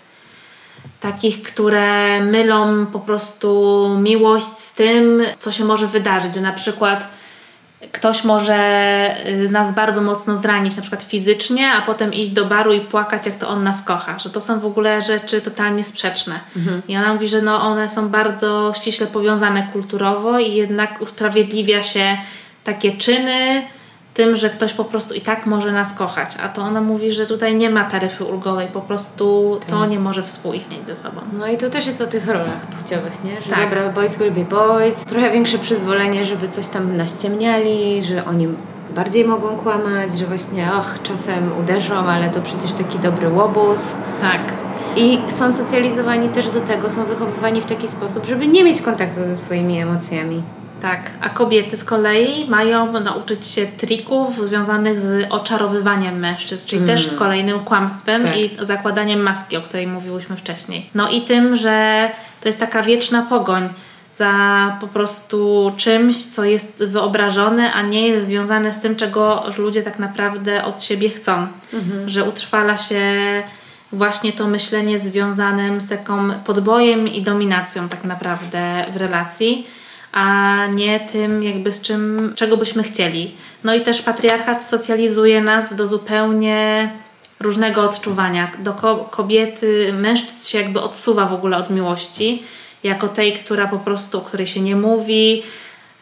takich, 1.00 1.42
które 1.42 2.22
mylą 2.22 2.86
po 2.86 3.00
prostu 3.00 3.89
miłość 4.02 4.58
z 4.58 4.74
tym, 4.74 5.24
co 5.39 5.52
się 5.52 5.65
może 5.65 5.88
wydarzyć, 5.88 6.36
że 6.36 6.42
na 6.42 6.54
przykład 6.54 7.08
ktoś 7.92 8.24
może 8.24 8.56
y, 9.28 9.50
nas 9.50 9.72
bardzo 9.72 10.02
mocno 10.02 10.38
zranić, 10.38 10.76
na 10.76 10.82
przykład 10.82 11.04
fizycznie, 11.04 11.72
a 11.72 11.82
potem 11.82 12.13
iść 12.13 12.32
do 12.32 12.46
baru 12.46 12.74
i 12.74 12.82
płakać, 12.82 13.26
jak 13.26 13.36
to 13.36 13.50
on 13.50 13.63
nas 13.63 13.84
kocha, 13.84 14.20
że 14.20 14.30
to 14.30 14.42
są 14.42 14.60
w 14.60 14.65
ogóle 14.65 15.02
rzeczy 15.02 15.42
totalnie 15.42 15.84
sprzeczne. 15.84 16.39
Mhm. 16.58 16.82
I 16.88 16.98
ona 16.98 17.13
mówi, 17.13 17.28
że 17.28 17.42
no 17.42 17.62
one 17.62 17.89
są 17.89 18.10
bardzo 18.10 18.74
ściśle 18.76 19.08
powiązane 19.08 19.68
kulturowo 19.74 20.39
i 20.39 20.54
jednak 20.54 21.02
usprawiedliwia 21.02 21.82
się 21.84 22.18
takie 22.63 22.92
czyny, 22.92 23.62
tym, 24.20 24.36
że 24.36 24.50
ktoś 24.50 24.74
po 24.74 24.86
prostu 24.86 25.14
i 25.14 25.22
tak 25.22 25.46
może 25.46 25.72
nas 25.72 25.94
kochać, 25.94 26.38
a 26.44 26.50
to 26.50 26.62
ona 26.62 26.82
mówi, 26.82 27.12
że 27.12 27.26
tutaj 27.26 27.56
nie 27.56 27.70
ma 27.70 27.84
taryfy 27.84 28.24
ulgowej, 28.24 28.68
po 28.68 28.82
prostu 28.82 29.58
tak. 29.60 29.70
to 29.70 29.86
nie 29.86 30.00
może 30.00 30.24
współistnieć 30.24 30.86
ze 30.86 30.96
sobą. 30.96 31.22
No 31.34 31.48
i 31.48 31.58
to 31.58 31.70
też 31.70 31.88
jest 31.88 32.02
o 32.02 32.08
tych 32.08 32.28
rolach 32.28 32.68
płciowych, 32.68 33.24
nie? 33.24 33.42
Że 33.42 33.50
tak. 33.50 33.70
dobra, 33.70 33.90
boys 33.90 34.18
will 34.18 34.32
be 34.32 34.46
boys, 34.46 34.96
trochę 35.06 35.32
większe 35.32 35.60
przyzwolenie, 35.60 36.26
żeby 36.26 36.48
coś 36.48 36.68
tam 36.68 36.98
naściemniali, 36.98 38.04
że 38.04 38.26
oni 38.26 38.48
bardziej 38.96 39.26
mogą 39.26 39.58
kłamać, 39.58 40.18
że 40.18 40.26
właśnie 40.26 40.74
och, 40.74 41.02
czasem 41.04 41.52
uderzą, 41.60 41.96
ale 41.96 42.30
to 42.30 42.42
przecież 42.42 42.74
taki 42.74 43.00
dobry 43.00 43.30
łobuz. 43.30 43.80
Tak. 44.22 44.42
I 44.96 45.20
są 45.28 45.54
socjalizowani 45.54 46.30
też 46.30 46.50
do 46.50 46.62
tego, 46.62 46.90
są 46.90 47.06
wychowywani 47.06 47.62
w 47.62 47.66
taki 47.66 47.88
sposób, 47.88 48.26
żeby 48.26 48.48
nie 48.48 48.64
mieć 48.64 48.82
kontaktu 48.82 49.24
ze 49.24 49.36
swoimi 49.36 49.80
emocjami. 49.80 50.44
Tak, 50.82 51.12
a 51.22 51.30
kobiety 51.30 51.78
z 51.78 51.84
kolei 51.84 52.50
mają 52.50 53.00
nauczyć 53.00 53.48
się 53.48 53.65
trików 53.65 54.48
związanych 54.48 55.00
z 55.00 55.28
oczarowywaniem 55.30 56.20
mężczyzn, 56.20 56.68
czyli 56.68 56.82
mm. 56.82 56.96
też 56.96 57.08
z 57.08 57.15
kolejnym 57.15 57.60
kłamstwem 57.60 58.22
tak. 58.22 58.38
i 58.38 58.58
zakładaniem 58.62 59.20
maski, 59.20 59.58
o 59.58 59.62
której 59.62 59.88
mówiłyśmy 59.88 60.36
wcześniej. 60.36 60.89
No 60.96 61.10
i 61.10 61.22
tym, 61.22 61.56
że 61.56 62.10
to 62.42 62.50
jest 62.50 62.60
taka 62.60 62.84
wieczna 62.84 63.22
pogoń 63.22 63.70
za 64.15 64.78
po 64.82 64.88
prostu 64.88 65.72
czymś, 65.78 66.26
co 66.26 66.44
jest 66.44 66.84
wyobrażone, 66.84 67.74
a 67.74 67.82
nie 67.82 68.08
jest 68.08 68.28
związane 68.28 68.74
z 68.74 68.80
tym, 68.80 68.96
czego 68.96 69.44
ludzie 69.58 69.84
tak 69.84 70.00
naprawdę 70.00 70.65
od 70.65 70.82
siebie 70.82 71.10
chcą. 71.10 71.48
Mm-hmm. 71.74 72.08
Że 72.08 72.24
utrwala 72.24 72.78
się 72.78 73.04
właśnie 73.92 74.34
to 74.34 74.48
myślenie 74.48 75.00
związane 75.00 75.82
z 75.82 75.88
taką 75.88 76.32
podbojem 76.34 77.08
i 77.08 77.22
dominacją 77.22 77.89
tak 77.89 78.04
naprawdę 78.04 78.86
w 78.92 78.98
relacji 78.98 79.68
a 80.12 80.58
nie 80.67 81.00
tym 81.00 81.43
jakby 81.43 81.74
z 81.74 81.82
czym, 81.82 82.34
czego 82.36 82.58
byśmy 82.58 82.84
chcieli. 82.84 83.36
No 83.63 83.76
i 83.76 83.82
też 83.82 84.02
patriarchat 84.02 84.65
socjalizuje 84.65 85.41
nas 85.41 85.76
do 85.76 85.88
zupełnie 85.88 86.91
różnego 87.39 87.84
odczuwania. 87.84 88.52
Do 88.60 88.74
kobiety, 89.12 89.93
mężczyzn 89.93 90.48
się 90.48 90.58
jakby 90.58 90.82
odsuwa 90.82 91.26
w 91.26 91.34
ogóle 91.34 91.58
od 91.58 91.69
miłości, 91.69 92.43
jako 92.84 93.08
tej, 93.08 93.34
która 93.34 93.67
po 93.67 93.80
prostu, 93.80 94.17
o 94.17 94.22
której 94.22 94.48
się 94.48 94.62
nie 94.62 94.76
mówi, 94.76 95.43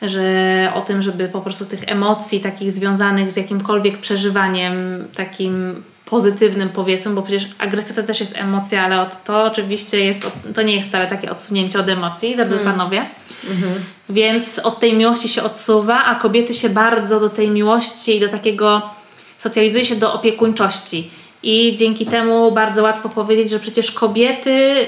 że 0.01 0.71
o 0.75 0.81
tym, 0.81 1.01
żeby 1.01 1.29
po 1.29 1.41
prostu 1.41 1.65
tych 1.65 1.83
emocji 1.87 2.39
takich 2.39 2.71
związanych 2.71 3.31
z 3.31 3.35
jakimkolwiek 3.35 3.97
przeżywaniem 3.97 5.07
takim 5.15 5.83
pozytywnym 6.09 6.69
powiedzmy, 6.69 7.15
bo 7.15 7.21
przecież 7.21 7.47
agresja 7.57 7.95
to 7.95 8.03
też 8.03 8.19
jest 8.19 8.37
emocja, 8.37 8.83
ale 8.83 9.09
to 9.25 9.43
oczywiście 9.43 10.05
jest, 10.05 10.27
to 10.55 10.61
nie 10.61 10.75
jest 10.75 10.87
wcale 10.87 11.07
takie 11.07 11.31
odsunięcie 11.31 11.79
od 11.79 11.89
emocji, 11.89 12.35
drodzy 12.35 12.59
mm. 12.59 12.65
panowie. 12.65 12.99
Mm-hmm. 12.99 13.79
Więc 14.09 14.59
od 14.59 14.79
tej 14.79 14.93
miłości 14.93 15.29
się 15.29 15.43
odsuwa, 15.43 16.05
a 16.05 16.15
kobiety 16.15 16.53
się 16.53 16.69
bardzo 16.69 17.19
do 17.19 17.29
tej 17.29 17.49
miłości 17.49 18.15
i 18.15 18.19
do 18.19 18.29
takiego 18.29 18.81
socjalizuje 19.37 19.85
się 19.85 19.95
do 19.95 20.13
opiekuńczości. 20.13 21.11
I 21.43 21.75
dzięki 21.75 22.05
temu 22.05 22.51
bardzo 22.51 22.83
łatwo 22.83 23.09
powiedzieć, 23.09 23.49
że 23.49 23.59
przecież 23.59 23.91
kobiety 23.91 24.85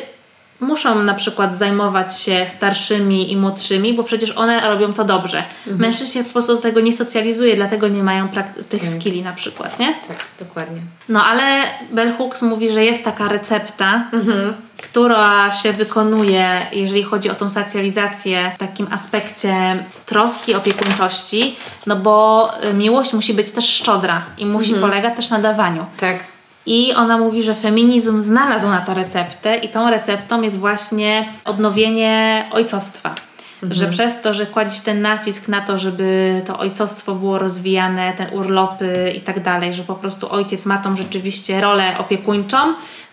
muszą 0.60 1.04
na 1.04 1.14
przykład 1.14 1.56
zajmować 1.56 2.20
się 2.20 2.46
starszymi 2.48 3.32
i 3.32 3.38
młodszymi, 3.38 3.94
bo 3.94 4.04
przecież 4.04 4.32
one 4.32 4.70
robią 4.70 4.94
to 4.94 5.04
dobrze. 5.04 5.38
Mhm. 5.38 5.78
Mężczyźni 5.78 6.14
się 6.14 6.24
po 6.24 6.32
prostu 6.32 6.56
do 6.56 6.62
tego 6.62 6.80
nie 6.80 6.94
socjalizuje, 6.94 7.56
dlatego 7.56 7.88
nie 7.88 8.04
mają 8.04 8.28
tych 8.70 8.82
tak. 8.82 8.90
skilli 8.90 9.22
na 9.22 9.34
przykład, 9.34 9.80
nie? 9.80 9.94
Tak, 10.08 10.26
dokładnie. 10.40 10.82
No 11.10 11.26
ale 11.26 11.44
Bell 11.92 12.14
Hooks 12.14 12.42
mówi, 12.42 12.70
że 12.70 12.86
jest 12.86 13.04
taka 13.04 13.28
recepta, 13.28 14.10
mhm. 14.14 14.54
która 14.84 15.52
się 15.52 15.74
wykonuje, 15.74 16.68
jeżeli 16.72 17.04
chodzi 17.04 17.30
o 17.30 17.36
tą 17.36 17.50
socjalizację 17.50 18.52
w 18.56 18.60
takim 18.60 18.88
aspekcie 18.92 19.84
troski, 20.06 20.56
opiekuńczości, 20.56 21.56
no 21.86 21.96
bo 21.96 22.48
miłość 22.74 23.14
musi 23.14 23.34
być 23.34 23.52
też 23.52 23.70
szczodra 23.70 24.26
i 24.38 24.46
musi 24.46 24.74
mhm. 24.74 24.90
polegać 24.90 25.16
też 25.16 25.30
na 25.30 25.40
dawaniu. 25.40 25.86
Tak. 25.98 26.39
I 26.72 26.94
ona 26.94 27.18
mówi, 27.18 27.44
że 27.44 27.56
feminizm 27.56 28.22
znalazł 28.22 28.68
na 28.68 28.82
to 28.82 28.94
receptę, 28.94 29.56
i 29.56 29.70
tą 29.70 29.90
receptą 29.90 30.42
jest 30.42 30.58
właśnie 30.58 31.34
odnowienie 31.46 32.46
ojcostwa. 32.52 33.16
Mhm. 33.64 33.80
Że 33.80 33.88
przez 33.88 34.22
to, 34.22 34.34
że 34.34 34.46
kładziesz 34.46 34.80
ten 34.80 35.02
nacisk 35.02 35.48
na 35.48 35.62
to, 35.62 35.78
żeby 35.78 36.42
to 36.46 36.60
ojcostwo 36.60 37.16
było 37.16 37.40
rozwijane, 37.40 38.14
ten 38.14 38.34
urlopy 38.34 39.14
i 39.16 39.22
tak 39.22 39.44
dalej, 39.44 39.74
że 39.74 39.84
po 39.84 39.96
prostu 39.96 40.32
ojciec 40.32 40.66
ma 40.66 40.78
tą 40.78 40.98
rzeczywiście 40.98 41.62
rolę 41.62 41.98
opiekuńczą, 41.98 42.58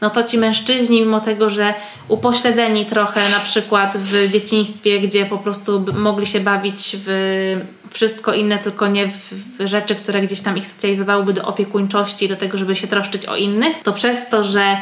no 0.01 0.11
to 0.11 0.23
ci 0.23 0.39
mężczyźni, 0.39 1.01
mimo 1.01 1.21
tego, 1.21 1.51
że 1.51 1.75
upośledzeni 2.09 2.87
trochę 2.87 3.21
na 3.31 3.39
przykład 3.39 3.97
w 3.97 4.33
dzieciństwie, 4.33 5.01
gdzie 5.01 5.27
po 5.27 5.39
prostu 5.39 5.85
mogli 5.95 6.27
się 6.27 6.41
bawić 6.41 6.97
w 7.05 7.09
wszystko 7.91 8.33
inne, 8.35 8.59
tylko 8.59 8.87
nie 8.87 9.09
w 9.09 9.35
rzeczy, 9.65 9.95
które 9.95 10.21
gdzieś 10.21 10.41
tam 10.41 10.57
ich 10.57 10.67
socjalizowałyby 10.67 11.33
do 11.33 11.45
opiekuńczości, 11.45 12.29
do 12.29 12.37
tego, 12.37 12.59
żeby 12.59 12.77
się 12.77 12.87
troszczyć 12.87 13.27
o 13.27 13.37
innych, 13.37 13.83
to 13.83 13.93
przez 13.93 14.29
to, 14.29 14.45
że 14.45 14.77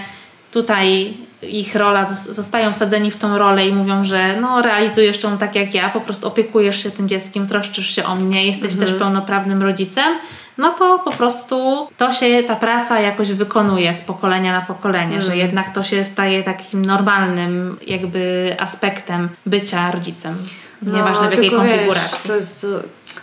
tutaj 0.54 1.14
ich 1.42 1.74
rola, 1.74 2.04
zostają 2.04 2.72
wsadzeni 2.72 3.10
w 3.10 3.16
tą 3.16 3.38
rolę 3.38 3.66
i 3.66 3.72
mówią, 3.72 4.04
że 4.04 4.40
no 4.40 4.62
realizujesz 4.62 5.22
ją 5.22 5.38
tak 5.38 5.54
jak 5.54 5.74
ja, 5.74 5.88
po 5.88 6.00
prostu 6.00 6.28
opiekujesz 6.28 6.82
się 6.82 6.90
tym 6.90 7.08
dzieckiem, 7.08 7.46
troszczysz 7.46 7.90
się 7.90 8.04
o 8.04 8.16
mnie, 8.16 8.46
jesteś 8.46 8.72
mhm. 8.72 8.90
też 8.90 8.98
pełnoprawnym 8.98 9.62
rodzicem, 9.62 10.18
no 10.58 10.70
to 10.70 10.98
po 10.98 11.10
prostu 11.10 11.88
to 11.96 12.12
się, 12.12 12.42
ta 12.46 12.56
praca 12.56 13.00
jakoś 13.00 13.32
wykonuje 13.32 13.94
z 13.94 14.00
pokolenia 14.00 14.52
na 14.52 14.66
pokolenie, 14.66 15.22
że 15.22 15.36
jednak 15.36 15.74
to 15.74 15.84
się 15.84 16.04
staje 16.04 16.42
takim 16.42 16.84
normalnym 16.84 17.76
jakby 17.86 18.56
aspektem 18.58 19.28
bycia 19.46 19.90
rodzicem. 19.90 20.38
Nieważne 20.82 21.28
w 21.28 21.30
jakiej 21.30 21.50
No, 21.50 21.58
tylko 21.58 21.72
konfiguracji. 21.72 22.10
Wiesz, 22.12 22.26
to, 22.26 22.34
jest- 22.34 22.60
to, 22.60 22.66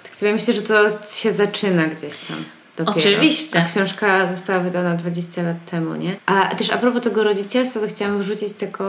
tak 0.03 0.15
sobie 0.15 0.33
myślę, 0.33 0.53
że 0.53 0.61
to 0.61 0.89
się 1.11 1.33
zaczyna 1.33 1.85
gdzieś 1.85 2.17
tam. 2.17 2.37
Dopiero. 2.77 2.97
Oczywiście. 2.99 3.59
A 3.59 3.65
książka 3.65 4.33
została 4.33 4.59
wydana 4.59 4.95
20 4.95 5.43
lat 5.43 5.55
temu, 5.71 5.95
nie? 5.95 6.15
A 6.25 6.55
też 6.55 6.69
a 6.69 6.77
propos 6.77 7.01
tego 7.01 7.23
rodzicielstwa, 7.23 7.79
to 7.79 7.87
chciałam 7.87 8.21
wrzucić 8.21 8.53
taką 8.53 8.83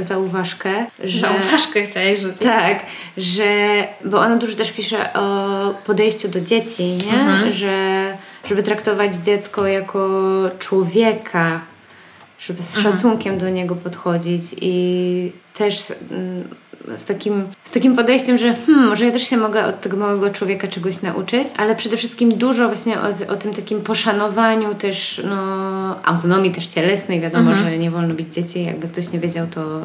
zauważkę, 0.00 0.86
że... 1.04 1.20
Zauważkę 1.20 1.82
chciałeś 1.82 2.20
rzucić. 2.20 2.42
Tak, 2.42 2.86
że, 3.16 3.48
bo 4.04 4.18
ona 4.20 4.36
dużo 4.36 4.54
też 4.54 4.72
pisze 4.72 5.12
o 5.12 5.74
podejściu 5.86 6.28
do 6.28 6.40
dzieci, 6.40 6.84
nie? 6.84 7.20
Mhm. 7.20 7.52
Że, 7.52 8.18
żeby 8.44 8.62
traktować 8.62 9.14
dziecko 9.14 9.66
jako 9.66 10.08
człowieka, 10.58 11.60
żeby 12.38 12.62
z 12.62 12.76
Mhm. 12.76 12.96
szacunkiem 12.96 13.38
do 13.38 13.48
niego 13.48 13.76
podchodzić 13.76 14.42
i 14.60 15.32
też 15.54 15.92
mm, 16.10 16.48
z 16.96 17.04
takim, 17.04 17.44
z 17.64 17.70
takim 17.70 17.96
podejściem, 17.96 18.38
że 18.38 18.54
hmm, 18.66 18.88
może 18.88 19.04
ja 19.04 19.10
też 19.10 19.22
się 19.22 19.36
mogę 19.36 19.64
od 19.64 19.80
tego 19.80 19.96
małego 19.96 20.30
człowieka 20.30 20.68
czegoś 20.68 21.02
nauczyć, 21.02 21.48
ale 21.56 21.76
przede 21.76 21.96
wszystkim 21.96 22.32
dużo 22.34 22.66
właśnie 22.66 22.96
o, 23.00 23.32
o 23.32 23.36
tym 23.36 23.54
takim 23.54 23.80
poszanowaniu 23.80 24.74
też, 24.74 25.22
no, 25.24 25.36
autonomii 26.04 26.52
też 26.52 26.68
cielesnej, 26.68 27.20
wiadomo, 27.20 27.50
Mhm. 27.50 27.70
że 27.70 27.78
nie 27.78 27.90
wolno 27.90 28.14
bić 28.14 28.34
dzieci, 28.34 28.64
jakby 28.64 28.88
ktoś 28.88 29.12
nie 29.12 29.18
wiedział, 29.18 29.46
to 29.54 29.80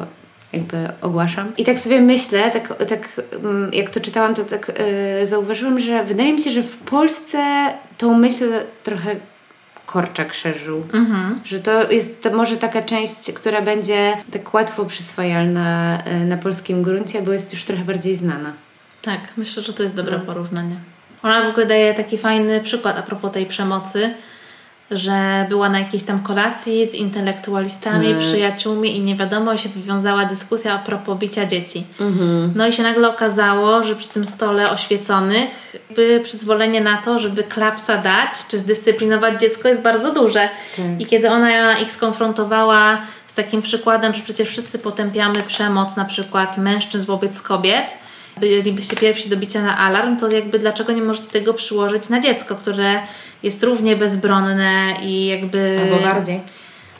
jakby 0.52 0.88
ogłaszam. 1.02 1.52
I 1.56 1.64
tak 1.64 1.78
sobie 1.78 2.00
myślę, 2.00 2.50
tak, 2.50 2.86
tak 2.88 3.08
mm, 3.44 3.70
jak 3.72 3.90
to 3.90 4.00
czytałam, 4.00 4.34
to 4.34 4.44
tak 4.44 4.72
yy, 5.20 5.26
zauważyłam, 5.26 5.80
że 5.80 6.04
wydaje 6.04 6.32
mi 6.32 6.40
się, 6.40 6.50
że 6.50 6.62
w 6.62 6.76
Polsce 6.76 7.38
tą 7.98 8.18
myśl 8.18 8.44
trochę 8.82 9.16
Korczak 9.86 10.34
szerzył. 10.34 10.84
Mhm. 10.92 11.40
Że 11.44 11.58
to 11.60 11.90
jest 11.90 12.22
to 12.22 12.30
może 12.36 12.56
taka 12.56 12.82
część, 12.82 13.32
która 13.32 13.62
będzie 13.62 14.16
tak 14.32 14.54
łatwo 14.54 14.84
przyswajalna 14.84 15.98
y, 16.22 16.24
na 16.24 16.36
polskim 16.36 16.82
gruncie, 16.82 17.22
bo 17.22 17.32
jest 17.32 17.52
już 17.52 17.64
trochę 17.64 17.84
bardziej 17.84 18.16
znana. 18.16 18.52
Tak, 19.02 19.20
myślę, 19.36 19.62
że 19.62 19.72
to 19.72 19.82
jest 19.82 19.94
dobre 19.94 20.18
No. 20.18 20.24
porównanie. 20.24 20.76
Ona 21.22 21.42
w 21.42 21.48
ogóle 21.50 21.66
daje 21.66 21.94
taki 21.94 22.18
fajny 22.18 22.60
przykład 22.60 22.98
a 22.98 23.02
propos 23.02 23.32
tej 23.32 23.46
przemocy, 23.46 24.14
że 24.94 25.46
była 25.48 25.68
na 25.68 25.78
jakiejś 25.78 26.02
tam 26.02 26.22
kolacji 26.22 26.86
z 26.86 26.94
intelektualistami, 26.94 28.08
Tak. 28.14 28.18
przyjaciółmi 28.18 28.96
i 28.96 29.00
nie 29.00 29.16
wiadomo, 29.16 29.56
się 29.56 29.68
wywiązała 29.68 30.24
dyskusja 30.24 30.72
a 30.72 30.78
propos 30.78 31.18
bicia 31.18 31.46
dzieci. 31.46 31.84
Mhm. 32.00 32.52
No 32.56 32.66
i 32.66 32.72
się 32.72 32.82
nagle 32.82 33.08
okazało, 33.08 33.82
że 33.82 33.96
przy 33.96 34.08
tym 34.08 34.26
stole 34.26 34.70
oświeconych 34.70 35.76
by 35.96 36.20
przyzwolenie 36.24 36.80
na 36.80 36.96
to, 36.96 37.18
żeby 37.18 37.44
klapsa 37.44 37.96
dać, 37.96 38.32
czy 38.48 38.58
zdyscyplinować 38.58 39.40
dziecko 39.40 39.68
jest 39.68 39.82
bardzo 39.82 40.12
duże. 40.12 40.48
Tak. 40.76 40.86
I 40.98 41.06
kiedy 41.06 41.30
ona 41.30 41.78
ich 41.78 41.92
skonfrontowała 41.92 42.98
z 43.26 43.34
takim 43.34 43.62
przykładem, 43.62 44.14
że 44.14 44.20
przecież 44.22 44.48
wszyscy 44.48 44.78
potępiamy 44.78 45.42
przemoc 45.42 45.96
na 45.96 46.04
przykład 46.04 46.58
mężczyzn 46.58 47.06
wobec 47.06 47.40
kobiet, 47.40 47.86
bylibyście 48.40 48.96
pierwsi 48.96 49.28
do 49.28 49.36
bicia 49.36 49.62
na 49.62 49.78
alarm, 49.78 50.16
to 50.16 50.30
jakby 50.30 50.58
dlaczego 50.58 50.92
nie 50.92 51.02
możecie 51.02 51.28
tego 51.28 51.54
przyłożyć 51.54 52.08
na 52.08 52.20
dziecko, 52.20 52.54
które 52.54 53.00
jest 53.42 53.62
równie 53.62 53.96
bezbronne 53.96 54.96
i 55.02 55.26
jakby... 55.26 55.80
Albo 55.82 56.04
bardziej. 56.04 56.40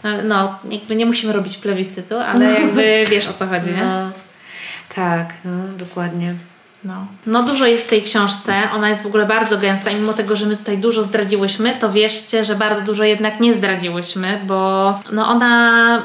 No, 0.04 0.10
no, 0.24 0.58
jakby 0.70 0.96
nie 0.96 1.06
musimy 1.06 1.32
robić 1.32 1.56
plebiscytu, 1.56 2.18
ale 2.18 2.52
jakby 2.60 3.04
wiesz 3.10 3.26
o 3.26 3.32
co 3.32 3.46
chodzi, 3.46 3.70
nie? 3.70 3.84
No. 3.84 4.10
Tak, 4.94 5.34
no, 5.44 5.78
dokładnie. 5.78 6.34
No. 6.84 7.06
no 7.26 7.42
dużo 7.42 7.66
jest 7.66 7.86
w 7.86 7.90
tej 7.90 8.02
książce, 8.02 8.54
ona 8.74 8.88
jest 8.88 9.02
w 9.02 9.06
ogóle 9.06 9.26
bardzo 9.26 9.58
gęsta 9.58 9.90
i 9.90 9.94
mimo 9.94 10.12
tego, 10.12 10.36
że 10.36 10.46
my 10.46 10.56
tutaj 10.56 10.78
dużo 10.78 11.02
zdradziłyśmy, 11.02 11.76
to 11.80 11.92
wierzcie, 11.92 12.44
że 12.44 12.54
bardzo 12.54 12.82
dużo 12.82 13.04
jednak 13.04 13.40
nie 13.40 13.54
zdradziłyśmy, 13.54 14.40
bo 14.46 14.94
no 15.12 15.28
ona 15.28 16.02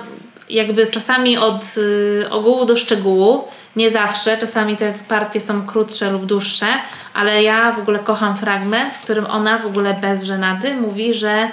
jakby 0.49 0.87
czasami 0.87 1.37
od 1.37 1.77
y, 1.77 2.29
ogółu 2.29 2.65
do 2.65 2.77
szczegółu, 2.77 3.47
nie 3.75 3.91
zawsze, 3.91 4.37
czasami 4.37 4.77
te 4.77 4.93
partie 5.07 5.41
są 5.41 5.67
krótsze 5.67 6.11
lub 6.11 6.25
dłuższe, 6.25 6.65
ale 7.13 7.43
ja 7.43 7.71
w 7.71 7.79
ogóle 7.79 7.99
kocham 7.99 8.37
fragment, 8.37 8.93
w 8.93 9.03
którym 9.03 9.25
ona 9.25 9.57
w 9.57 9.65
ogóle 9.65 9.93
bez 9.93 10.23
żenady 10.23 10.75
mówi, 10.75 11.13
że 11.13 11.49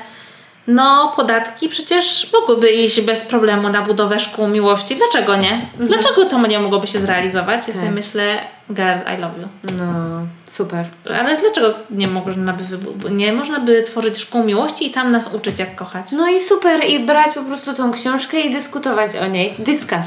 no 0.66 1.12
podatki 1.16 1.68
przecież 1.68 2.30
mogłyby 2.32 2.70
iść 2.70 3.00
bez 3.00 3.24
problemu 3.24 3.68
na 3.68 3.82
budowę 3.82 4.20
szkół 4.20 4.48
miłości. 4.48 4.96
Dlaczego 4.96 5.36
nie? 5.36 5.66
Dlaczego 5.78 6.24
to 6.24 6.46
nie 6.46 6.58
mogłoby 6.58 6.86
się 6.86 6.98
zrealizować? 6.98 7.68
Ja 7.68 7.74
sobie 7.74 7.86
Tak. 7.86 7.94
myślę, 7.94 8.38
girl, 8.70 8.98
I 9.16 9.20
love 9.20 9.38
you. 9.38 9.48
No, 9.78 10.26
super. 10.46 10.84
Ale 11.04 11.36
dlaczego 11.40 11.74
nie 11.90 12.08
można 12.08 12.52
by, 12.52 12.64
nie 13.10 13.32
można 13.32 13.60
by 13.60 13.82
tworzyć 13.82 14.18
szkół 14.18 14.44
miłości 14.44 14.86
i 14.86 14.90
tam 14.90 15.12
nas 15.12 15.34
uczyć 15.34 15.58
jak 15.58 15.74
kochać? 15.74 16.12
No 16.12 16.28
i 16.28 16.40
super, 16.40 16.84
i 16.84 17.00
brać 17.00 17.34
po 17.34 17.42
prostu 17.42 17.74
tą 17.74 17.92
książkę 17.92 18.40
i 18.40 18.50
dyskutować 18.50 19.16
o 19.16 19.26
niej. 19.26 19.54
Dyskas. 19.58 20.04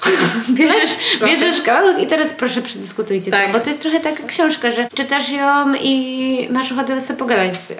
bierzesz, 0.58 0.90
bierzesz 1.20 1.62
kawałek 1.62 2.02
i 2.02 2.06
teraz 2.06 2.32
proszę 2.32 2.62
przedyskutujcie 2.62 3.30
Tak. 3.30 3.46
to, 3.46 3.52
bo 3.52 3.64
to 3.64 3.70
jest 3.70 3.82
trochę 3.82 4.00
taka 4.00 4.22
książka, 4.22 4.70
że 4.70 4.88
czytasz 4.94 5.30
ją 5.30 5.74
i 5.80 6.48
masz 6.50 6.72
ochotę 6.72 7.00
sobie 7.00 7.18
pogadać 7.18 7.54
z, 7.54 7.78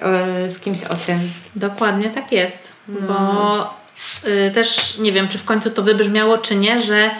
z 0.53 0.59
kimś 0.59 0.83
o 0.83 0.95
tym. 0.95 1.19
Dokładnie 1.55 2.09
tak 2.09 2.31
jest, 2.31 2.73
bo 2.87 3.73
y, 4.27 4.51
też 4.53 4.97
nie 4.97 5.11
wiem, 5.11 5.27
czy 5.27 5.37
w 5.37 5.45
końcu 5.45 5.69
to 5.69 5.83
wybrzmiało, 5.83 6.37
czy 6.37 6.55
nie, 6.55 6.79
że 6.79 7.11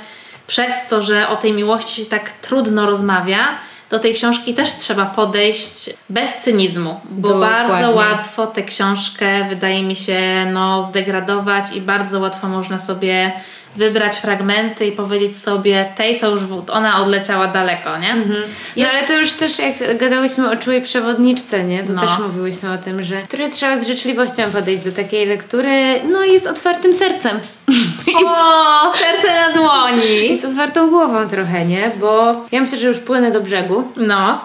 przez 0.47 0.73
to, 0.89 1.01
że 1.01 1.29
o 1.29 1.35
tej 1.35 1.53
miłości 1.53 2.03
się 2.03 2.09
tak 2.09 2.31
trudno 2.31 2.85
rozmawia, 2.85 3.57
do 3.89 3.99
tej 3.99 4.13
książki 4.13 4.53
też 4.53 4.73
trzeba 4.73 5.05
podejść 5.05 5.89
bez 6.09 6.37
cynizmu, 6.37 6.99
bo 7.09 7.29
Dokładnie. 7.29 7.67
bardzo 7.67 7.91
łatwo 7.91 8.47
tę 8.47 8.63
książkę, 8.63 9.45
wydaje 9.49 9.83
mi 9.83 9.95
się, 9.95 10.45
no, 10.53 10.83
zdegradować 10.83 11.65
i 11.75 11.81
bardzo 11.81 12.19
łatwo 12.19 12.47
można 12.47 12.77
sobie 12.77 13.31
wybrać 13.75 14.17
fragmenty 14.17 14.85
i 14.85 14.91
powiedzieć 14.91 15.37
sobie, 15.37 15.93
tej 15.97 16.19
to 16.19 16.29
już 16.29 16.41
w- 16.41 16.69
ona 16.69 17.01
odleciała 17.03 17.47
daleko, 17.47 17.97
nie? 17.97 18.15
No 18.15 18.35
Jest- 18.75 18.93
ale 18.93 19.07
to 19.07 19.13
już 19.13 19.33
też 19.33 19.59
jak 19.59 19.97
gadałyśmy 19.97 20.51
o 20.51 20.55
czułej 20.55 20.81
przewodniczce, 20.81 21.63
nie? 21.63 21.83
To 21.83 21.93
No. 21.93 22.01
też 22.01 22.09
mówiłyśmy 22.19 22.73
o 22.73 22.77
tym, 22.77 23.03
że 23.03 23.21
które 23.21 23.49
trzeba 23.49 23.77
z 23.77 23.87
życzliwością 23.87 24.43
podejść 24.51 24.83
do 24.83 24.91
takiej 24.91 25.25
lektury, 25.25 26.01
no 26.11 26.23
i 26.23 26.39
z 26.39 26.47
otwartym 26.47 26.93
sercem. 26.93 27.39
O, 28.25 28.93
serce 28.97 29.27
na 29.35 29.53
dłoni! 29.53 30.17
I 30.31 30.37
z 30.37 30.45
otwartą 30.45 30.89
głową 30.89 31.29
trochę, 31.29 31.65
nie? 31.65 31.91
Bo 31.99 32.35
ja 32.51 32.61
myślę, 32.61 32.77
że 32.77 32.87
już 32.87 32.99
płynę 32.99 33.31
do 33.31 33.41
brzegu. 33.41 33.83
No, 33.97 34.41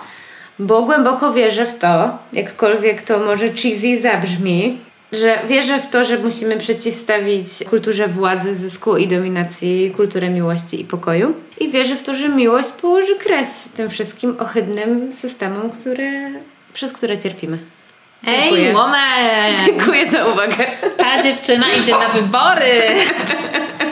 Bo 0.58 0.82
głęboko 0.82 1.32
wierzę 1.32 1.66
w 1.66 1.78
to, 1.78 2.18
jakkolwiek 2.32 3.02
to 3.02 3.18
może 3.18 3.48
cheesy 3.48 4.00
zabrzmi, 4.00 4.78
że 5.12 5.38
wierzę 5.48 5.80
w 5.80 5.90
to, 5.90 6.04
że 6.04 6.18
musimy 6.18 6.56
przeciwstawić 6.56 7.44
kulturze 7.70 8.08
władzy, 8.08 8.54
zysku 8.54 8.96
i 8.96 9.08
dominacji 9.08 9.90
kulturę 9.96 10.30
miłości 10.30 10.80
i 10.80 10.84
pokoju. 10.84 11.34
I 11.60 11.68
wierzę 11.70 11.96
w 11.96 12.02
to, 12.02 12.14
że 12.14 12.28
miłość 12.28 12.72
położy 12.72 13.16
kres 13.16 13.48
tym 13.74 13.90
wszystkim 13.90 14.36
ohydnym 14.38 15.12
systemom, 15.12 15.70
które, 15.70 16.30
przez 16.74 16.92
które 16.92 17.18
cierpimy. 17.18 17.58
Dziękuję. 18.24 18.74
Ej! 19.18 19.56
Dziękuję 19.66 20.10
za 20.10 20.26
uwagę. 20.26 20.66
Ta 20.96 21.22
dziewczyna 21.22 21.72
idzie 21.72 21.92
na 21.92 22.08
wybory! 22.08 22.72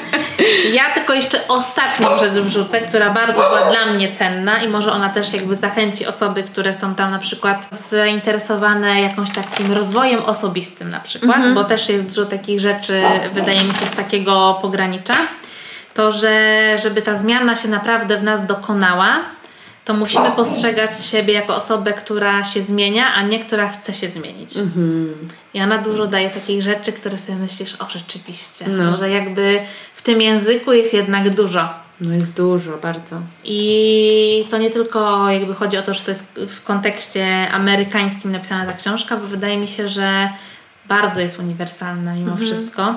Ja 0.73 0.95
tylko 0.95 1.15
jeszcze 1.15 1.49
ostatnią 1.49 2.19
rzecz 2.19 2.33
wrzucę, 2.33 2.81
która 2.81 3.11
bardzo 3.11 3.43
była 3.43 3.71
dla 3.71 3.87
mnie 3.87 4.13
cenna 4.13 4.63
i 4.63 4.69
może 4.69 4.93
ona 4.93 5.09
też 5.09 5.33
jakby 5.33 5.57
zachęci 5.57 6.07
osoby, 6.07 6.43
które 6.43 6.75
są 6.75 6.95
tam 6.95 7.11
na 7.11 7.19
przykład 7.19 7.69
zainteresowane 7.91 9.01
jakąś 9.01 9.31
takim 9.31 9.73
rozwojem 9.73 10.21
osobistym 10.25 10.91
na 10.91 11.01
przykład, 11.01 11.55
bo 11.55 11.65
też 11.65 11.89
jest 11.89 12.07
dużo 12.07 12.27
takich 12.27 12.61
rzeczy, 12.61 13.03
wydaje 13.35 13.61
mi 13.65 13.75
się, 13.75 13.87
z 13.87 13.97
takiego 13.97 14.59
pogranicza. 14.63 15.17
To, 15.95 16.13
że 16.13 16.77
żeby 16.83 17.03
ta 17.03 17.17
zmiana 17.17 17.57
się 17.57 17.69
naprawdę 17.69 18.17
w 18.17 18.23
nas 18.23 18.47
dokonała, 18.47 19.19
to 19.85 19.95
musimy 19.95 20.31
postrzegać 20.31 21.07
siebie 21.07 21.35
jako 21.35 21.57
osobę, 21.57 21.93
która 21.93 22.45
się 22.45 22.63
zmienia, 22.63 23.15
a 23.15 23.23
nie 23.23 23.39
która 23.39 23.69
chce 23.69 23.93
się 23.95 24.09
zmienić. 24.09 24.51
I 25.55 25.63
ona 25.63 25.79
dużo 25.79 26.07
daje 26.07 26.31
takich 26.31 26.63
rzeczy, 26.63 26.93
które 26.93 27.19
sobie 27.19 27.39
myślisz, 27.39 27.75
o 27.79 27.91
rzeczywiście, 27.91 28.65
No. 28.69 28.97
że 28.97 29.11
jakby 29.11 29.61
w 30.01 30.03
tym 30.03 30.21
języku 30.21 30.73
jest 30.73 30.95
jednak 30.95 31.35
dużo. 31.35 31.69
No 32.01 32.15
jest 32.15 32.33
dużo, 32.33 32.79
bardzo. 32.79 33.21
I 33.45 34.45
to 34.51 34.59
nie 34.59 34.71
tylko 34.71 35.31
jakby 35.31 35.55
chodzi 35.55 35.79
o 35.79 35.83
to, 35.83 35.95
że 35.95 36.01
to 36.01 36.11
jest 36.11 36.41
w 36.49 36.63
kontekście 36.65 37.51
amerykańskim 37.51 38.33
napisana 38.33 38.73
ta 38.73 38.79
książka, 38.79 39.17
bo 39.17 39.27
wydaje 39.27 39.57
mi 39.57 39.69
się, 39.69 39.89
że 39.89 40.31
bardzo 40.89 41.21
jest 41.21 41.39
uniwersalna 41.39 42.15
mimo 42.15 42.37
wszystko. 42.37 42.95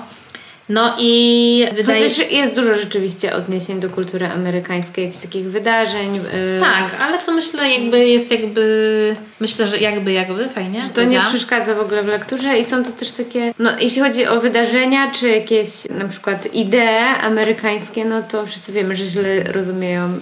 No 0.70 0.95
i 0.99 1.66
wydaje 1.76 2.09
Chociaż 2.09 2.32
jest 2.32 2.55
dużo 2.55 2.76
rzeczywiście 2.76 3.34
odniesień 3.34 3.80
do 3.80 3.89
kultury 3.89 4.28
amerykańskiej, 4.28 5.05
jakichś 5.05 5.24
takich 5.24 5.51
wydarzeń. 5.51 6.16
yy, 6.16 6.22
Tak, 6.59 7.01
ale 7.01 7.18
to 7.18 7.32
myślę 7.32 7.70
jakby 7.70 8.07
jest 8.07 8.32
jakby, 8.32 9.16
myślę, 9.39 9.68
że 9.68 9.78
jakby, 9.78 10.11
jakby, 10.11 10.49
fajnie. 10.49 10.82
Że 10.84 10.89
to 10.89 11.03
nie 11.03 11.20
przeszkadza 11.20 11.76
w 11.76 11.80
ogóle 11.80 12.03
w 12.03 12.07
lekturze 12.07 12.59
i 12.59 12.64
są 12.64 12.84
to 12.84 12.91
też 12.91 13.11
takie, 13.11 13.53
no 13.59 13.70
jeśli 13.80 14.01
chodzi 14.01 14.28
o 14.28 14.39
wydarzenia 14.39 15.11
czy 15.11 15.30
jakieś 15.30 15.70
na 15.89 16.07
przykład 16.07 16.53
idee 16.53 17.20
amerykańskie, 17.20 18.05
no 18.05 18.22
to 18.22 18.45
wszyscy 18.45 18.72
wiemy, 18.72 18.95
że 18.95 19.05
źle 19.05 19.43
rozumieją 19.43 20.03
mm, 20.03 20.22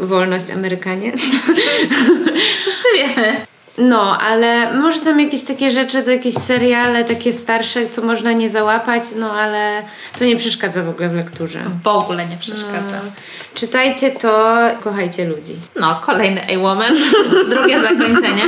wolność 0.00 0.50
Amerykanie. 0.50 1.12
Wszyscy 2.62 2.88
wiemy. 2.96 3.46
No, 3.78 4.18
ale 4.18 4.72
może 4.78 5.00
tam 5.00 5.20
jakieś 5.20 5.42
takie 5.42 5.70
rzeczy, 5.70 6.02
to 6.02 6.10
jakieś 6.10 6.34
seriale 6.34 7.04
takie 7.04 7.32
starsze, 7.32 7.88
co 7.88 8.02
można 8.02 8.32
nie 8.32 8.50
załapać, 8.50 9.02
no 9.16 9.32
ale 9.32 9.82
to 10.18 10.24
nie 10.24 10.36
przeszkadza 10.36 10.82
w 10.82 10.88
ogóle 10.88 11.08
w 11.08 11.14
lekturze. 11.14 11.60
W 11.82 11.88
ogóle 11.88 12.26
nie 12.26 12.36
przeszkadza. 12.36 12.96
No. 13.04 13.10
Czytajcie 13.54 14.10
to, 14.10 14.56
kochajcie 14.84 15.24
ludzi. 15.24 15.54
No, 15.76 16.00
kolejny 16.06 16.40
A-Woman, 16.54 16.92
drugie 17.50 17.80
zakończenie. 17.80 18.44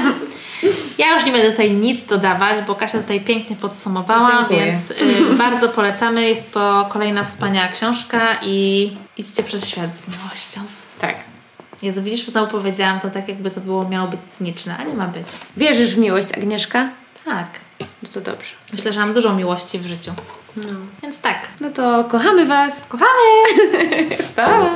Ja 0.99 1.15
już 1.15 1.25
nie 1.25 1.33
będę 1.33 1.51
tutaj 1.51 1.71
nic 1.71 2.05
dodawać, 2.07 2.57
bo 2.67 2.75
Kasia 2.75 2.99
tutaj 2.99 3.21
pięknie 3.21 3.57
podsumowała, 3.57 4.37
Dziękuję. 4.39 4.67
więc 4.67 4.91
y, 4.91 4.95
bardzo 5.45 5.69
polecamy. 5.69 6.29
Jest 6.29 6.53
to 6.53 6.87
kolejna 6.93 7.25
wspaniała 7.25 7.69
książka 7.69 8.37
i 8.43 8.91
idźcie 9.19 9.43
przez 9.43 9.69
świat 9.69 9.97
z 9.97 10.09
miłością. 10.09 10.61
Tak. 11.01 11.30
Jezu, 11.83 12.03
widzisz, 12.03 12.27
znowu 12.29 12.51
powiedziałam 12.51 13.01
to 13.01 13.11
tak, 13.11 13.29
jakby 13.29 13.51
to 13.51 13.61
było 13.61 13.89
miało 13.89 14.09
być 14.09 14.21
cyniczne, 14.21 14.77
a 14.77 14.85
nie 14.85 14.95
ma 14.95 15.07
być. 15.09 15.27
Wierzysz 15.57 15.95
w 15.95 15.99
miłość, 15.99 16.33
Agnieszka? 16.33 16.89
Tak. 17.25 17.47
No 17.79 18.09
to 18.15 18.21
dobrze. 18.21 18.51
Myślę, 18.73 18.93
że 18.93 19.01
mam 19.01 19.13
dużo 19.15 19.35
miłości 19.35 19.79
w 19.79 19.87
życiu. 19.87 20.13
No. 20.57 20.63
Więc 21.03 21.21
tak. 21.21 21.49
No 21.61 21.71
to 21.71 22.05
kochamy 22.05 22.47
Was. 22.47 22.73
Kochamy! 22.89 23.11
Pa! 24.37 24.71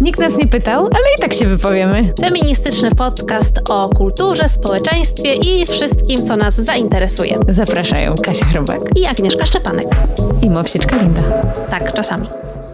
Nikt 0.00 0.20
nas 0.20 0.36
nie 0.36 0.46
pytał, 0.46 0.84
ale 0.84 1.04
i 1.18 1.20
tak 1.20 1.34
się 1.34 1.46
wypowiemy. 1.46 2.12
Feministyczny 2.20 2.90
podcast 2.90 3.70
o 3.70 3.88
kulturze, 3.88 4.48
społeczeństwie 4.48 5.34
i 5.34 5.66
wszystkim, 5.66 6.26
co 6.26 6.36
nas 6.36 6.54
zainteresuje. 6.54 7.38
Zapraszają 7.48 8.14
Kasia 8.24 8.46
Chrobak 8.46 8.80
I 8.96 9.06
Agnieszka 9.06 9.46
Szczepanek. 9.46 9.86
i 10.42 10.50
Mowsieczka 10.50 10.96
Linda. 10.96 11.22
Tak, 11.70 11.92
czasami. 11.92 12.26